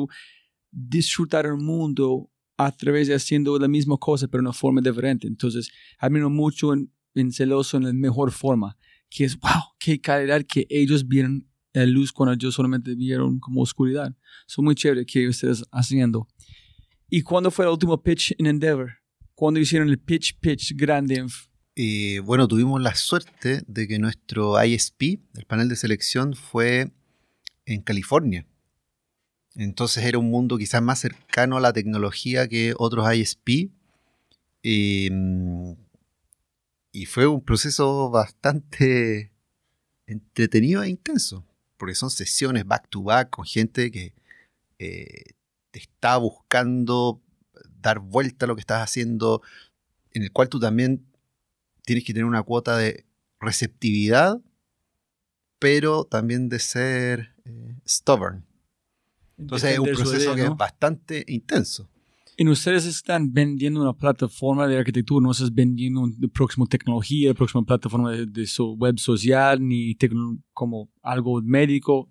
[0.73, 5.29] disfrutar el mundo a través de haciendo la misma cosa, pero de una forma diferente.
[5.29, 8.77] Entonces, admiro mucho en, en celoso en la mejor forma,
[9.11, 13.61] que es, wow, qué calidad que ellos vieron la luz cuando ellos solamente vieron como
[13.61, 14.15] oscuridad.
[14.47, 16.29] Son muy chévere que ustedes haciendo.
[17.11, 19.07] ¿Y cuándo fue el último pitch en Endeavor?
[19.37, 21.25] cuando hicieron el pitch pitch grande?
[21.77, 26.91] Eh, bueno, tuvimos la suerte de que nuestro ISP, el panel de selección, fue
[27.67, 28.47] en California.
[29.55, 33.71] Entonces era un mundo quizás más cercano a la tecnología que otros ISP.
[34.63, 35.77] Em,
[36.97, 39.31] y fue un proceso bastante
[40.07, 41.45] entretenido e intenso,
[41.77, 44.15] porque son sesiones back to back con gente que
[44.79, 45.35] eh,
[45.73, 47.21] te está buscando
[47.83, 49.43] dar vuelta a lo que estás haciendo,
[50.13, 51.05] en el cual tú también
[51.85, 53.05] tienes que tener una cuota de
[53.41, 54.41] receptividad,
[55.59, 58.47] pero también de ser eh, stubborn.
[59.37, 61.91] Entonces es un proceso que es bastante intenso.
[62.39, 67.35] Y ustedes están vendiendo una plataforma de arquitectura, no estás vendiendo la próxima tecnología, la
[67.35, 69.97] próxima plataforma de, su web social, ni
[70.53, 72.11] como algo médico.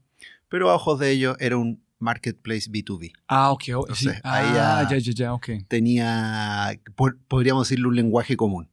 [0.50, 3.12] Pero a ojos de ellos era un marketplace B2B.
[3.28, 3.64] Ah, ok.
[3.76, 4.10] Oh, sí.
[4.24, 5.50] ah, ya, ya, ya, ok.
[5.68, 6.80] Tenía,
[7.28, 8.68] podríamos decirle, un lenguaje común.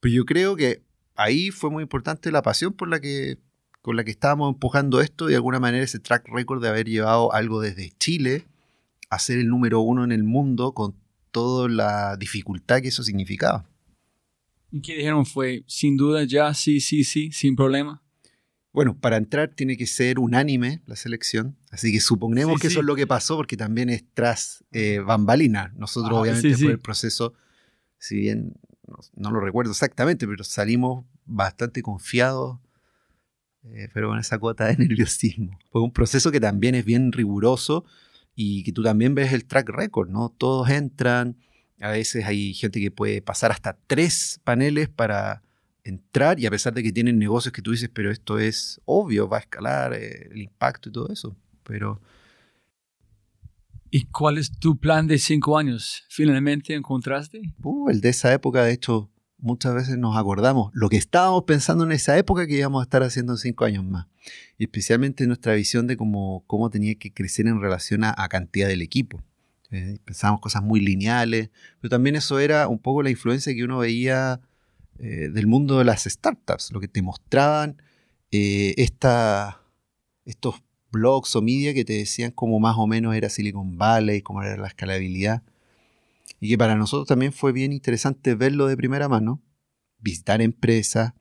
[0.00, 0.82] Pero yo creo que
[1.14, 3.38] ahí fue muy importante la pasión por la que,
[3.82, 6.88] con la que estábamos empujando esto y de alguna manera ese track record de haber
[6.88, 8.46] llevado algo desde Chile
[9.10, 10.94] a ser el número uno en el mundo con
[11.30, 13.68] toda la dificultad que eso significaba.
[14.70, 15.24] ¿Y qué dijeron?
[15.24, 18.02] Fue, sin duda, ya, sí, sí, sí, sin problema.
[18.72, 22.86] Bueno, para entrar tiene que ser unánime la selección, así que suponemos que eso es
[22.86, 25.72] lo que pasó porque también es tras eh, bambalina.
[25.76, 27.34] Nosotros ah, obviamente por el proceso,
[27.98, 28.54] si bien
[29.16, 32.58] no, lo recuerdo exactamente, pero salimos bastante confiados,
[33.64, 35.58] eh, pero con esa cuota de nerviosismo.
[35.70, 37.84] Fue un proceso que también es bien riguroso
[38.40, 40.28] y que tú también ves el track record, ¿no?
[40.28, 41.36] Todos entran,
[41.80, 45.42] a veces hay gente que puede pasar hasta tres paneles para
[45.82, 49.28] entrar y a pesar de que tienen negocios que tú dices, pero esto es obvio,
[49.28, 52.00] va a escalar eh, el impacto y todo eso, pero...
[53.90, 56.04] ¿Y cuál es tu plan de cinco años?
[56.08, 57.42] ¿Finalmente encontraste?
[57.64, 61.84] Uh, el de esa época, de hecho, muchas veces nos acordamos lo que estábamos pensando
[61.84, 64.06] en esa época que íbamos a estar haciendo en cinco años más.
[64.58, 69.22] Especialmente nuestra visión de cómo, cómo tenía que crecer en relación a, cantidad del equipo.
[69.70, 71.50] Eh, pensábamos cosas muy lineales,
[71.80, 74.40] pero también eso era un poco la influencia que uno veía
[74.98, 77.80] eh, del mundo de las startups, lo que te mostraban
[78.30, 84.22] eh, estos blogs o media que te decían cómo más o menos era Silicon Valley,
[84.22, 85.42] cómo era la escalabilidad.
[86.40, 89.42] Y que para nosotros también fue bien interesante verlo de primera mano,
[89.98, 91.14] visitar empresas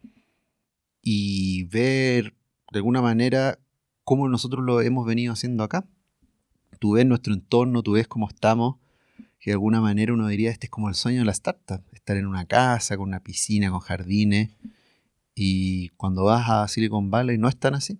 [1.01, 2.35] y ver
[2.71, 3.59] de alguna manera
[4.03, 5.87] cómo nosotros lo hemos venido haciendo acá.
[6.79, 8.75] Tú ves nuestro entorno, tú ves cómo estamos
[9.39, 12.17] que de alguna manera uno diría, este es como el sueño de la startup, estar
[12.17, 14.51] en una casa, con una piscina, con jardines,
[15.35, 17.99] y cuando vas a Silicon Valley no es tan así,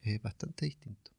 [0.00, 1.10] es bastante distinto.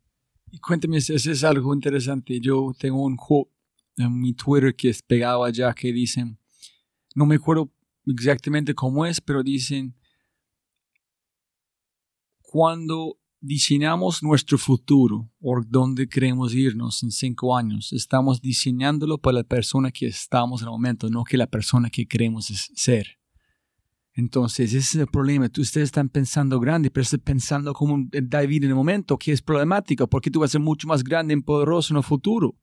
[0.52, 3.52] Y cuéntame si es algo interesante, yo tengo un quote
[4.00, 6.40] en mi Twitter que es pegado allá que dicen,
[7.16, 7.72] no me acuerdo
[8.06, 9.96] exactamente cómo es, pero dicen,
[12.42, 17.94] cuando diseñamos nuestro futuro o dónde queremos irnos en cinco años.
[17.94, 22.06] Estamos diseñándolo para la persona que estamos en el momento, no que la persona que
[22.06, 23.18] queremos ser.
[24.14, 25.46] Entonces, ese es el problema.
[25.46, 30.08] Ustedes están pensando grande, pero están pensando como David en el momento, que es problemático,
[30.08, 32.56] porque tú vas a ser mucho más grande y poderoso en el futuro.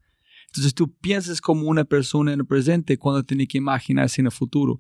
[0.46, 4.32] Entonces, tú piensas como una persona en el presente cuando tienes que imaginarse en el
[4.32, 4.78] futuro.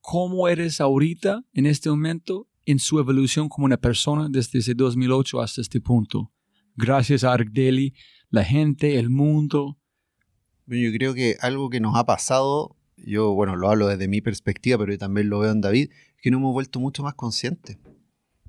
[0.00, 2.48] ¿Cómo eres ahorita, en este momento?
[2.68, 6.30] en su evolución como una persona desde ese 2008 hasta este punto.
[6.76, 7.94] Gracias a Arkdeli,
[8.28, 9.78] la gente, el mundo.
[10.66, 14.76] Yo creo que algo que nos ha pasado, yo, bueno, lo hablo desde mi perspectiva,
[14.76, 17.78] pero yo también lo veo en David, es que nos hemos vuelto mucho más conscientes.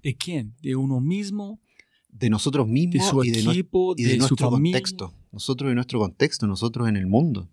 [0.03, 0.53] ¿De quién?
[0.61, 1.61] ¿De uno mismo?
[2.09, 4.73] De nosotros mismos de su y de, equipo, y de, nuestro familia.
[4.73, 5.13] contexto.
[5.31, 7.49] Nosotros y nuestro contexto, nosotros en el mundo.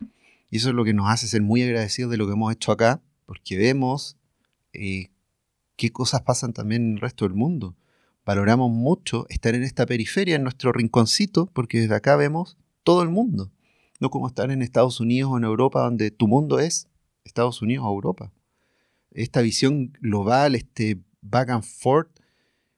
[0.50, 2.72] Y eso es lo que nos hace ser muy agradecidos de lo que hemos hecho
[2.72, 4.16] acá, porque vemos
[4.72, 5.10] eh,
[5.76, 7.76] qué cosas pasan también en el resto del mundo.
[8.24, 13.08] Valoramos mucho estar en esta periferia, en nuestro rinconcito, porque desde acá vemos todo el
[13.08, 13.52] mundo.
[14.00, 16.88] No como estar en Estados Unidos o en Europa, donde tu mundo es
[17.24, 18.32] Estados Unidos o Europa.
[19.10, 22.08] Esta visión global, este back and forth,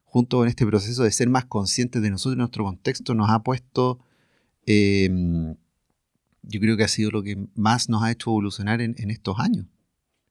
[0.03, 3.39] junto con este proceso de ser más conscientes de nosotros y nuestro contexto, nos ha
[3.43, 3.99] puesto,
[4.65, 5.55] em,
[6.43, 9.39] yo creo que ha sido lo que más nos ha hecho evolucionar en, en estos
[9.39, 9.65] años.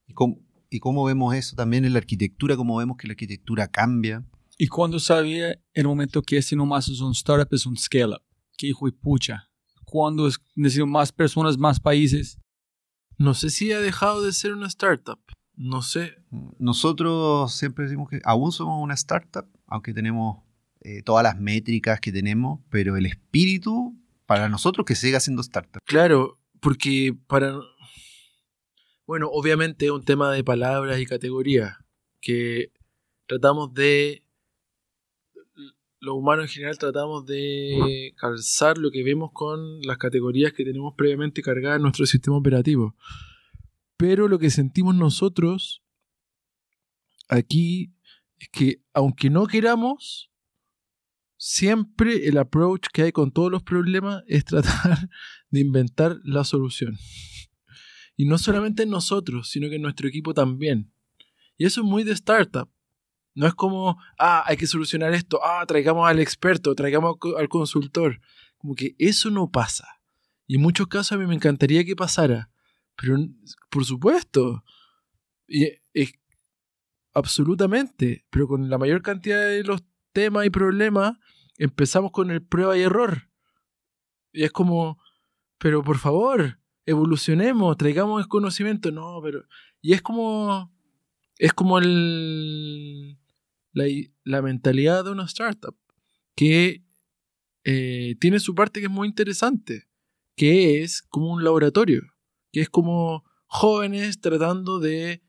[0.07, 0.41] Y cómo,
[0.71, 4.25] y cómo vemos eso también en la arquitectura, cómo vemos que la arquitectura cambia.
[4.57, 8.23] ¿Y cuando sabía el momento que este no más es un startup, es un scale-up?
[8.57, 9.49] ¿Qué hijo y pucha?
[9.85, 12.39] ¿Cuándo es necesario más personas, más países?
[13.17, 15.21] No sé si ha dejado de ser una startup.
[15.55, 16.17] No sé.
[16.59, 20.43] Nosotros siempre decimos que aún somos una startup, aunque tenemos
[20.81, 23.97] eh, todas las métricas que tenemos, pero el espíritu
[24.29, 25.81] para nosotros que siga siendo startup.
[25.87, 27.59] Claro, porque para
[29.07, 31.79] bueno, obviamente es un tema de palabras y categorías
[32.21, 32.73] que
[33.27, 34.23] tratamos de
[36.01, 40.93] los humanos en general tratamos de calzar lo que vemos con las categorías que tenemos
[40.95, 42.95] previamente cargadas en nuestro sistema operativo.
[43.97, 45.83] Pero lo que sentimos nosotros
[47.29, 47.95] aquí
[48.39, 50.28] es que aunque no queramos,
[51.39, 55.09] siempre el approach que hay con todos los problemas es tratar
[55.51, 56.99] de inventar la solución.
[58.17, 60.93] Y no solamente en nosotros, sino que nuestro equipo también.
[61.57, 62.69] Y eso es muy de startup.
[63.35, 68.21] No es como, ah, hay que solucionar esto, ah, traigamos al experto, traigamos al consultor.
[68.57, 69.87] Como que eso no pasa.
[70.49, 72.51] Y en muchos casos a mí me encantaría que pasara.
[72.97, 73.17] Pero,
[73.71, 74.65] por supuesto.
[75.47, 76.13] Es,
[77.15, 78.27] absolutamente.
[78.31, 81.17] Pero con la mayor cantidad de los temas y problemas,
[81.59, 83.29] empezamos con el prueba y error.
[84.33, 84.99] Y es como,
[85.59, 89.45] pero por favor, evolucionemos, traigamos el conocimiento, no, pero...
[89.81, 90.73] Y es como...
[91.37, 93.17] Es como el,
[94.25, 95.77] la, mentalidad de una startup,
[96.35, 96.85] que
[97.65, 99.89] eh, tiene su parte que es muy interesante,
[100.37, 102.03] que es como un laboratorio,
[102.53, 105.23] que es como jóvenes tratando de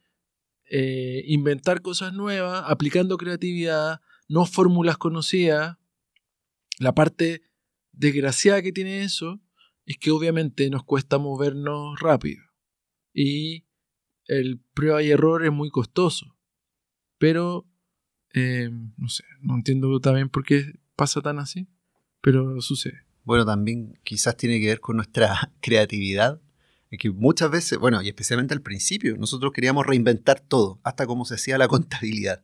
[0.66, 5.78] eh, inventar cosas nuevas, aplicando creatividad, no fórmulas conocidas.
[6.80, 7.44] La parte
[7.92, 9.40] desgraciada que tiene eso
[9.86, 12.42] es que obviamente nos cuesta movernos rápido
[13.14, 13.66] y
[14.26, 16.36] el prueba y error es muy costoso.
[17.18, 17.66] pero
[18.34, 21.68] eh, no sé, no entiendo también por qué pasa tan así,
[22.22, 23.04] pero sucede.
[23.24, 26.42] Bueno, también quizás tiene que ver con nuestra creatividad.
[26.92, 31.36] Que muchas veces, bueno, y especialmente al principio, nosotros queríamos reinventar todo, hasta cómo se
[31.36, 32.44] hacía la contabilidad.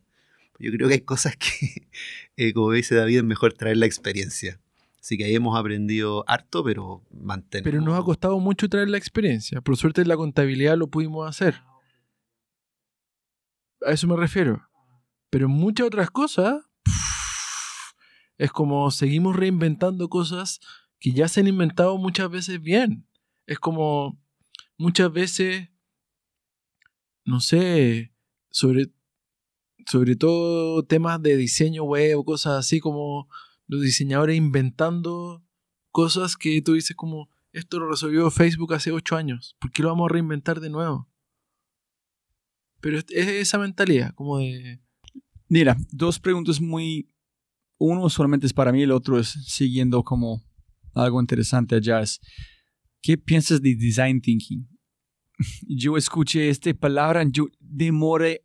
[0.58, 1.88] Yo creo que hay cosas que,
[2.36, 4.60] eh, como dice David, es mejor traer la experiencia.
[5.00, 7.70] Así que ahí hemos aprendido harto, pero mantenemos.
[7.70, 9.60] Pero nos ha costado mucho traer la experiencia.
[9.60, 11.62] Por suerte en la contabilidad lo pudimos hacer.
[13.86, 14.68] A eso me refiero.
[15.30, 16.64] Pero en muchas otras cosas,
[18.38, 20.60] es como seguimos reinventando cosas
[20.98, 23.06] que ya se han inventado muchas veces bien.
[23.46, 24.20] Es como
[24.76, 25.68] muchas veces,
[27.24, 28.12] no sé,
[28.50, 28.92] sobre,
[29.86, 33.28] sobre todo temas de diseño web o cosas así como
[33.66, 35.44] los diseñadores inventando
[35.90, 39.88] cosas que tú dices como, esto lo resolvió Facebook hace ocho años, ¿por qué lo
[39.88, 41.08] vamos a reinventar de nuevo?
[42.80, 44.80] Pero es esa mentalidad, como de...
[45.48, 47.10] Mira, dos preguntas muy...
[47.78, 50.42] Uno solamente es para mí, el otro es siguiendo como
[50.94, 52.00] algo interesante allá.
[52.00, 52.20] Es,
[53.02, 54.68] ¿Qué piensas de design thinking?
[55.68, 58.42] Yo escuché esta palabra, yo demoré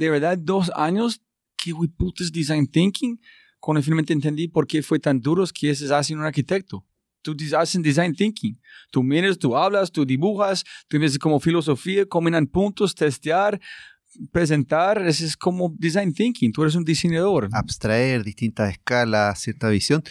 [0.00, 1.20] de verdad dos años
[1.58, 3.20] que we puta es design thinking
[3.60, 6.86] cuando finalmente entendí por qué fue tan duro que es hacer un arquitecto.
[7.20, 8.58] Tú haces design thinking.
[8.90, 13.60] Tú miras, tú hablas, tú dibujas, tú ves como filosofía, combinan puntos, testear,
[14.32, 15.06] presentar.
[15.06, 16.50] Ese es como design thinking.
[16.50, 17.50] Tú eres un diseñador.
[17.52, 20.02] Abstraer distintas escalas, cierta visión.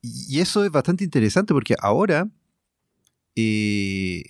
[0.00, 2.30] Y eso es bastante interesante porque ahora,
[3.34, 4.22] eh,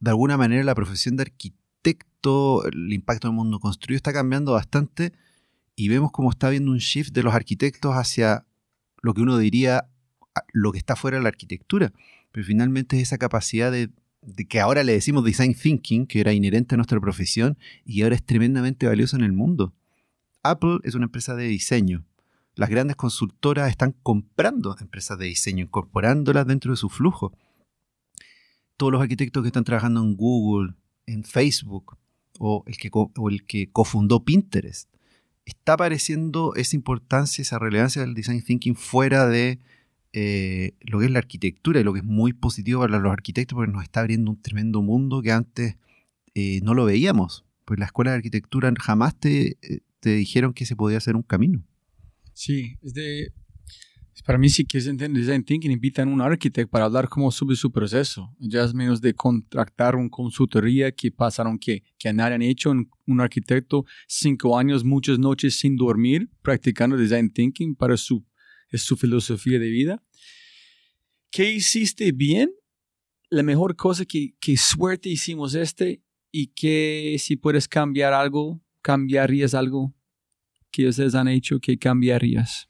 [0.00, 1.67] de alguna manera, la profesión de arquitecto,
[2.22, 5.12] el impacto en el mundo construido está cambiando bastante
[5.76, 8.44] y vemos cómo está habiendo un shift de los arquitectos hacia
[9.00, 9.88] lo que uno diría
[10.52, 11.92] lo que está fuera de la arquitectura.
[12.32, 13.90] Pero finalmente es esa capacidad de,
[14.48, 18.24] que ahora le decimos design thinking, que era inherente a nuestra profesión y ahora es
[18.24, 19.72] tremendamente valioso en el mundo.
[20.42, 22.04] Apple es una empresa de diseño.
[22.54, 27.32] Las grandes consultoras están comprando empresas de diseño, incorporándolas dentro de su flujo.
[28.76, 30.74] Todos los arquitectos que están trabajando en Google,
[31.06, 31.96] en Facebook,
[32.38, 34.88] o el que, o el que cofundó Pinterest,
[35.44, 39.58] está apareciendo esa importancia, esa relevancia del design thinking fuera de
[40.12, 43.56] eh, lo que es la arquitectura y lo que es muy positivo para los arquitectos
[43.56, 45.76] porque nos está abriendo un tremendo mundo que antes
[46.34, 47.44] eh, no lo veíamos.
[47.64, 51.22] Pues la escuela de arquitectura jamás te, eh, te dijeron que se podía hacer un
[51.22, 51.62] camino.
[52.32, 53.32] Sí, de,
[54.28, 57.56] para mí sí que es design thinking, invitan a un arquitecto para hablar cómo sube
[57.56, 58.36] su proceso.
[58.38, 63.20] Ya es menos de contratar una consultoría que pasaron que, que nadie han hecho un,
[63.22, 68.22] arquitecto cinco años, muchas noches sin dormir, practicando design thinking para su,
[68.74, 70.04] su filosofía de vida.
[71.30, 72.50] ¿Qué hiciste bien?
[73.30, 79.54] La mejor cosa que, que suerte hicimos este y que si puedes cambiar algo, cambiarías
[79.54, 79.94] algo
[80.70, 82.67] que ustedes han hecho que cambiarías.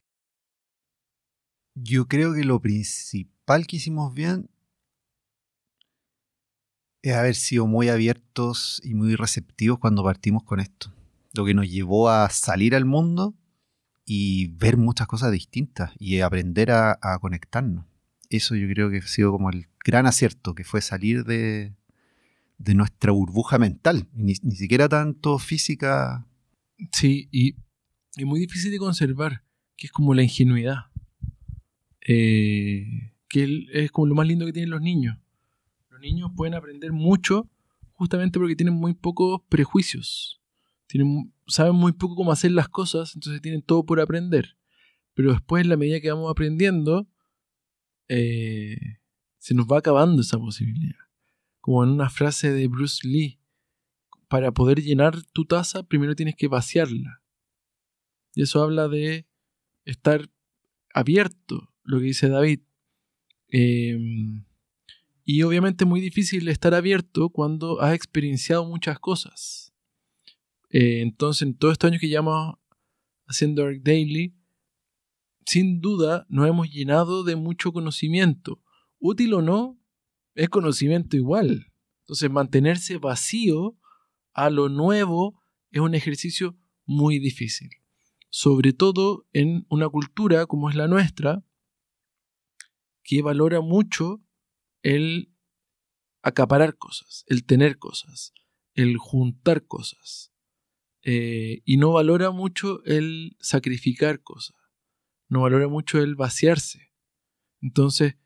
[1.83, 4.51] Yo creo que lo principal que hicimos bien
[7.03, 10.93] es haber sido muy abiertos y muy receptivos cuando partimos con esto.
[11.35, 13.35] Lo que nos llevó a salir al mundo
[14.05, 17.85] y ver muchas cosas distintas y aprender a, conectarnos.
[18.31, 21.75] Eso yo creo que ha sido como el gran acierto, que fue salir de,
[22.59, 26.27] nuestra burbuja mental, ni, siquiera tanto física.
[26.93, 27.57] Sí, y,
[28.17, 29.45] y muy difícil de conservar,
[29.77, 30.87] que es como la ingenuidad.
[32.07, 35.19] Eh, que es como lo más lindo que tienen los niños.
[35.91, 37.51] Los niños pueden aprender mucho
[37.93, 40.41] justamente porque tienen muy pocos prejuicios.
[40.87, 44.57] Tienen, saben muy poco cómo hacer las cosas, entonces tienen todo por aprender.
[45.15, 47.09] Pero después, en la medida que vamos aprendiendo,
[48.09, 48.79] eh,
[49.39, 50.97] se nos va acabando esa posibilidad.
[51.61, 53.41] Como en una frase de Bruce Lee,
[54.29, 57.23] para poder llenar tu taza, primero tienes que vaciarla.
[58.35, 59.27] Y eso habla de
[59.85, 60.31] estar
[60.95, 62.61] abierto lo que dice David.
[63.49, 64.45] Em,
[65.25, 69.73] y obviamente es muy difícil estar abierto cuando has experienciado muchas cosas.
[70.69, 72.57] Eh, entonces, en todos estos años que llevamos
[73.27, 74.35] haciendo Arc Daily,
[75.47, 78.63] sin duda nos hemos llenado de mucho conocimiento.
[78.99, 79.81] Útil o no,
[80.35, 81.73] es conocimiento igual.
[82.01, 83.79] Entonces, mantenerse vacío
[84.35, 86.55] a lo nuevo es un ejercicio
[86.85, 87.71] muy difícil.
[88.29, 91.43] Sobre todo en una cultura como es la nuestra,
[93.09, 94.23] que valora mucho
[94.83, 95.33] el
[96.21, 98.35] acaparar cosas, el tener cosas,
[98.75, 100.31] el juntar cosas.
[101.01, 104.57] Eh, y no valora mucho el sacrificar cosas,
[105.31, 106.93] no valora mucho el vaciarse.
[107.63, 108.17] Entonces,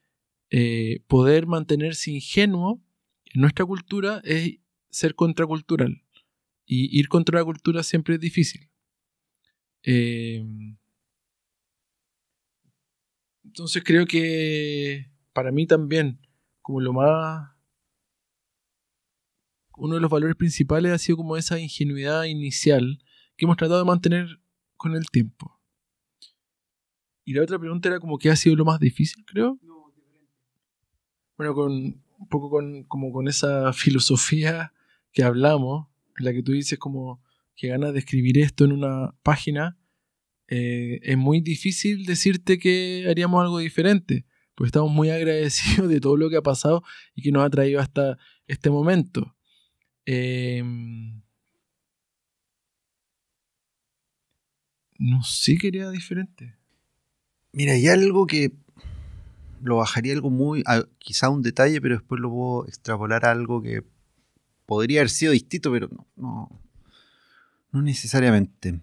[0.51, 2.83] eh, poder mantenerse ingenuo
[3.27, 4.57] en nuestra cultura es
[4.91, 6.03] ser contracultural.
[6.67, 8.69] Y ir contra la cultura siempre es difícil.
[9.85, 10.45] Eh,
[13.53, 16.19] entonces creo que para mí también,
[16.63, 17.51] como lo más...
[19.77, 23.03] Uno de los valores principales ha sido como esa ingenuidad inicial
[23.37, 24.41] que hemos tratado de mantener
[24.79, 25.61] con el tiempo.
[27.27, 29.59] Y la otra pregunta era como qué ha sido lo más difícil, creo.
[31.37, 34.73] Bueno, con un poco con, como con esa filosofía
[35.13, 37.23] que hablamos, en la que tú dices como
[37.55, 39.77] que ganas de escribir esto en una página,
[40.55, 46.19] eh, es muy difícil decirte que haríamos algo diferente, pues estamos muy agradecidos de todo
[46.19, 46.83] lo que ha pasado
[47.15, 49.35] y que nos ha traído hasta este momento.
[50.05, 51.23] Em,
[54.99, 56.59] no sé qué haría diferente.
[57.53, 58.53] Mira, hay algo que
[59.63, 60.63] lo bajaría algo muy,
[60.99, 63.85] quizá un detalle, pero después lo puedo extrapolar a algo que
[64.67, 66.61] podría haber sido distinto, pero no, no,
[67.71, 68.83] no necesariamente.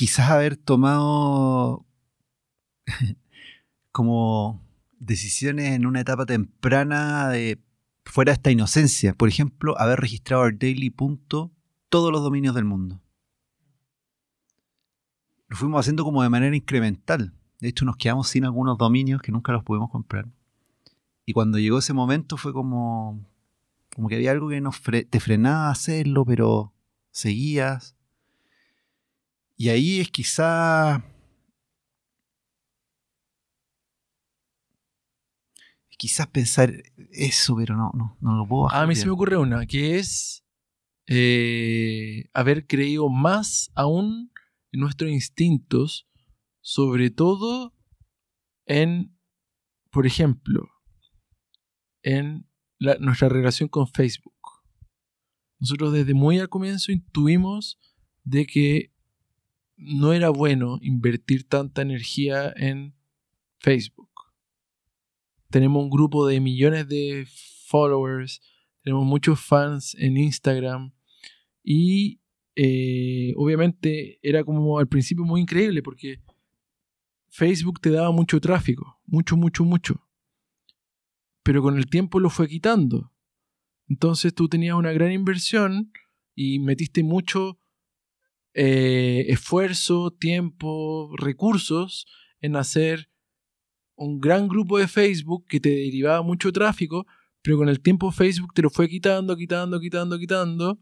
[0.00, 1.84] Quizás haber tomado
[3.92, 4.66] como
[4.98, 7.60] decisiones en una etapa temprana de
[8.06, 9.12] fuera esta inocencia.
[9.12, 11.52] Por ejemplo, haber registrado al Daily Punto
[11.90, 13.02] todos los dominios del mundo.
[15.48, 17.34] Lo fuimos haciendo como de manera incremental.
[17.58, 20.30] De hecho, nos quedamos sin algunos dominios que nunca los pudimos comprar.
[21.26, 23.22] Y cuando llegó ese momento fue como,
[23.94, 26.72] como que había algo que nos te frenaba a hacerlo, pero
[27.10, 27.99] seguías.
[29.60, 31.04] Y ahí es quizá...
[35.98, 36.72] Quizás pensar
[37.12, 40.46] eso, pero no, no, no lo puedo A mí se me ocurre una, que es
[41.08, 44.32] eh, haber creído más aún
[44.72, 46.08] en nuestros instintos
[46.62, 47.76] sobre todo
[48.64, 49.14] en,
[49.90, 50.70] por ejemplo,
[52.02, 54.40] en nuestra relación con Facebook.
[55.58, 57.78] Nosotros desde muy al comienzo intuimos
[58.24, 58.94] de que
[59.80, 62.94] no era bueno invertir tanta energía en
[63.58, 64.10] Facebook.
[65.50, 67.26] Tenemos un grupo de millones de
[67.66, 68.40] followers,
[68.82, 70.92] tenemos muchos fans en Instagram
[71.62, 72.20] y
[72.56, 76.20] eh, obviamente era como al principio muy increíble porque
[77.28, 80.06] Facebook te daba mucho tráfico, mucho, mucho, mucho.
[81.42, 83.12] Pero con el tiempo lo fue quitando.
[83.88, 85.92] Entonces tú tenías una gran inversión
[86.34, 87.58] y metiste mucho
[88.54, 92.06] eh, esfuerzo, tiempo, recursos
[92.40, 93.10] en hacer
[93.94, 97.06] un gran grupo de Facebook que te derivaba mucho tráfico,
[97.42, 100.80] pero con el tiempo Facebook te lo fue quitando, quitando, quitando, quitando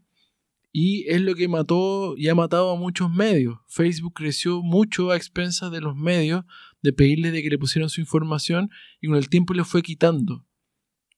[0.71, 3.59] y es lo que mató y ha matado a muchos medios.
[3.67, 6.45] Facebook creció mucho a expensas de los medios,
[6.81, 8.69] de pedirles de que le pusieran su información
[9.01, 10.45] y con el tiempo le fue quitando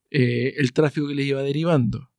[0.09, 2.10] eh, el tráfico que les iba derivando.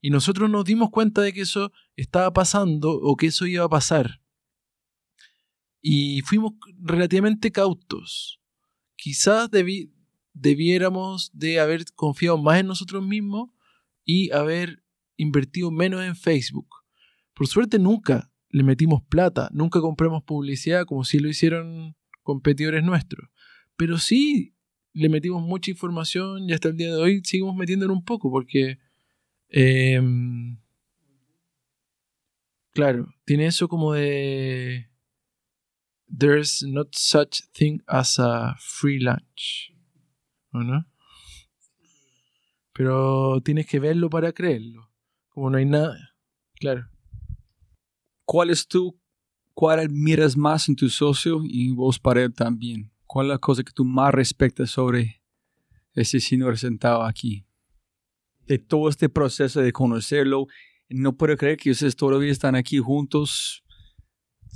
[0.00, 3.68] Y nosotros nos dimos cuenta de que eso estaba pasando o que eso iba a
[3.68, 4.22] pasar.
[5.82, 8.40] Y fuimos relativamente cautos.
[8.96, 9.50] Quizás
[10.32, 13.50] debiéramos de haber confiado más en nosotros mismos
[14.04, 14.82] y haber
[15.16, 16.80] invertido menos en Facebook
[17.40, 23.30] por suerte nunca le metimos plata, nunca compramos publicidad como si lo hicieron competidores nuestros.
[23.78, 24.54] Pero sí
[24.92, 28.78] le metimos mucha información y hasta el día de hoy seguimos metiéndolo un poco porque...
[29.50, 30.58] Em,
[32.72, 34.88] claro, tiene eso como de...
[36.06, 39.72] There's not such thing as a free lunch.
[40.52, 40.84] ¿O no?
[42.72, 44.90] Pero tienes que verlo para creerlo.
[45.28, 46.14] Como no hay nada.
[46.54, 46.88] Claro.
[48.24, 49.00] ¿Cuál es tú,
[49.54, 52.92] cuál admiras más en tu socio y vos para él también?
[53.06, 55.22] ¿Cuál es la cosa que tú más respetas sobre
[55.94, 57.44] ese señor sentado aquí?
[58.50, 60.48] De todo este proceso de conocerlo,
[60.88, 63.62] no puedo creer que ustedes todavía están aquí juntos,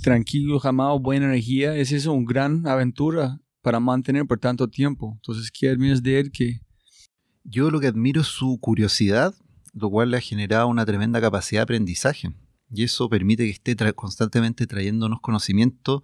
[0.01, 1.77] tranquilos, jamás, buena energía.
[1.77, 5.13] Es eso, una gran aventura para mantener por tanto tiempo.
[5.15, 6.31] Entonces, ¿qué admiras de él?
[6.33, 6.59] Que
[7.45, 9.33] Yo lo que admiro es su curiosidad,
[9.71, 12.35] lo cual le ha generado una tremenda capacidad de aprendizaje.
[12.69, 16.03] Y eso permite que esté constantemente trayéndonos conocimiento,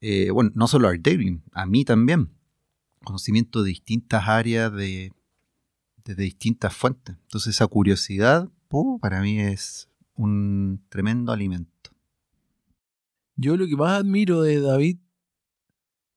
[0.00, 2.30] eh, bueno, no solo a David, a mí también.
[3.02, 5.10] Conocimiento de distintas áreas, de,
[6.06, 7.16] desde distintas fuentes.
[7.22, 8.48] Entonces esa curiosidad,
[9.00, 11.90] para mí es un tremendo alimento.
[13.36, 14.98] Yo lo que más admiro de David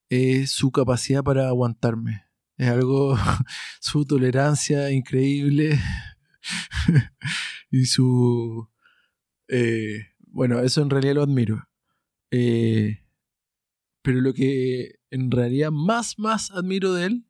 [0.08, 2.24] es su capacidad para aguantarme.
[2.56, 3.16] Es algo,
[3.80, 5.78] su tolerancia increíble
[7.70, 8.68] y su
[9.48, 11.68] eh, bueno, eso en realidad lo admiro.
[12.30, 13.02] Eh,
[14.02, 17.26] pero lo que en realidad más, más admiro de él,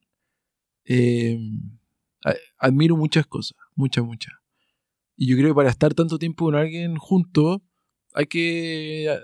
[0.84, 1.38] eh,
[2.58, 4.34] admiro muchas cosas, muchas, muchas.
[5.16, 7.62] Y yo creo que para estar tanto tiempo con alguien junto,
[8.14, 9.18] hay que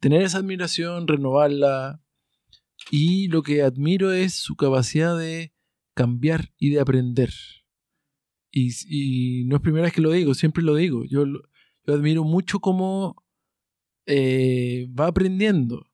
[0.00, 2.02] tener esa admiración, renovarla.
[2.90, 5.52] Y lo que admiro es su capacidad de
[5.94, 7.30] cambiar y de aprender.
[8.50, 11.04] Y, no es primera vez que lo digo, siempre lo digo.
[11.04, 13.22] Yo, yo admiro mucho cómo
[14.06, 15.86] eh, va aprendiendo.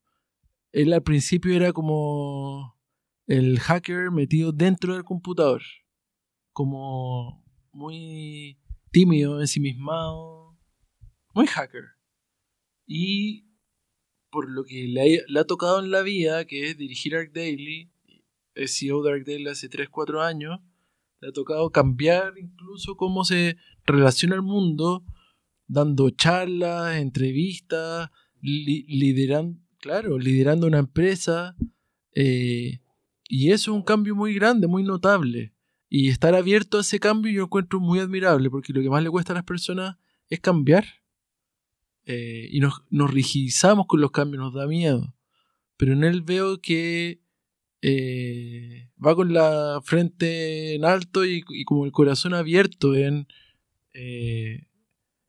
[0.73, 2.79] Él al principio era como
[3.27, 5.63] el hacker metido dentro del computador.
[6.53, 8.59] Como muy
[8.91, 10.57] tímido, ensimismado.
[11.35, 11.85] Muy hacker.
[12.87, 13.47] Y
[14.31, 17.91] por lo que le ha, tocado en la vida, que es dirigir Arc Daily,
[18.55, 20.61] es CEO de Arc Daily hace 3-4 años,
[21.21, 25.05] le ha tocado cambiar incluso cómo se relaciona el mundo,
[25.69, 28.11] dando charlas, entrevistas,
[28.41, 31.55] liderando, claro, liderando una empresa.
[32.15, 32.81] Eh,
[33.29, 35.55] y eso es un cambio muy grande, muy notable.
[35.95, 39.11] Y estar abierto a ese cambio yo encuentro muy admirable, porque lo que más le
[39.11, 39.99] cuesta a las personas
[40.31, 40.87] es cambiar.
[42.07, 45.15] Eh, y nos, rigidizamos con los cambios, nos da miedo.
[45.77, 47.21] Pero en él veo que
[47.83, 53.29] eh, va con la frente en alto y, como el corazón abierto en
[53.93, 54.69] eh,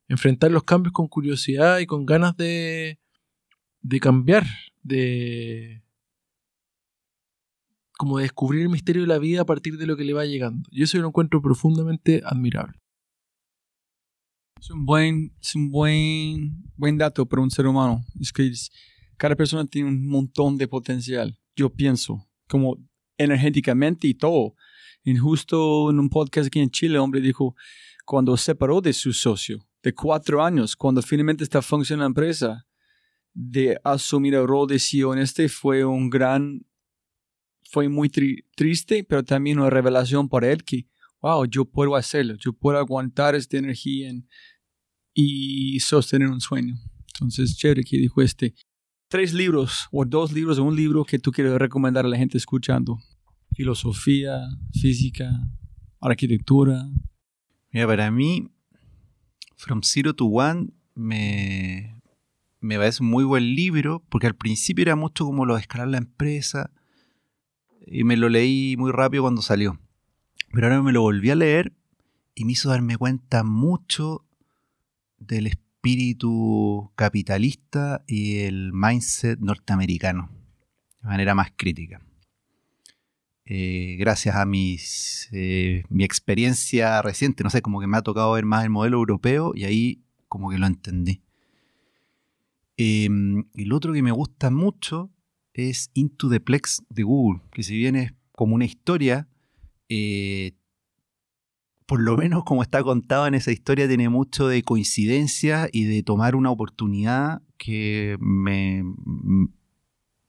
[0.08, 3.00] enfrentar los cambios con curiosidad y con ganas de,
[3.82, 4.46] de cambiar,
[4.82, 5.84] de
[7.98, 10.68] como descubrir el misterio de la vida a partir de lo que le va llegando.
[10.72, 12.80] Y eso yo lo encuentro profundamente admirable.
[14.60, 18.02] Es un buen, es un buen, buen dato para un ser humano.
[18.20, 18.52] Es que
[19.18, 21.38] cada persona tiene un montón de potencial.
[21.56, 22.78] Yo pienso, como
[23.18, 24.56] energéticamente y todo.
[25.04, 27.56] Y justo en un podcast aquí en Chile, hombre dijo,
[28.06, 32.66] cuando separó de su socio, de cuatro años, cuando finalmente está funcionando la empresa,
[33.34, 36.62] de asumir el rol de CEO en este fue un gran,
[37.70, 40.88] fue muy triste, pero también una revelación para él que,
[41.22, 44.28] wow, yo puedo hacerlo, yo puedo aguantar esta energía en,
[45.14, 46.76] y sostener un sueño.
[47.14, 48.54] Entonces, chévere que dijo este.
[49.08, 52.38] Tres libros, o dos libros, o un libro que tú quieres recomendar a la gente
[52.38, 52.98] escuchando.
[53.56, 54.42] Filosofía,
[54.72, 55.30] física,
[56.02, 56.90] arquitectura.
[57.72, 58.50] Mira, para mí,
[59.56, 62.02] From Zero to One me,
[62.60, 65.90] me parece un muy buen libro, porque al principio era mucho como lo de escalar
[65.90, 66.72] la empresa,
[67.86, 69.80] y me lo leí muy rápido cuando salió.
[70.52, 71.74] Pero ahora me lo volví a leer
[72.36, 74.26] y me hizo darme cuenta mucho
[75.18, 80.30] del espíritu capitalista y el mindset norteamericano
[81.02, 82.02] de manera más crítica.
[83.46, 88.32] Eh, gracias a mis, eh, mi experiencia reciente, no sé, como que me ha tocado
[88.32, 91.22] ver más el modelo europeo y ahí como que lo entendí.
[92.78, 95.12] Em, y lo otro que me gusta mucho
[95.54, 99.28] es Into the Plex de Google, que si bien es como una historia,
[99.90, 100.54] eh,
[101.86, 106.02] por lo menos como está contado en esa historia, tiene mucho de coincidencia y de
[106.04, 108.84] tomar una oportunidad que me,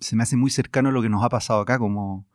[0.00, 2.26] se me hace muy cercano a lo que nos ha pasado acá, como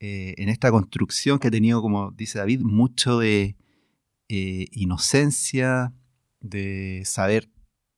[0.00, 3.56] eh, en esta construcción que ha tenido, como dice David, mucho de
[4.28, 5.94] eh, inocencia,
[6.40, 7.50] de saber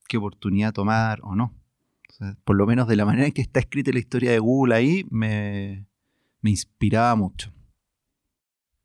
[0.09, 1.58] qué oportunidad tomar o no.
[2.45, 5.05] Por lo menos de la manera en que está escrita la historia de Google ahí,
[5.11, 5.87] me,
[6.41, 7.53] me inspiraba mucho.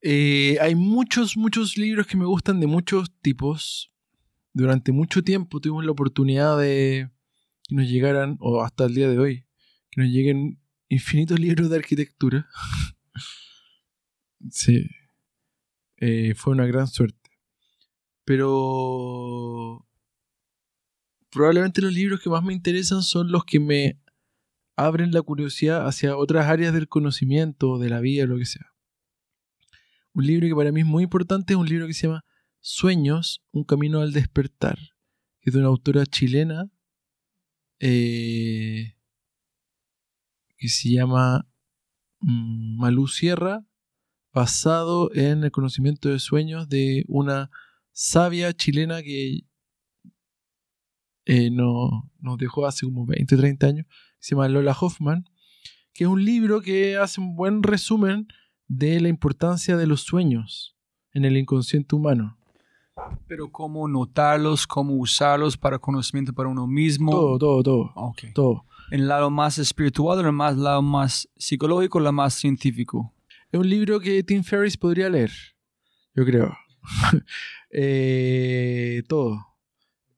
[0.02, 3.92] Eh, hay muchos, muchos libros que me gustan de muchos tipos.
[4.54, 7.10] Durante mucho tiempo tuvimos la oportunidad de
[7.68, 9.46] que nos llegaran, o hasta el día de hoy,
[9.90, 12.48] que nos lleguen infinitos libros de arquitectura.
[14.52, 14.86] sí.
[15.98, 17.32] Eh, fue una gran suerte.
[18.26, 19.88] Pero
[21.34, 24.00] probablemente los libros que más me interesan son los que me
[24.76, 28.74] abren la curiosidad hacia otras áreas del conocimiento, de la vida, lo que sea.
[30.14, 32.24] Un libro que para mí es muy importante es un libro que se llama
[32.60, 34.78] Sueños, un camino al despertar,
[35.42, 36.70] que es de una autora chilena
[37.80, 38.96] eh,
[40.58, 41.48] que se llama
[42.20, 43.66] mm, Malú Sierra,
[44.32, 47.52] basado en el conocimiento de sueños de una
[47.92, 49.42] sabia chilena que
[51.26, 53.86] eh, no, nos dejó hace como 20, 30 años,
[54.20, 55.26] se llama Lola Hoffman,
[55.94, 58.28] que es un libro que hace un buen resumen
[58.68, 60.76] de la importancia de los sueños
[61.12, 62.38] en el inconsciente humano.
[63.28, 67.12] Pero cómo notarlos, cómo usarlos para conocimiento para uno mismo.
[67.12, 67.92] Todo, todo, todo.
[67.96, 68.34] Okay.
[68.34, 68.66] Todo.
[68.92, 73.14] En el lado más espiritual, en el más, lado más psicológico, el lado más científico.
[73.52, 75.32] Es un libro que Tim Ferriss podría leer,
[76.16, 76.56] yo creo.
[77.76, 79.53] Eh, todo.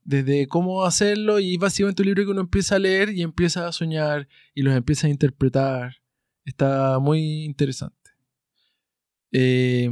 [0.06, 3.74] Desde cómo hacerlo y básicamente un libro que uno empieza a leer y empieza a
[3.74, 5.98] soñar y los empieza a interpretar.
[6.46, 8.12] Está muy interesante.
[9.32, 9.90] Eh,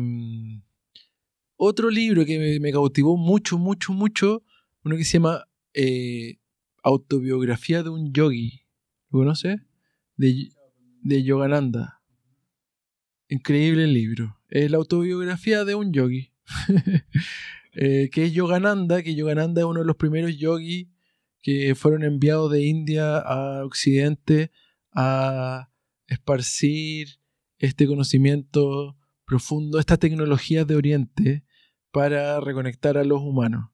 [1.57, 4.43] otro libro que me, me cautivó mucho, mucho, mucho,
[4.83, 6.37] uno que se llama eh,
[6.83, 8.61] Autobiografía de un yogi.
[9.09, 9.61] ¿Lo conoces?
[10.17, 10.49] De,
[11.01, 12.01] de Yogananda.
[13.29, 14.37] Increíble libro.
[14.49, 16.31] Es la autobiografía de un yogi.
[17.75, 20.87] Eh, que es Yogananda, que Yogananda es uno de los primeros yogis
[21.41, 24.51] que fueron enviados de India a Occidente
[24.93, 25.69] a
[26.07, 27.19] esparcir
[27.57, 31.43] este conocimiento profundo, estas tecnologías de Oriente
[31.91, 33.69] para reconectar a los humanos.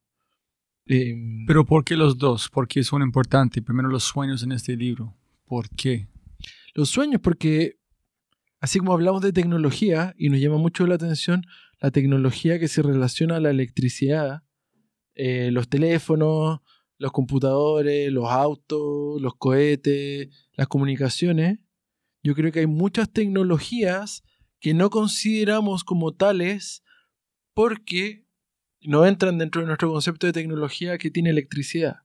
[0.86, 2.50] Em, Pero ¿por qué los dos?
[2.50, 3.64] ¿Por qué son importantes?
[3.64, 5.16] Primero los sueños en este libro.
[5.46, 6.08] ¿Por qué?
[6.74, 7.80] Los sueños, porque
[8.60, 11.44] así como hablamos de tecnología y nos llama mucho la atención
[11.80, 14.44] la tecnología que se relaciona a la electricidad,
[15.16, 16.60] eh, los teléfonos,
[16.98, 21.60] los computadores, los autos, los cohetes, las comunicaciones,
[22.22, 24.24] yo creo que hay muchas tecnologías
[24.60, 26.84] que no consideramos como tales
[27.54, 28.26] porque
[28.82, 32.02] no entran dentro de nuestro concepto de tecnología que tiene electricidad.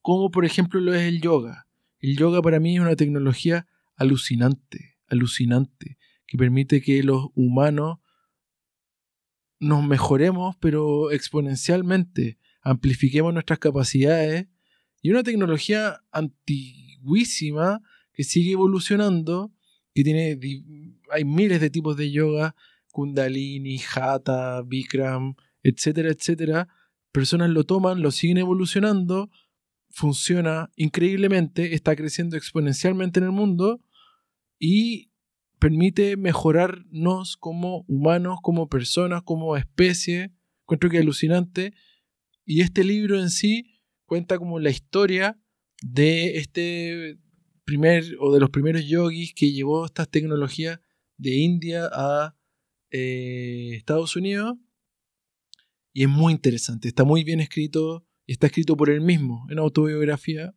[0.00, 1.66] Como por ejemplo lo es el yoga.
[1.98, 3.66] El yoga para mí es una tecnología
[3.96, 7.98] alucinante, alucinante, que permite que los humanos
[9.60, 14.48] nos mejoremos, pero exponencialmente, amplifiquemos nuestras capacidades
[15.02, 17.80] y una tecnología antiguísima
[18.12, 19.52] que sigue evolucionando,
[19.94, 20.38] que tiene,
[21.10, 22.56] hay miles de tipos de yoga,
[22.90, 26.68] kundalini, hatha, bikram, etcétera, etcétera.
[27.12, 29.30] Personas lo toman, lo siguen evolucionando,
[29.90, 33.80] funciona increíblemente, está creciendo exponencialmente en el mundo
[34.58, 35.09] y
[35.60, 40.32] permite mejorarnos como humanos, como personas, como especie.
[40.62, 41.72] Encuentro que es alucinante.
[42.44, 45.38] Y este libro en sí cuenta como la historia
[45.82, 47.18] de este
[47.64, 50.80] primer o de los primeros yogis que llevó estas tecnologías
[51.16, 52.36] de India a
[52.90, 54.56] eh, Estados Unidos.
[55.92, 60.54] Y es muy interesante, está muy bien escrito está escrito por él mismo en autobiografía.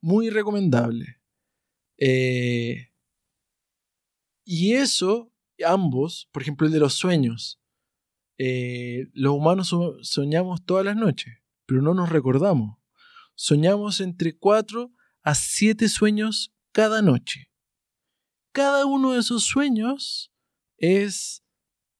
[0.00, 1.20] Muy recomendable.
[1.96, 2.87] Eh,
[4.50, 5.30] y eso,
[5.66, 7.60] ambos, por ejemplo el de los sueños,
[8.38, 11.34] eh, los humanos so- soñamos todas las noches,
[11.66, 12.78] pero no nos recordamos.
[13.34, 14.90] Soñamos entre 4
[15.22, 17.50] a 7 sueños cada noche.
[18.52, 20.32] Cada uno de esos sueños
[20.78, 21.44] es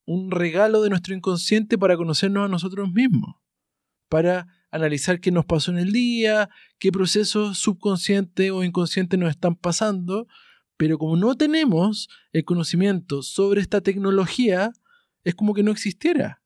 [0.07, 3.37] un regalo de nuestro inconsciente para conocernos a nosotros mismos,
[4.09, 6.49] para analizar qué nos pasó en el día,
[6.79, 10.27] qué procesos subconscientes o inconscientes nos están pasando,
[10.79, 14.73] pero como no tenemos el conocimiento sobre esta tecnología,
[15.25, 16.41] es como que no existiera.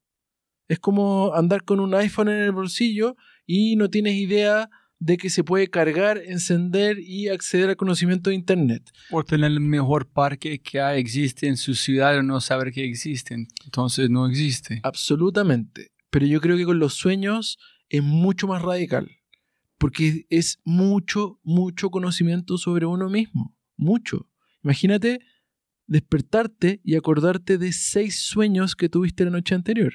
[0.68, 3.14] Es como andar con un iPhone en el bolsillo
[3.46, 8.36] y no tienes idea de que se puede cargar, encender y acceder al conocimiento de
[8.36, 8.90] Internet.
[9.10, 12.84] Por tener el mejor parque que hay, existe en su ciudad o no saber que
[12.84, 13.48] existen.
[13.64, 14.80] Entonces no existe.
[14.82, 15.90] Absolutamente.
[16.08, 17.58] Pero yo creo que con los sueños
[17.90, 19.10] es mucho más radical.
[19.76, 23.54] Porque es mucho, mucho conocimiento sobre uno mismo.
[23.82, 24.28] Mucho.
[24.62, 25.20] Imagínate
[25.86, 29.92] despertarte y acordarte de seis sueños que tuviste la noche anterior.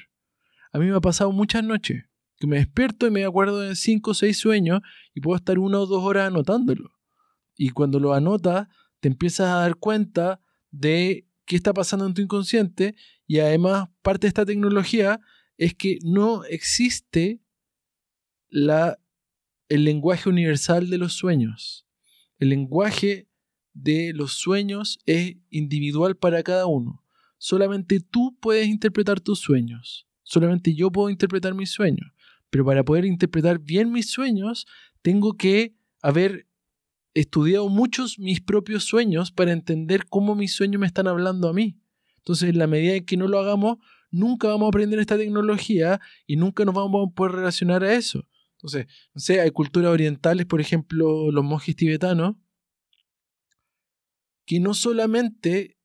[0.72, 2.04] A mí me ha pasado muchas noches
[2.36, 4.80] que me despierto y me acuerdo de cinco o seis sueños
[5.14, 6.92] y puedo estar una o dos horas anotándolo.
[7.56, 8.68] Y cuando lo anotas,
[9.00, 10.40] te empiezas a dar cuenta
[10.70, 12.94] de qué está pasando en tu inconsciente
[13.26, 15.18] y además parte de esta tecnología
[15.56, 17.40] es que no existe
[18.48, 18.98] la,
[19.68, 21.86] el lenguaje universal de los sueños.
[22.38, 23.27] El lenguaje
[23.82, 27.04] de los sueños es individual para cada uno.
[27.38, 30.06] Solamente tú puedes interpretar tus sueños.
[30.24, 32.12] Solamente yo puedo interpretar mis sueños.
[32.50, 34.66] Pero para poder interpretar bien mis sueños,
[35.02, 36.46] tengo que haber
[37.14, 41.78] estudiado muchos mis propios sueños para entender cómo mis sueños me están hablando a mí.
[42.16, 43.78] Entonces, en la medida en que no lo hagamos,
[44.10, 48.26] nunca vamos a aprender esta tecnología y nunca nos vamos a poder relacionar a eso.
[48.54, 52.34] Entonces, no sé, hay culturas orientales, por ejemplo, los monjes tibetanos,
[54.48, 55.76] que no solamente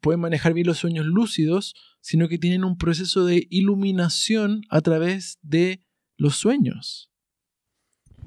[0.00, 5.38] pueden manejar bien los sueños lúcidos, sino que tienen un proceso de iluminación a través
[5.42, 5.86] de
[6.16, 7.12] los sueños.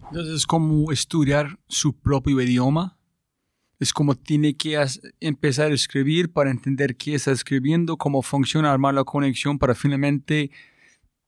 [0.07, 2.97] Entonces es como estudiar su propio idioma.
[3.79, 4.81] Es como tiene que
[5.19, 10.51] empezar a escribir para entender qué está escribiendo, cómo funciona, armar la conexión para finalmente...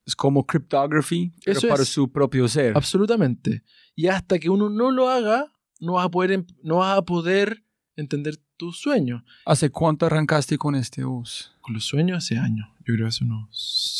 [0.05, 1.89] Es como cryptography, pero Eso para es.
[1.89, 2.75] su propio ser.
[2.75, 3.63] Absolutamente.
[3.95, 5.52] Y hasta que uno no lo haga,
[5.83, 7.63] no vas a poder, em- no vas a poder
[7.95, 9.23] entender tus sueños.
[9.45, 11.55] ¿Hace cuánto arrancaste con este bus?
[11.61, 12.67] Con los sueños hace años.
[12.85, 13.49] Yo creo hace unos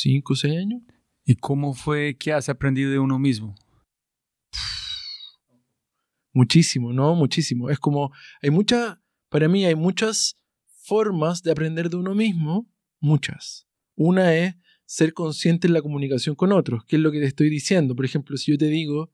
[0.00, 0.82] 5 o 6 años.
[1.24, 3.54] ¿Y cómo fue que has aprendido de uno mismo?
[6.32, 7.14] Muchísimo, ¿no?
[7.14, 7.70] Muchísimo.
[7.70, 8.12] Es como,
[8.42, 8.98] hay muchas,
[9.28, 10.36] para mí hay muchas
[10.66, 12.68] formas de aprender de uno mismo,
[13.00, 13.66] muchas.
[13.94, 17.48] Una es ser consciente en la comunicación con otros, que es lo que te estoy
[17.48, 17.94] diciendo.
[17.94, 19.12] Por ejemplo, si yo te digo,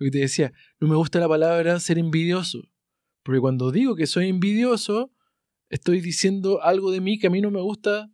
[0.00, 2.68] lo que te decía, no me gusta la palabra ser envidioso,
[3.22, 5.12] porque cuando digo que soy envidioso,
[5.68, 8.10] estoy diciendo algo de mí que a mí no me gusta,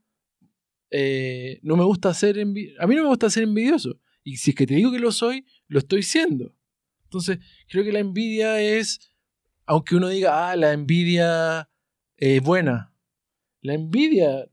[0.90, 4.00] eh, no me gusta ser a mí no me gusta ser envidioso.
[4.24, 6.52] Y si es que te digo que lo soy, lo estoy siendo.
[7.04, 7.38] Entonces,
[7.68, 9.12] creo que la envidia es,
[9.64, 11.70] aunque uno diga, ah, la envidia
[12.16, 12.92] es buena,
[13.60, 14.50] la envidia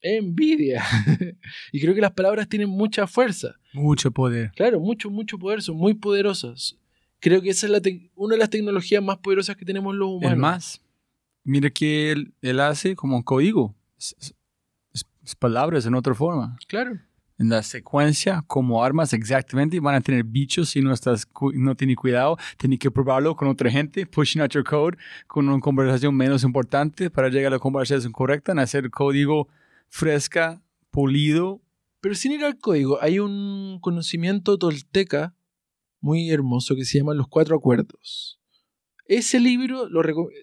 [0.00, 0.84] envidia.
[1.72, 3.56] y creo que las palabras tienen mucha fuerza.
[3.72, 4.52] Mucho poder.
[4.54, 6.76] Claro, mucho, mucho poder, son muy poderosas.
[7.20, 7.80] Creo que esa es la
[8.14, 10.32] una de las tecnologías más poderosas que tenemos los humanos.
[10.32, 10.82] El más.
[11.44, 13.74] Mira que él, él hace como un código.
[13.98, 14.34] Es,
[15.38, 16.56] palabras en otra forma.
[16.68, 16.98] Claro.
[17.38, 21.96] En la secuencia, como armas exactamente, van a tener bichos si no estás no tienes
[21.96, 22.38] cuidado.
[22.56, 24.96] Tienes que probarlo con otra gente, pushing out your code,
[25.26, 29.48] con una conversación menos importante para llegar a la conversación correcta, en hacer código
[29.88, 31.62] fresca, pulido.
[32.00, 35.34] Pero sin ir al código, hay un conocimiento tolteca
[36.00, 38.40] muy hermoso que se llama Los Cuatro Acuerdos.
[39.06, 40.02] Ese libro, lo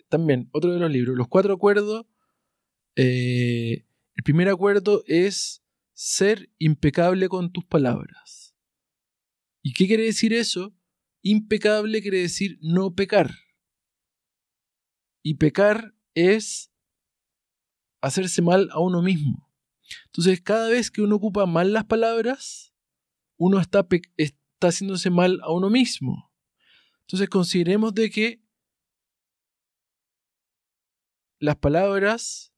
[0.09, 2.05] también, otro de los libros, Los Cuatro Acuerdos,
[2.95, 5.63] eh, el primer acuerdo es
[5.93, 8.55] ser impecable con tus palabras.
[9.61, 10.75] ¿Y qué quiere decir eso?
[11.21, 13.31] Impecable quiere decir no pecar.
[15.21, 16.72] Y pecar es
[18.03, 19.49] hacerse mal a uno mismo.
[20.07, 22.73] Entonces, cada vez que uno ocupa mal las palabras,
[23.37, 26.31] uno está, está haciéndose mal a uno mismo.
[27.01, 28.43] Entonces, consideremos de que
[31.39, 32.53] las palabras,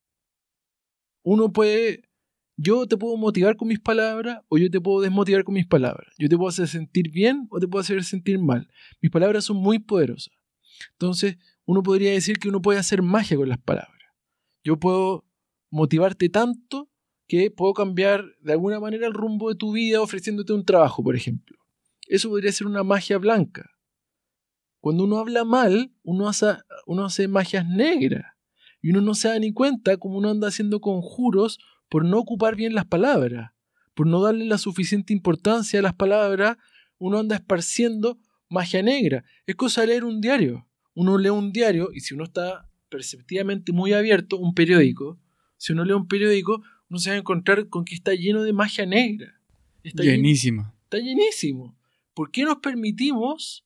[1.23, 2.09] uno puede,
[2.57, 6.11] yo te puedo motivar con mis palabras o yo te puedo desmotivar con mis palabras.
[6.17, 8.67] Yo te puedo hacer sentir bien o te puedo hacer sentir mal.
[8.99, 10.33] Mis palabras son muy poderosas.
[10.93, 13.95] Entonces, uno podría decir que uno puede hacer magia con las palabras.
[14.63, 15.25] Yo puedo
[15.69, 16.89] motivarte tanto
[17.27, 21.15] que puedo cambiar de alguna manera el rumbo de tu vida ofreciéndote un trabajo, por
[21.15, 21.57] ejemplo.
[22.07, 23.69] Eso podría ser una magia blanca.
[24.79, 26.45] Cuando uno habla mal, uno hace,
[26.85, 28.25] uno hace magias negras
[28.81, 31.57] y uno no se da ni cuenta como uno anda haciendo conjuros
[31.89, 33.51] por no ocupar bien las palabras,
[33.95, 36.57] por no darle la suficiente importancia a las palabras,
[36.99, 38.19] uno anda esparciendo
[38.49, 39.23] magia negra.
[39.47, 40.67] Es cosa de leer un diario.
[40.93, 45.19] Uno lee un diario y si uno está perceptivamente muy abierto, un periódico,
[45.57, 48.53] si uno lee un periódico, uno se va a encontrar con que está lleno de
[48.53, 49.39] magia negra.
[49.83, 50.73] Está Llenísima.
[50.83, 51.77] está llenísimo.
[52.13, 53.65] ¿Por qué nos permitimos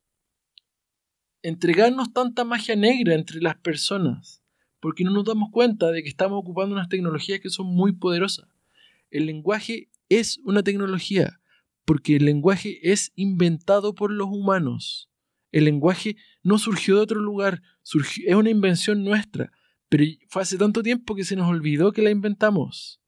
[1.41, 4.43] entregarnos tanta magia negra entre las personas?
[4.79, 8.47] Porque no nos damos cuenta de que estamos ocupando unas tecnologías que son muy poderosas.
[9.11, 11.39] El lenguaje es una tecnología,
[11.85, 15.09] porque el lenguaje es inventado por los humanos.
[15.51, 17.61] El lenguaje no surgió de otro lugar,
[18.25, 19.51] es una invención nuestra.
[19.89, 23.01] Pero fue hace tanto tiempo que se nos olvidó que la inventamos.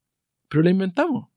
[0.50, 1.30] Pero la inventamos.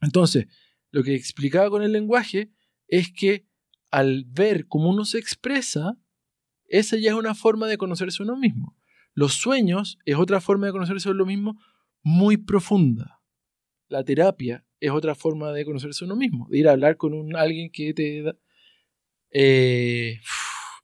[0.00, 0.46] Entonces,
[0.90, 2.52] lo que explicaba con el lenguaje
[2.86, 3.46] es que
[3.90, 5.98] al ver cómo uno se expresa,
[6.66, 8.76] esa ya es una forma de conocerse uno mismo.
[9.14, 11.60] Los sueños es otra forma de conocerse uno mismo
[12.02, 13.20] muy profunda.
[13.88, 17.70] La terapia es otra forma de conocerse uno mismo, de ir a hablar con alguien
[17.70, 18.36] que te da...
[19.30, 20.20] Eh,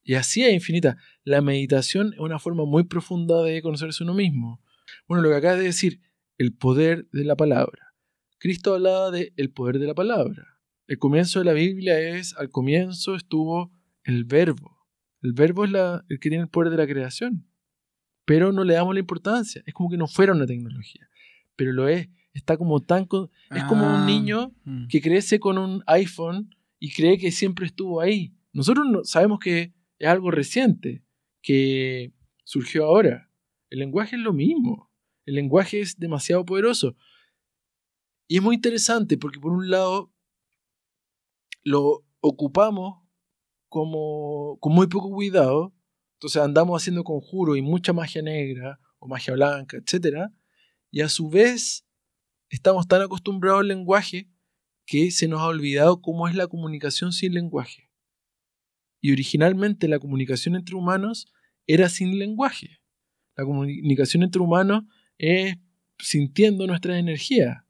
[0.03, 0.97] y así es infinita.
[1.25, 4.61] La meditación es una forma muy profunda de conocerse uno mismo.
[5.09, 6.01] Bueno, lo que acaba de decir,
[6.39, 7.95] el poder de la palabra.
[8.39, 10.59] Cristo hablaba de el poder de la palabra.
[10.87, 13.73] El comienzo de la Biblia es, al comienzo estuvo
[14.05, 14.87] el verbo.
[15.23, 17.47] El verbo es la, el que tiene el poder de la creación.
[18.27, 19.63] Pero no le damos la importancia.
[19.65, 21.09] Es como que no fuera una tecnología.
[21.57, 22.09] Pero lo es.
[22.35, 23.09] Está como tan...
[23.51, 24.89] es como un ah, niño mm.
[24.89, 28.35] que crece con un iPhone y cree que siempre estuvo ahí.
[28.53, 31.04] Nosotros no, sabemos que es algo reciente,
[31.45, 32.13] que
[32.43, 33.31] surgió ahora.
[33.69, 34.91] El lenguaje es lo mismo.
[35.27, 36.97] El lenguaje es demasiado poderoso.
[38.27, 40.11] Y es muy interesante porque por un lado
[41.63, 43.05] lo ocupamos
[43.69, 45.75] como con muy poco cuidado,
[46.15, 50.31] entonces andamos haciendo conjuros y mucha magia negra o magia blanca, etc.
[50.91, 51.87] Y a su vez
[52.49, 54.31] estamos tan acostumbrados al lenguaje
[54.87, 57.84] que se nos ha olvidado cómo es la comunicación sin lenguaje.
[59.05, 61.31] Y originalmente la comunicación entre humanos
[61.67, 62.81] era sin lenguaje.
[63.37, 64.85] La comunicación entre humanos
[65.19, 65.59] es
[65.99, 67.65] sintiendo nuestras energías,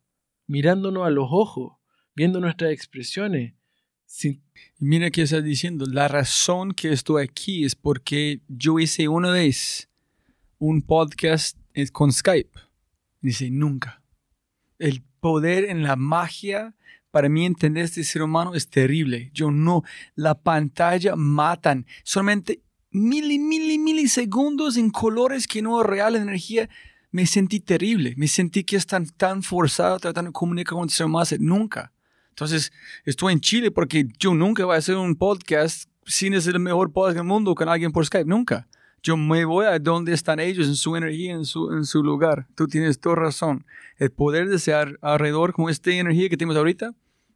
[0.47, 1.73] mirándonos a los ojos,
[2.15, 3.55] viendo nuestras expresiones.
[4.79, 9.91] Mira que estás diciendo, la razón que estoy aquí es porque yo hice una vez
[10.59, 11.59] un podcast
[11.91, 12.61] con Skype.
[13.21, 14.05] Dice, nunca.
[14.79, 16.77] El poder en la magia
[17.15, 19.31] para mí entender este ser humano es terrible.
[19.33, 19.85] Yo no,
[20.17, 21.87] la pantalla matan.
[22.03, 22.61] Solamente
[22.91, 26.69] mil y mil y milisegundos en colores que no es real energía
[27.13, 28.15] me sentí terrible.
[28.17, 31.39] Me sentí que es tan, forzado tratando de comunicar con ser más.
[31.39, 31.93] Nunca.
[32.31, 32.73] Entonces,
[33.05, 36.93] estoy en Chile porque yo nunca voy a hacer un podcast sin ser el mejor
[36.93, 38.29] podcast del mundo con alguien por Skype.
[38.29, 38.67] Nunca.
[39.05, 42.49] Yo me voy a donde están ellos, en su energía, en su, en su lugar.
[42.57, 43.65] Tú tienes toda razón.
[43.99, 46.93] El poder de ser alrededor con esta energía que tenemos ahorita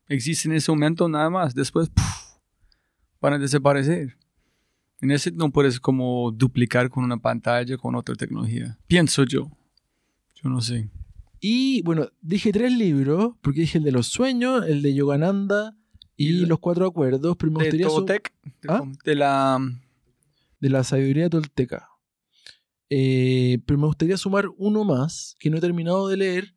[0.08, 1.54] existe en ese momento nada más.
[1.54, 1.90] Después
[3.20, 4.16] van a desaparecer.
[5.00, 8.78] En ese no puedes como duplicar con una pantalla, con otra tecnología.
[8.88, 9.50] Pienso yo.
[10.42, 10.90] Yo no sé.
[11.40, 15.76] Y bueno, dije tres libros, porque dije el de los sueños, el de Yogananda
[16.16, 17.36] y, Y los cuatro acuerdos.
[17.38, 18.82] Pero me De gustaría su- Toltec, de, ¿Ah?
[19.04, 19.58] de la...
[20.58, 21.88] de la sabiduría tolteca.
[22.90, 26.54] Eh, pero me gustaría sumar uno más que no he terminado de leer,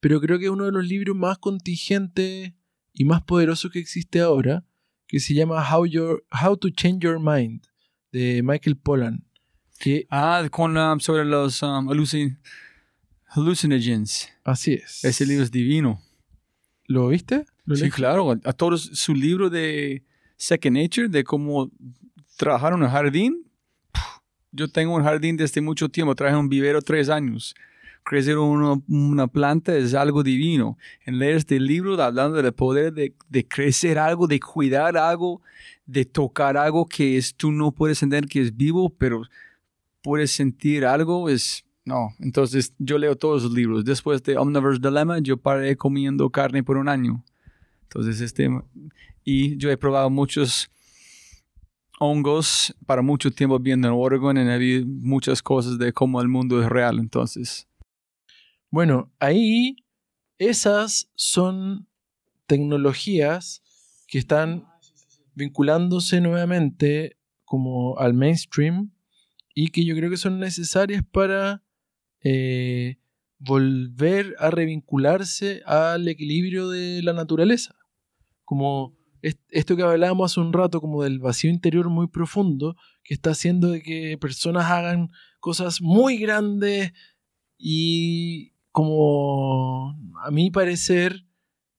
[0.00, 2.54] pero creo que es uno de los libros más contingentes
[2.94, 4.64] y más poderosos que existe ahora,
[5.06, 7.66] que se llama How, Your, How to Change Your Mind,
[8.12, 9.24] de Michael Pollan.
[9.78, 12.38] Que Ah, con, um, sobre los um, hallucin-
[13.26, 14.28] hallucinogens.
[14.44, 15.04] así es.
[15.04, 16.00] Ese libro es divino.
[16.86, 17.44] ¿Lo viste?
[17.64, 18.30] ¿Lo Sí, claro.
[18.44, 20.04] A todos su libro de
[20.36, 21.70] Second Nature, de cómo
[22.36, 23.50] trabajar en un jardín.
[24.52, 26.14] Yo tengo un jardín desde mucho tiempo.
[26.14, 27.54] Traje un vivero tres años.
[28.04, 30.78] Crecer una, una planta es algo divino.
[31.04, 35.40] En leer este libro hablando del poder de, de crecer algo, de cuidar algo,
[35.86, 39.22] de tocar algo que es, tú no puedes entender que es vivo, pero
[40.02, 41.64] puedes sentir algo, es...
[41.86, 43.84] No, entonces yo leo todos los libros.
[43.84, 47.22] Después de Omnivore's Dilemma, yo paré comiendo carne por un año.
[47.82, 48.48] Entonces, este,
[49.22, 50.70] y yo he probado muchos
[51.98, 56.62] hongos para mucho tiempo viendo en Oregon y vi muchas cosas de cómo el mundo
[56.62, 56.98] es real.
[56.98, 57.68] Entonces,
[58.74, 59.76] Bueno, ahí
[60.36, 61.86] esas son
[62.48, 63.62] tecnologías
[64.08, 64.66] que están
[65.36, 68.90] vinculándose nuevamente como al mainstream
[69.54, 71.62] y que yo creo que son necesarias para
[72.24, 72.96] eh,
[73.38, 77.76] volver a revincularse al equilibrio de la naturaleza.
[78.44, 82.74] Como est- esto que hablábamos hace un rato, como del vacío interior muy profundo,
[83.04, 86.92] que está haciendo de que personas hagan cosas muy grandes
[87.56, 91.24] y como a mi parecer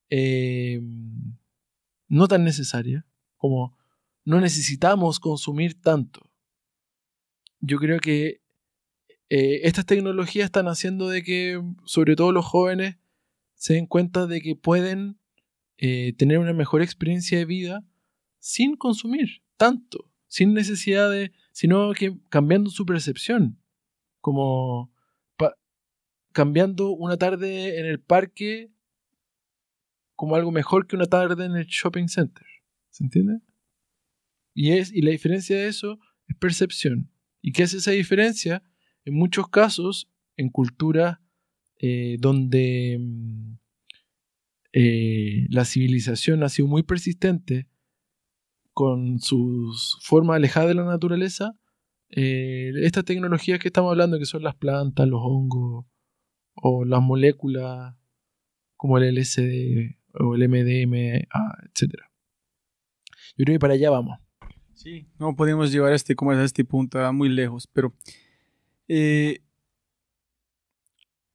[0.10, 0.80] eh,
[2.08, 3.06] no tan necesaria,
[3.36, 3.78] como
[4.24, 6.22] no necesitamos consumir tanto.
[7.60, 8.40] Yo creo que
[9.28, 12.96] eh, estas tecnologías están haciendo de que, sobre todo los jóvenes,
[13.56, 15.20] se den cuenta de que pueden
[15.76, 17.84] eh, tener una mejor experiencia de vida
[18.40, 23.60] sin consumir tanto, sin necesidad de, sino que cambiando su percepción,
[24.22, 24.95] como
[26.36, 28.70] cambiando una tarde en el parque
[30.18, 32.46] como algo mejor que una tarde en el shopping center,
[32.90, 33.40] ¿se entiende?
[34.54, 35.98] Y es y la diferencia de eso
[36.28, 37.10] es percepción.
[37.42, 38.64] ¿Y qué es esa diferencia?
[39.06, 41.20] En muchos casos, en culturas
[41.80, 43.54] eh, donde mm,
[44.74, 47.70] eh, la civilización ha sido muy persistente
[48.74, 51.58] con sus formas alejadas de la naturaleza,
[52.10, 55.86] eh, estas tecnologías que estamos hablando, que son las plantas, los hongos
[56.56, 57.96] o las moléculas
[58.76, 61.28] como el LSD o el MDMA,
[61.66, 61.94] etc.
[63.38, 64.20] Yo creo que para allá vamos.
[64.74, 67.94] sí, no podemos llevar este, como a este punto muy lejos, pero
[68.88, 69.42] eh,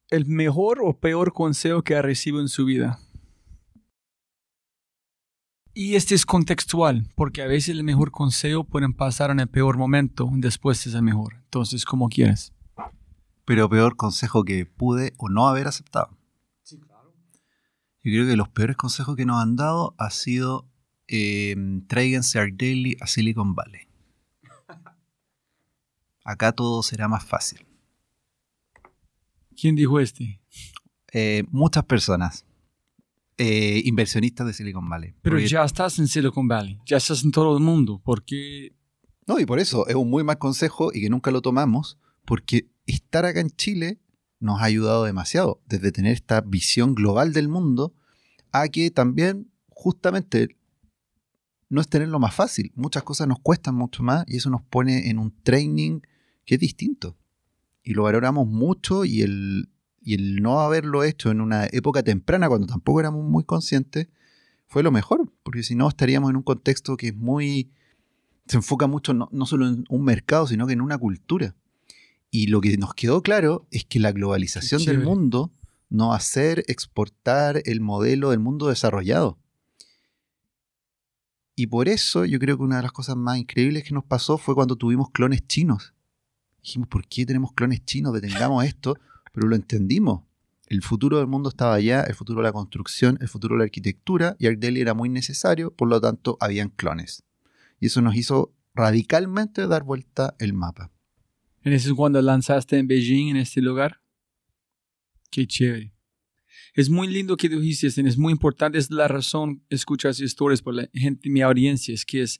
[0.09, 2.99] el mejor o peor consejo que ha recibido en su vida.
[5.73, 9.77] Y este es contextual, porque a veces el mejor consejo pueden pasar en el peor
[9.77, 11.35] momento, después es el mejor.
[11.45, 12.53] Entonces, como quieras.
[13.45, 16.17] Pero peor consejo que pude o no haber aceptado.
[18.03, 20.67] Yo creo que los peores consejos que nos han dado ha sido
[21.07, 21.55] eh,
[21.87, 23.81] tráiganse Daily a Silicon Valley.
[26.23, 27.65] Acá todo será más fácil.
[29.59, 30.39] ¿Quién dijo este?
[31.13, 32.45] Eh, muchas personas,
[33.37, 35.13] eh, inversionistas de Silicon Valley.
[35.21, 38.73] Pero Porque- ya estás en Silicon Valley, ya estás en todo el mundo, porque
[39.27, 42.70] No, y por eso es un muy mal consejo y que nunca lo tomamos, porque
[42.85, 43.99] estar acá en Chile
[44.39, 47.93] nos ha ayudado demasiado, desde tener esta visión global del mundo
[48.51, 50.57] a que también justamente
[51.69, 52.71] no es tenerlo más fácil.
[52.75, 56.01] Muchas cosas nos cuestan mucho más y eso nos pone en un training
[56.45, 57.17] que es distinto.
[57.83, 59.69] Y lo valoramos mucho y el,
[60.01, 64.09] y el no haberlo hecho en una época temprana, cuando tampoco éramos muy conscientes,
[64.67, 67.71] fue lo mejor, porque si no estaríamos en un contexto que es muy
[68.47, 71.55] se enfoca mucho no, no solo en un mercado, sino que en una cultura.
[72.31, 75.51] Y lo que nos quedó claro es que la globalización del mundo
[75.89, 79.37] no va a ser exportar el modelo del mundo desarrollado.
[81.57, 84.37] Y por eso yo creo que una de las cosas más increíbles que nos pasó
[84.37, 85.93] fue cuando tuvimos clones chinos.
[86.63, 88.13] Dijimos, ¿por qué tenemos clones chinos?
[88.13, 88.97] Detengamos esto,
[89.33, 90.23] pero lo entendimos.
[90.67, 93.63] El futuro del mundo estaba allá, el futuro de la construcción, el futuro de la
[93.65, 97.25] arquitectura, y ArcDeli era muy necesario, por lo tanto, habían clones.
[97.81, 100.89] Y eso nos hizo radicalmente dar vuelta el mapa.
[101.63, 104.01] ¿En ese es cuando lanzaste en Beijing, en este lugar?
[105.29, 105.93] Qué chévere.
[106.73, 110.89] Es muy lindo que dijiste, es muy importante, es la razón escuchar historias por la
[110.93, 112.39] gente, mi audiencia, es que es,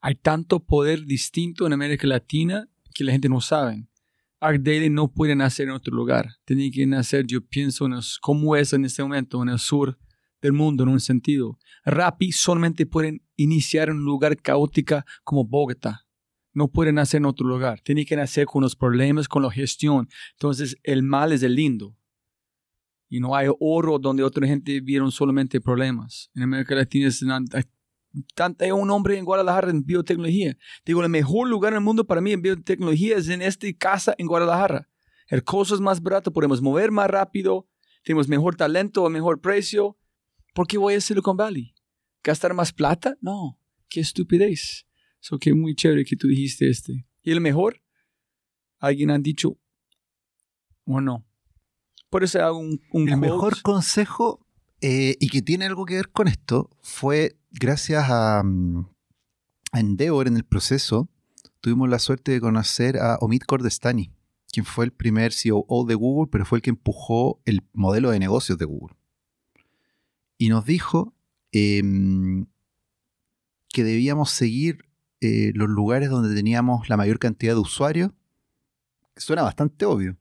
[0.00, 3.86] hay tanto poder distinto en América Latina que la gente no sabe.
[4.40, 6.30] Art Daily no puede nacer en otro lugar.
[6.44, 9.98] Tiene que nacer, yo pienso, en como es en este momento, en el sur
[10.40, 11.58] del mundo, en un sentido.
[11.84, 16.06] Rappi solamente pueden iniciar en un lugar caótico como Bogotá.
[16.52, 17.80] No puede nacer en otro lugar.
[17.80, 20.08] Tiene que nacer con los problemas, con la gestión.
[20.32, 21.96] Entonces, el mal es el lindo.
[23.08, 26.30] Y no hay oro donde otra gente vieron solamente problemas.
[26.34, 27.24] En América Latina es
[28.58, 30.56] hay un hombre en Guadalajara en biotecnología.
[30.84, 34.14] Digo, el mejor lugar en el mundo para mí en biotecnología es en esta casa
[34.18, 34.88] en Guadalajara.
[35.28, 37.68] El costo es más barato, podemos mover más rápido,
[38.02, 39.96] tenemos mejor talento mejor precio.
[40.54, 41.74] ¿Por qué voy a Silicon Valley?
[42.24, 43.16] ¿Gastar más plata?
[43.20, 43.58] No,
[43.88, 44.86] qué estupidez.
[45.22, 47.06] Eso que muy chévere que tú dijiste este.
[47.22, 47.82] ¿Y el mejor?
[48.78, 49.58] Alguien han dicho,
[50.84, 51.26] o no.
[52.08, 54.44] Por eso hago un, un El mejor consejo
[54.80, 58.86] eh, y que tiene algo que ver con esto, fue gracias a, mm,
[59.72, 61.10] a, Endeavor en el proceso,
[61.60, 64.10] tuvimos la suerte de conocer a Omid Kordestani,
[64.50, 68.18] quien fue el primer CEO de Google, pero fue el que empujó el modelo de
[68.18, 68.96] negocios de Google.
[70.38, 71.14] Y nos dijo
[71.52, 72.46] em,
[73.68, 74.89] que debíamos seguir
[75.20, 78.12] eh, los lugares donde teníamos la mayor cantidad de usuarios.
[79.16, 80.16] Suena bastante obvio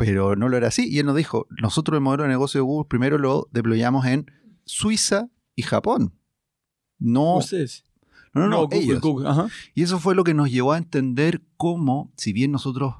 [0.00, 0.88] pero no lo era así.
[0.88, 4.30] Y él nos dijo, nosotros el modelo de negocio de Google primero lo deployamos en
[4.64, 6.14] Suiza y Japón.
[6.98, 7.84] No, ¿Ustedes?
[8.32, 9.02] no, no, no, ellos.
[9.74, 12.94] Y eso fue lo que nos llevó a entender cómo, si bien nosotros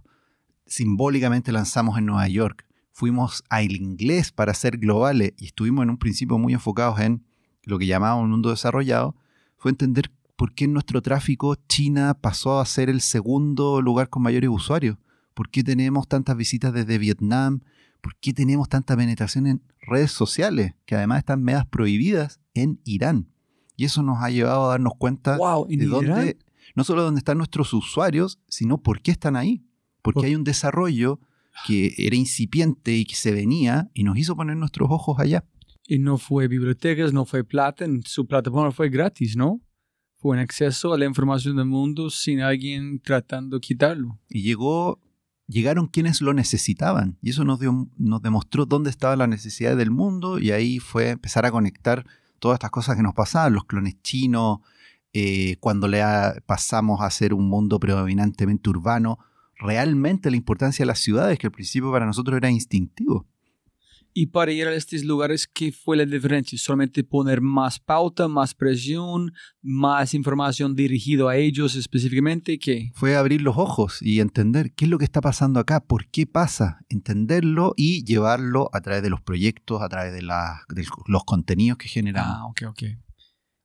[0.66, 5.98] simbólicamente lanzamos en Nueva York, fuimos al inglés para ser globales y estuvimos en un
[5.98, 7.24] principio muy enfocados en
[7.62, 9.16] lo que llamábamos un mundo desarrollado,
[9.56, 10.10] fue entender
[10.40, 14.96] por qué en nuestro tráfico China pasó a ser el segundo lugar con mayores usuarios
[15.34, 17.60] ¿Por qué tenemos tantas visitas desde Vietnam?
[18.00, 23.28] ¿Por qué tenemos tanta penetración en redes sociales, que además están medias prohibidas en Irán?
[23.76, 25.36] Y eso nos ha llevado a darnos cuenta
[25.68, 26.38] de dónde,
[26.74, 29.62] no solo dónde están nuestros usuarios, sino por qué están ahí.
[30.00, 31.20] Porque hay un desarrollo
[31.66, 35.44] que era incipiente y que se venía y nos hizo poner nuestros ojos allá.
[35.86, 39.60] Y no fue bibliotecas, no fue plata, su plataforma fue gratis, ¿no?
[40.20, 44.18] Fue un acceso a la información del mundo sin alguien tratando de quitarlo.
[44.28, 45.00] Y llegó
[45.50, 47.18] llegaron quienes lo necesitaban.
[47.20, 51.10] Y eso nos, dio, nos demostró dónde estaba la necesidad del mundo y ahí fue
[51.10, 52.06] empezar a conectar
[52.38, 54.60] todas estas cosas que nos pasaban, los clones chinos,
[55.12, 56.02] eh, cuando le
[56.46, 59.18] pasamos a ser un mundo predominantemente urbano,
[59.58, 63.26] realmente la importancia de las ciudades, que al principio para nosotros era instintivo.
[64.12, 66.58] Y para ir a estos lugares, ¿qué fue la diferencia?
[66.58, 69.32] ¿Solamente poner más pauta, más presión,
[69.62, 72.58] más información dirigida a ellos específicamente?
[72.58, 72.90] ¿Qué?
[72.94, 76.26] Fue abrir los ojos y entender qué es lo que está pasando acá, por qué
[76.26, 81.88] pasa, entenderlo y llevarlo a través de los proyectos, a través de, los contenidos que
[81.88, 82.36] generamos.
[82.36, 82.82] Ah, ok, ok.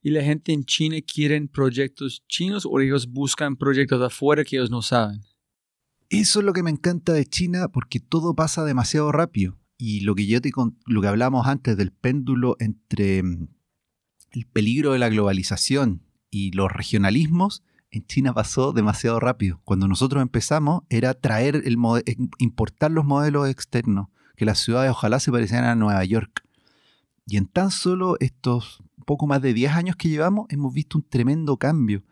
[0.03, 4.57] ¿Y la gente en China quieren proyectos chinos o ellos buscan proyectos de afuera que
[4.57, 5.21] ellos no saben?
[6.09, 10.15] Eso es lo que me encanta de China porque todo pasa demasiado rápido y lo
[10.15, 10.51] que yo te
[10.85, 13.47] lo que hablamos antes del péndulo entre mm,
[14.31, 19.61] el peligro de la globalización y los regionalismos, en China pasó demasiado rápido.
[19.63, 25.19] Cuando nosotros empezamos era traer el eh, importar los modelos externos, que las ciudades ojalá
[25.19, 26.43] se parecieran a Nueva York.
[27.25, 31.07] Y en tan solo estos poco más de 10 años que llevamos, hemos visto un
[31.07, 32.03] tremendo cambio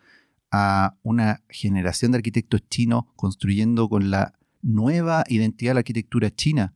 [0.51, 6.73] a una generación de arquitectos chinos construyendo con la nueva identidad de la arquitectura china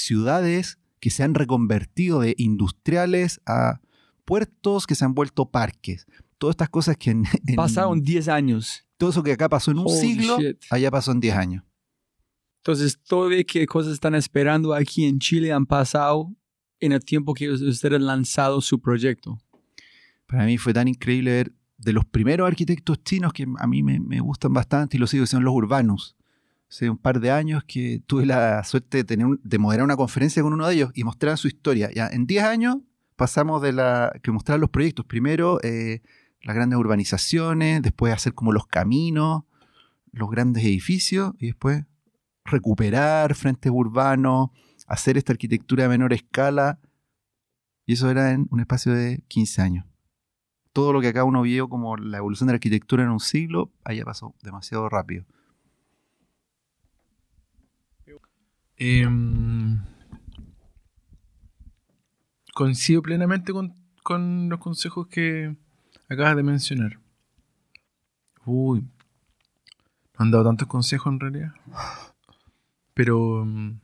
[0.00, 3.80] ciudades que se han reconvertido de industriales a
[4.24, 6.06] puertos que se han vuelto parques.
[6.38, 7.24] Todas estas cosas que en,
[7.56, 8.86] pasaron 10 años.
[8.96, 10.38] Todo eso que acá pasó en un siglo,
[10.70, 11.64] allá pasó en 10 aía
[12.58, 16.34] Entonces, todo lo que cosas están esperando aquí en Chile han pasado
[16.80, 19.38] en el tiempo que ustedes han lanzado su proyecto.
[20.26, 23.98] Para mí fue tan increíble ver de los primeros arquitectos chinos que a mí me,
[23.98, 26.16] me gustan bastante y lo sigo, son los urbanos
[26.70, 30.42] hace un par de años que tuve la suerte de, tener de moderar una conferencia
[30.42, 31.90] con uno de ellos y mostrar su historia.
[31.92, 32.76] Ya en 10 años
[33.16, 35.04] pasamos de la que mostrar los proyectos.
[35.04, 36.00] Primero eh,
[36.42, 39.42] las grandes urbanizaciones, después hacer como los caminos,
[40.12, 41.84] los grandes edificios y después
[42.44, 44.50] recuperar frentes urbanos,
[44.86, 46.78] hacer esta arquitectura de menor escala.
[47.84, 49.86] Y eso era en un espacio de 15 años.
[50.72, 53.72] Todo lo que acá uno vio como la evolución de la arquitectura en un siglo,
[53.82, 55.24] allá pasó demasiado rápido.
[58.82, 59.78] Em,
[62.54, 65.54] coincido plenamente con, los consejos que
[66.08, 66.98] acabas de mencionar.
[68.46, 68.88] Uy, no
[70.16, 71.52] han dado tantos consejos en realidad.
[72.94, 73.80] Pero mm,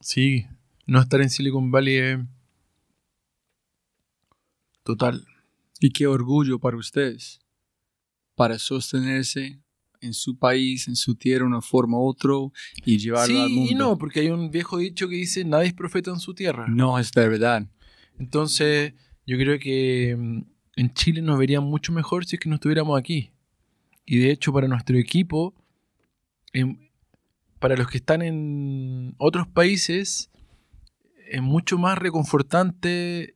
[0.00, 0.46] sí,
[0.86, 2.20] no estar en Silicon Valley es
[4.84, 5.26] total.
[5.80, 7.40] Y qué orgullo para ustedes,
[8.36, 9.60] para sostenerse
[10.00, 12.32] en su país, en su tierra, una forma u otra,
[12.84, 13.72] y llevarlo al Sí mundo.
[13.72, 16.66] y no, porque hay un viejo dicho que dice nadie es profeta en su tierra.
[16.68, 17.66] No es de verdad.
[18.18, 18.94] Entonces,
[19.26, 20.40] yo creo que mm,
[20.76, 23.30] en Chile nos verían mucho mejor si es que no estuviéramos aquí.
[24.04, 25.54] Y de hecho, para nuestro equipo,
[26.52, 26.78] em,
[27.58, 30.30] para los que están en otros países,
[31.28, 33.34] es mucho más reconfortante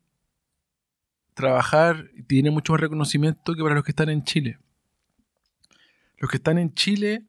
[1.35, 4.59] trabajar y tiene mucho más reconocimiento que para los que están en Chile.
[6.21, 7.27] Los que están en Chile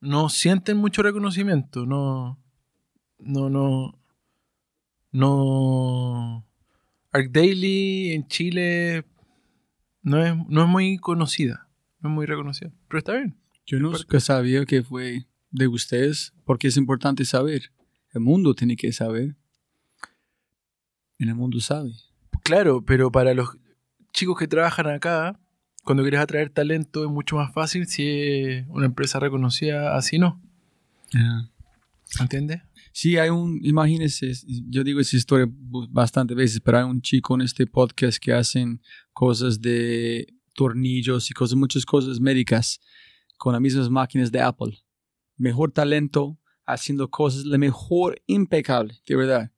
[0.00, 2.42] no sienten mucho reconocimiento, no,
[3.18, 4.00] no, no,
[5.12, 6.48] no.
[7.12, 9.04] Arc Daily en Chile
[10.02, 11.68] no es, no es muy conocida,
[12.00, 13.36] no es muy reconocida, pero está bien.
[13.66, 17.70] Yo nunca sabía que fue de ustedes, porque es importante saber.
[18.12, 19.36] El mundo tiene que saber.
[21.18, 21.92] En el mundo sabe.
[22.42, 23.56] Claro, pero para los
[24.12, 25.38] chicos que trabajan acá,
[25.84, 30.40] cuando quieres atraer talento es mucho más fácil si es una empresa reconocida, así no.
[32.20, 32.60] ¿Entiendes?
[32.92, 34.32] Sí, hay un, imagínense,
[34.68, 38.32] yo digo esa historia bu- bastante veces, pero hay un chico en este podcast que
[38.34, 38.82] hacen
[39.12, 42.80] cosas de tornillos y cosas, muchas cosas médicas
[43.38, 44.78] con las mismas máquinas de Apple.
[45.38, 49.50] Mejor talento, haciendo cosas, la mejor impecable, de verdad.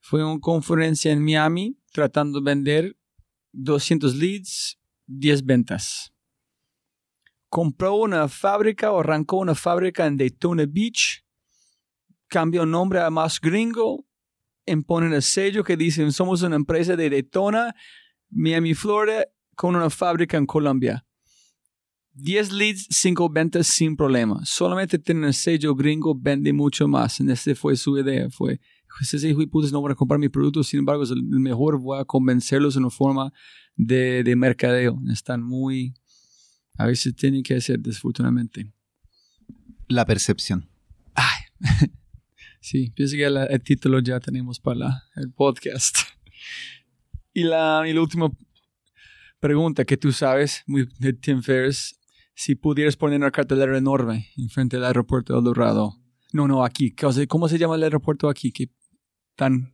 [0.00, 2.96] Fue una conferencia en Miami tratando de vender
[3.52, 4.77] 200 leads,
[5.08, 6.12] 10 ventas.
[7.48, 11.24] Compró una fábrica o arrancó una fábrica en Daytona Beach
[12.28, 14.04] cambió nombre a más gringo,
[14.66, 17.74] imponen el sello que dicen somos una empresa de Daytona,
[18.30, 19.24] Miami, Florida,
[19.56, 21.04] con una fábrica en Colombia.
[22.12, 24.40] 10 leads, 5 ventas sin problema.
[24.44, 27.20] Solamente tener el sello gringo vende mucho más.
[27.20, 28.28] Y esa fue su idea.
[28.28, 28.60] Fue,
[29.00, 31.78] ese hijo de putas no van a comprar mi producto, sin embargo es el mejor,
[31.78, 33.32] voy a convencerlos en una forma
[33.76, 34.98] de, de mercadeo.
[35.10, 35.94] Están muy...
[36.76, 38.72] A veces tienen que hacer, desafortunadamente.
[39.88, 40.68] La percepción.
[41.14, 41.40] Ay,
[42.60, 45.96] sí, pienso que la- el título ya tenemos para la- el podcast.
[47.34, 48.30] Y la, y la última
[49.40, 51.98] pregunta que tú sabes, muy de Tim Ferriss,
[52.34, 55.96] si pudieras poner una cartelera enorme enfrente del aeropuerto de El Dorado.
[56.32, 56.92] No, no, aquí.
[56.92, 58.52] ¿Cómo se- ¿Cómo se llama el aeropuerto aquí?
[59.36, 59.72] Tan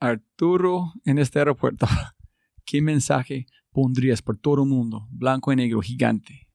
[0.00, 1.86] Arturo en este aeropuerto.
[2.64, 5.06] ¿Qué mensaje pondrías por todo el mundo?
[5.10, 6.48] Blanco y negro, gigante.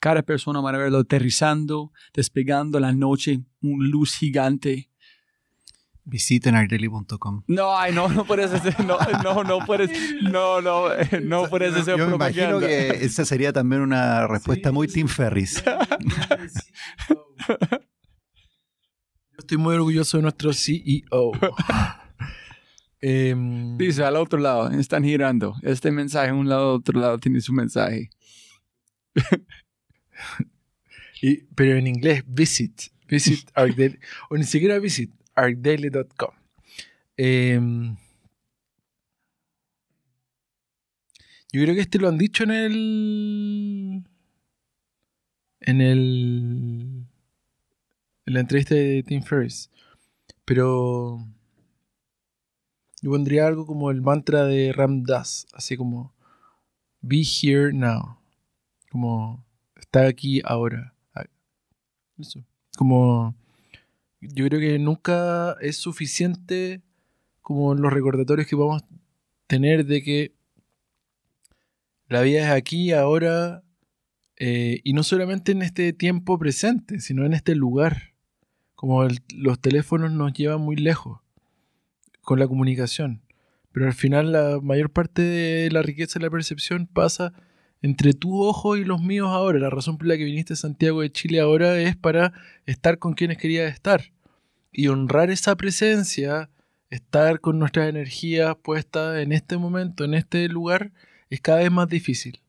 [0.00, 4.90] Cada persona va a verlo aterrizando, despegando la noche, un luz gigante.
[6.04, 7.42] Visiten artdeli.com.
[7.48, 9.90] No, ay, no, no puedes hacer, no, no, no puedes,
[10.22, 12.66] no, no, eh, no puedes hacer Yo me imagino propaganda.
[12.68, 15.62] que esa sería también una respuesta muy Tim Ferris.
[17.48, 21.32] Yo estoy muy orgulloso de nuestro CEO.
[23.00, 25.54] Em, Dice al otro lado, están girando.
[25.62, 28.10] Este mensaje, un lado, otro lado tiene su mensaje.
[31.22, 32.80] y- pero en inglés, visit.
[33.08, 33.50] Visit
[34.30, 36.30] o ni siquiera visit, arcdaily.com.
[37.16, 37.96] Em,
[41.52, 44.04] yo creo que este lo han dicho en el.
[45.60, 46.97] En el.
[48.28, 49.70] En la entrevista de Tim Ferriss.
[50.44, 51.26] Pero.
[53.00, 55.46] Yo pondría algo como el mantra de Ram Dass.
[55.54, 56.12] Así como.
[57.00, 58.18] Be here now.
[58.90, 59.46] Como.
[59.76, 60.92] Está aquí ahora.
[61.14, 61.24] Ah,
[62.18, 62.44] Eso.
[62.76, 63.34] Como.
[64.20, 66.82] Yo creo que nunca es suficiente
[67.40, 68.82] como los recordatorios que podamos
[69.46, 70.34] tener de que
[72.08, 73.62] la vida es aquí, ahora,
[74.36, 78.17] eh, y no solamente en este tiempo presente, sino en este lugar.
[78.78, 81.18] Como los teléfonos nos llevan muy lejos
[82.22, 83.22] con la comunicación.
[83.72, 87.32] Pero al final la mayor parte de la riqueza de la percepción pasa
[87.82, 89.58] entre tu ojo y los míos ahora.
[89.58, 92.32] La razón por la que viniste a Santiago de Chile ahora es para
[92.66, 94.12] estar con quienes querías estar.
[94.70, 96.48] Y honrar esa presencia,
[96.88, 100.92] estar con nuestras energías puestas en este momento, en este lugar,
[101.30, 102.42] es cada vez más difícil.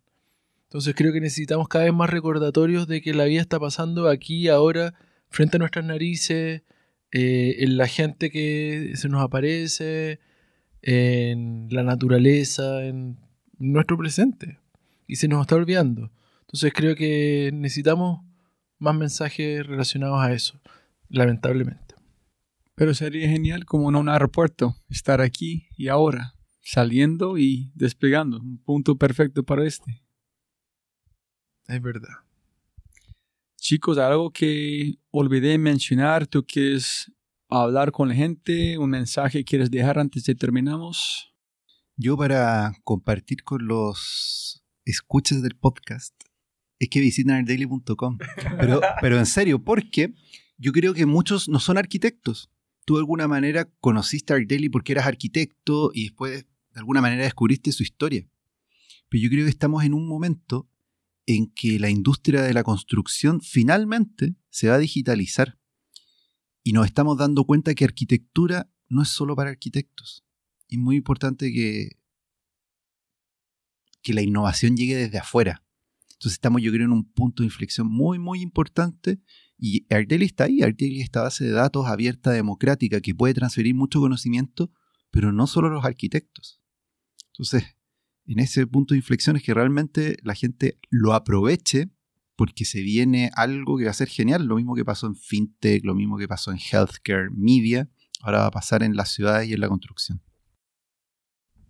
[0.66, 4.48] Entonces creo que necesitamos cada vez más recordatorios de que la vida está pasando aquí,
[4.48, 4.94] ahora,
[5.30, 6.64] frente a nuestras narices,
[7.12, 10.20] eh, en la gente que se nos aparece,
[10.82, 13.18] en la naturaleza, en
[13.58, 14.60] nuestro presente.
[15.08, 16.12] Y se nos está olvidando.
[16.42, 18.22] Entonces creo que necesitamos
[18.78, 20.60] más mensajes relacionados a eso.
[21.12, 21.96] lamentablemente.
[22.76, 28.40] Pero sería genial como en un aeropuerto, estar aquí y ahora, saliendo y despegando.
[28.40, 30.04] Un punto perfecto para este.
[31.68, 32.29] Es verdad.
[33.60, 37.12] Chicos, algo que olvidé mencionar, ¿tú quieres
[37.50, 38.78] hablar con la gente?
[38.78, 41.34] ¿Un mensaje quieres dejar antes de terminamos?
[41.98, 46.16] Yo para compartir con los escuchas del podcast
[46.80, 48.18] es que visiten daily.com.
[48.60, 50.14] Pero, pero en serio, porque
[50.58, 52.50] yo creo que muchos no son arquitectos.
[52.86, 57.02] Tú de alguna manera conociste a Art Daily porque eras arquitecto y después de alguna
[57.02, 58.28] manera descubriste su historia.
[59.10, 60.70] Pero yo creo que estamos en un momento
[61.36, 65.60] en que la industria de la construcción finalmente se va a digitalizar.
[66.64, 70.26] Y nos estamos dando cuenta que arquitectura no es solo para arquitectos.
[70.68, 72.00] Es muy importante que,
[74.02, 75.64] que la innovación llegue desde afuera.
[76.14, 79.22] Entonces estamos, yo creo, en un punto de inflexión muy, muy importante.
[79.56, 80.64] Y Arteli está ahí.
[80.64, 84.72] Arteli es esta base de datos abierta, democrática, que puede transferir mucho conocimiento,
[85.12, 86.60] pero no solo a los arquitectos.
[87.34, 87.76] Entonces,
[88.34, 91.90] en ese punto de inflexión es que realmente la gente lo aproveche
[92.36, 94.46] porque se viene algo que va a ser genial.
[94.46, 97.90] Lo mismo que pasó en FinTech, lo mismo que pasó en Healthcare, Media,
[98.22, 100.22] ahora va a pasar en las ciudades y en la construcción.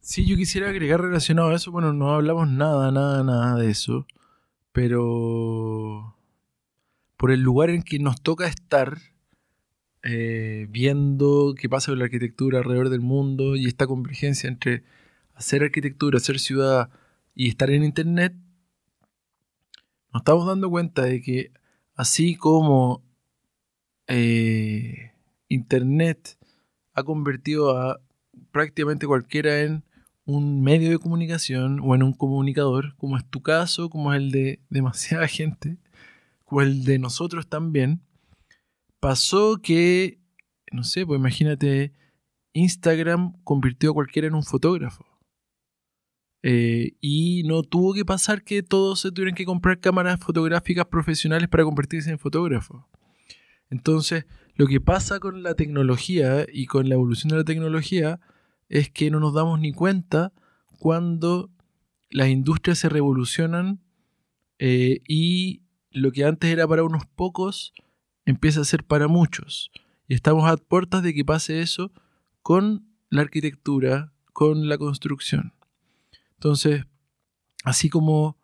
[0.01, 4.05] Sí, yo quisiera agregar relacionado a eso, bueno, no hablamos nada, nada, nada de eso,
[4.71, 6.17] pero
[7.15, 8.97] por el lugar en que nos toca estar,
[10.03, 14.83] eh, viendo qué pasa con la arquitectura alrededor del mundo y esta convergencia entre
[15.39, 16.89] hacer arquitectura, hacer ciudad
[17.33, 18.35] y estar en Internet,
[20.11, 21.53] nos estamos dando cuenta de que
[21.95, 23.01] así como
[24.07, 25.13] eh,
[25.47, 26.37] Internet
[26.93, 28.01] ha convertido a
[28.51, 29.85] prácticamente cualquiera en
[30.25, 34.31] un medio de comunicación o en un comunicador, como es tu caso, como es el
[34.31, 35.77] de demasiada gente,
[36.43, 38.01] como el de nosotros también,
[38.99, 40.19] pasó que,
[40.73, 41.93] no sé, pues imagínate,
[42.51, 45.08] Instagram convirtió a cualquiera en un fotógrafo.
[46.41, 51.49] Eh, y no tuvo que pasar que todos se tuvieran que comprar cámaras fotográficas profesionales
[51.49, 52.83] para convertirse en fotógrafos.
[53.69, 58.19] Entonces, lo que pasa con la tecnología y con la evolución de la tecnología
[58.67, 60.33] es que no nos damos ni cuenta
[60.79, 61.49] cuando
[62.09, 63.81] las industrias se revolucionan
[64.57, 65.61] eh, y
[65.91, 67.73] lo que antes era para unos pocos
[68.25, 69.71] empieza a ser para muchos.
[70.07, 71.91] Y estamos a puertas de que pase eso
[72.41, 75.53] con la arquitectura, con la construcción.
[76.39, 76.85] Entonces,
[77.65, 78.37] así como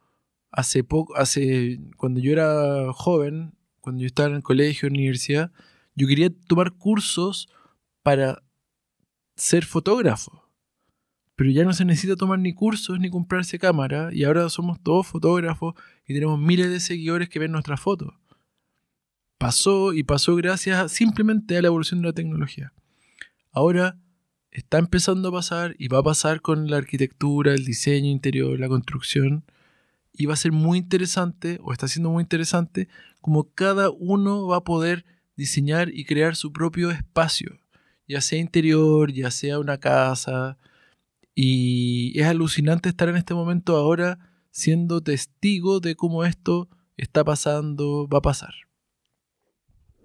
[0.52, 5.54] hace poco, hace, cuando yo era joven, cuando yo estaba en el colegio, en universidad,
[5.96, 7.48] yo quería tomar cursos
[8.04, 8.44] para
[9.38, 10.44] ser fotógrafo.
[11.38, 15.08] Pero ya no se necesita tomar ni cursos ni comprarse cámara y ahora somos todos
[15.08, 15.74] fotógrafos
[16.06, 18.14] y tenemos miles de seguidores que ven nuestras fotos.
[19.38, 22.74] Pasó y pasó gracias simplemente a la evolución de la tecnología.
[23.52, 23.98] Ahora
[24.58, 28.68] está empezando a pasar y va a pasar con la arquitectura, el diseño interior, la
[28.68, 29.44] construcción.
[30.14, 32.88] Y va a ser muy interesante, o está siendo muy interesante,
[33.22, 37.60] como cada uno va a poder diseñar y crear su propio espacio
[38.08, 40.58] ya sea interior, ya sea una casa.
[41.34, 44.20] Y es alucinante estar en este momento ahora
[44.52, 48.54] siendo testigo de cómo esto está pasando, va a pasar.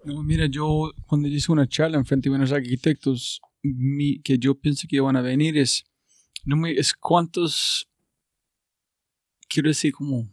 [0.03, 4.87] Mira, yo cuando hice una charla en frente de unos arquitectos, mi, que yo pienso
[4.87, 5.83] que van a venir es,
[6.45, 7.89] no me, es cuántos,
[9.47, 10.29] quiero decir como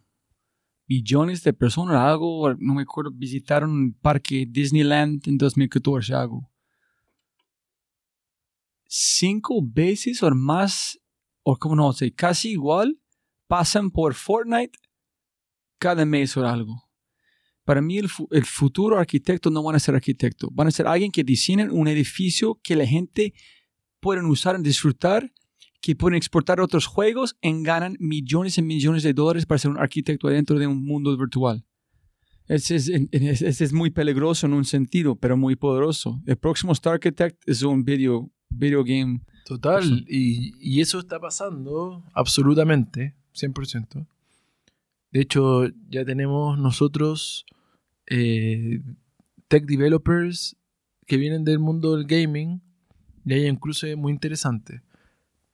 [0.86, 6.50] billones de personas, algo, no me acuerdo, visitaron el parque Disneyland en 2014, algo
[8.89, 10.98] cinco veces o más,
[11.42, 12.98] o como no sé, casi igual,
[13.47, 14.78] pasan por Fortnite
[15.78, 16.88] cada mes o algo.
[17.68, 21.22] Para mí el, futuro arquitecto no van a ser arquitecto, van a ser alguien que
[21.22, 23.34] diseñen un edificio que la gente
[24.00, 25.30] pueden usar y disfrutar,
[25.82, 29.76] que pueden exportar otros juegos y ganan millones y millones de dólares para ser un
[29.76, 31.62] arquitecto dentro de un mundo virtual.
[32.47, 36.22] Ese es, es, muy peligroso en un sentido, pero muy poderoso.
[36.24, 39.20] El próximo Star Architect es un video video game.
[39.44, 44.06] Total, y, eso está pasando absolutamente, 100%.
[45.12, 47.44] De hecho, ya tenemos nosotros
[48.11, 48.81] eh,
[49.49, 50.57] tech developers
[51.07, 52.61] que vienen del mundo del gaming,
[53.25, 54.83] y hay incluso muy interesante.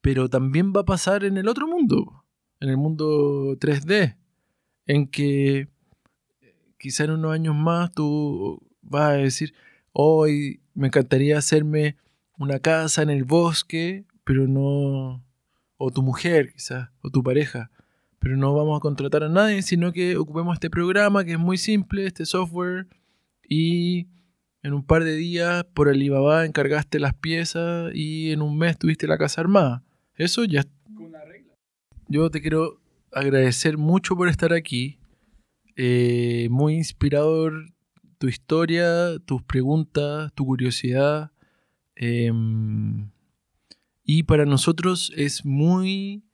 [0.00, 2.24] Pero también va a pasar en el otro mundo,
[2.60, 4.16] en el mundo 3D,
[4.86, 5.68] en que
[6.78, 9.55] quizá en unos años más tú vas a decir,
[9.92, 11.97] hoy me encantaría hacerme
[12.39, 15.24] una casa en el bosque, pero no...
[15.76, 17.70] o tu mujer quizás, o tu pareja,
[18.24, 21.58] pero no vamos a contratar a nadie, sino que ocupemos este programa que es muy
[21.58, 22.86] simple, este software,
[23.46, 24.06] y
[24.62, 29.06] en un par de días por Alibaba encargaste las piezas y en un mes tuviste
[29.06, 29.84] la casa armada.
[30.16, 30.64] Eso ya...
[32.08, 32.80] Yo te quiero
[33.12, 34.98] agradecer mucho por estar aquí.
[35.76, 37.74] Eh, muy inspirador
[38.16, 41.30] tu historia, tus preguntas, tu curiosidad.
[41.94, 43.10] Em,
[44.02, 46.24] y para nosotros es muy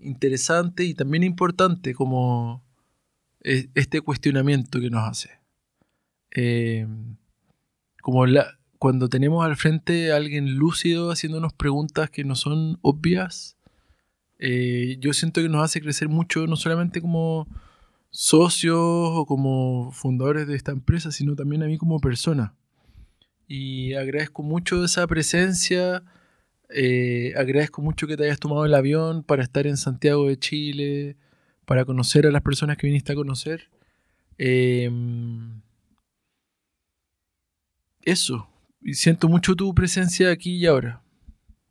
[0.00, 2.64] interesante y también importante como
[3.42, 5.30] e, este cuestionamiento que nos hace.
[6.30, 7.16] Em,
[8.02, 13.56] como la, cuando tenemos al frente a alguien lúcido haciéndonos preguntas que no son obvias,
[14.38, 17.48] eh, yo siento que nos hace crecer mucho, no solamente como
[18.10, 22.54] socios o como fundadores de esta empresa, sino también a mí como persona.
[23.46, 26.04] Y agradezco mucho esa presencia,
[26.70, 31.16] eh, agradezco mucho que te hayas tomado el avión para estar en Santiago de Chile,
[31.64, 33.70] para conocer a las personas que viniste a conocer.
[34.36, 35.60] Em,
[38.02, 38.48] eso,
[38.80, 41.02] y siento mucho tu presencia aquí y ahora.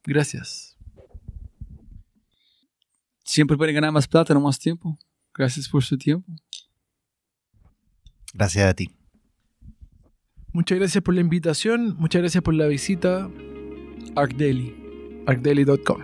[0.04, 0.78] Gracias.
[3.24, 4.98] Siempre pueden ganar más plata, no más tiempo.
[5.34, 6.32] Gracias por su tiempo.
[8.34, 8.90] Gracias a ti.
[10.54, 13.30] Muchas gracias por la invitación, muchas gracias por la visita.
[14.16, 14.87] ArcDaily.
[15.28, 16.02] arcdaily.com.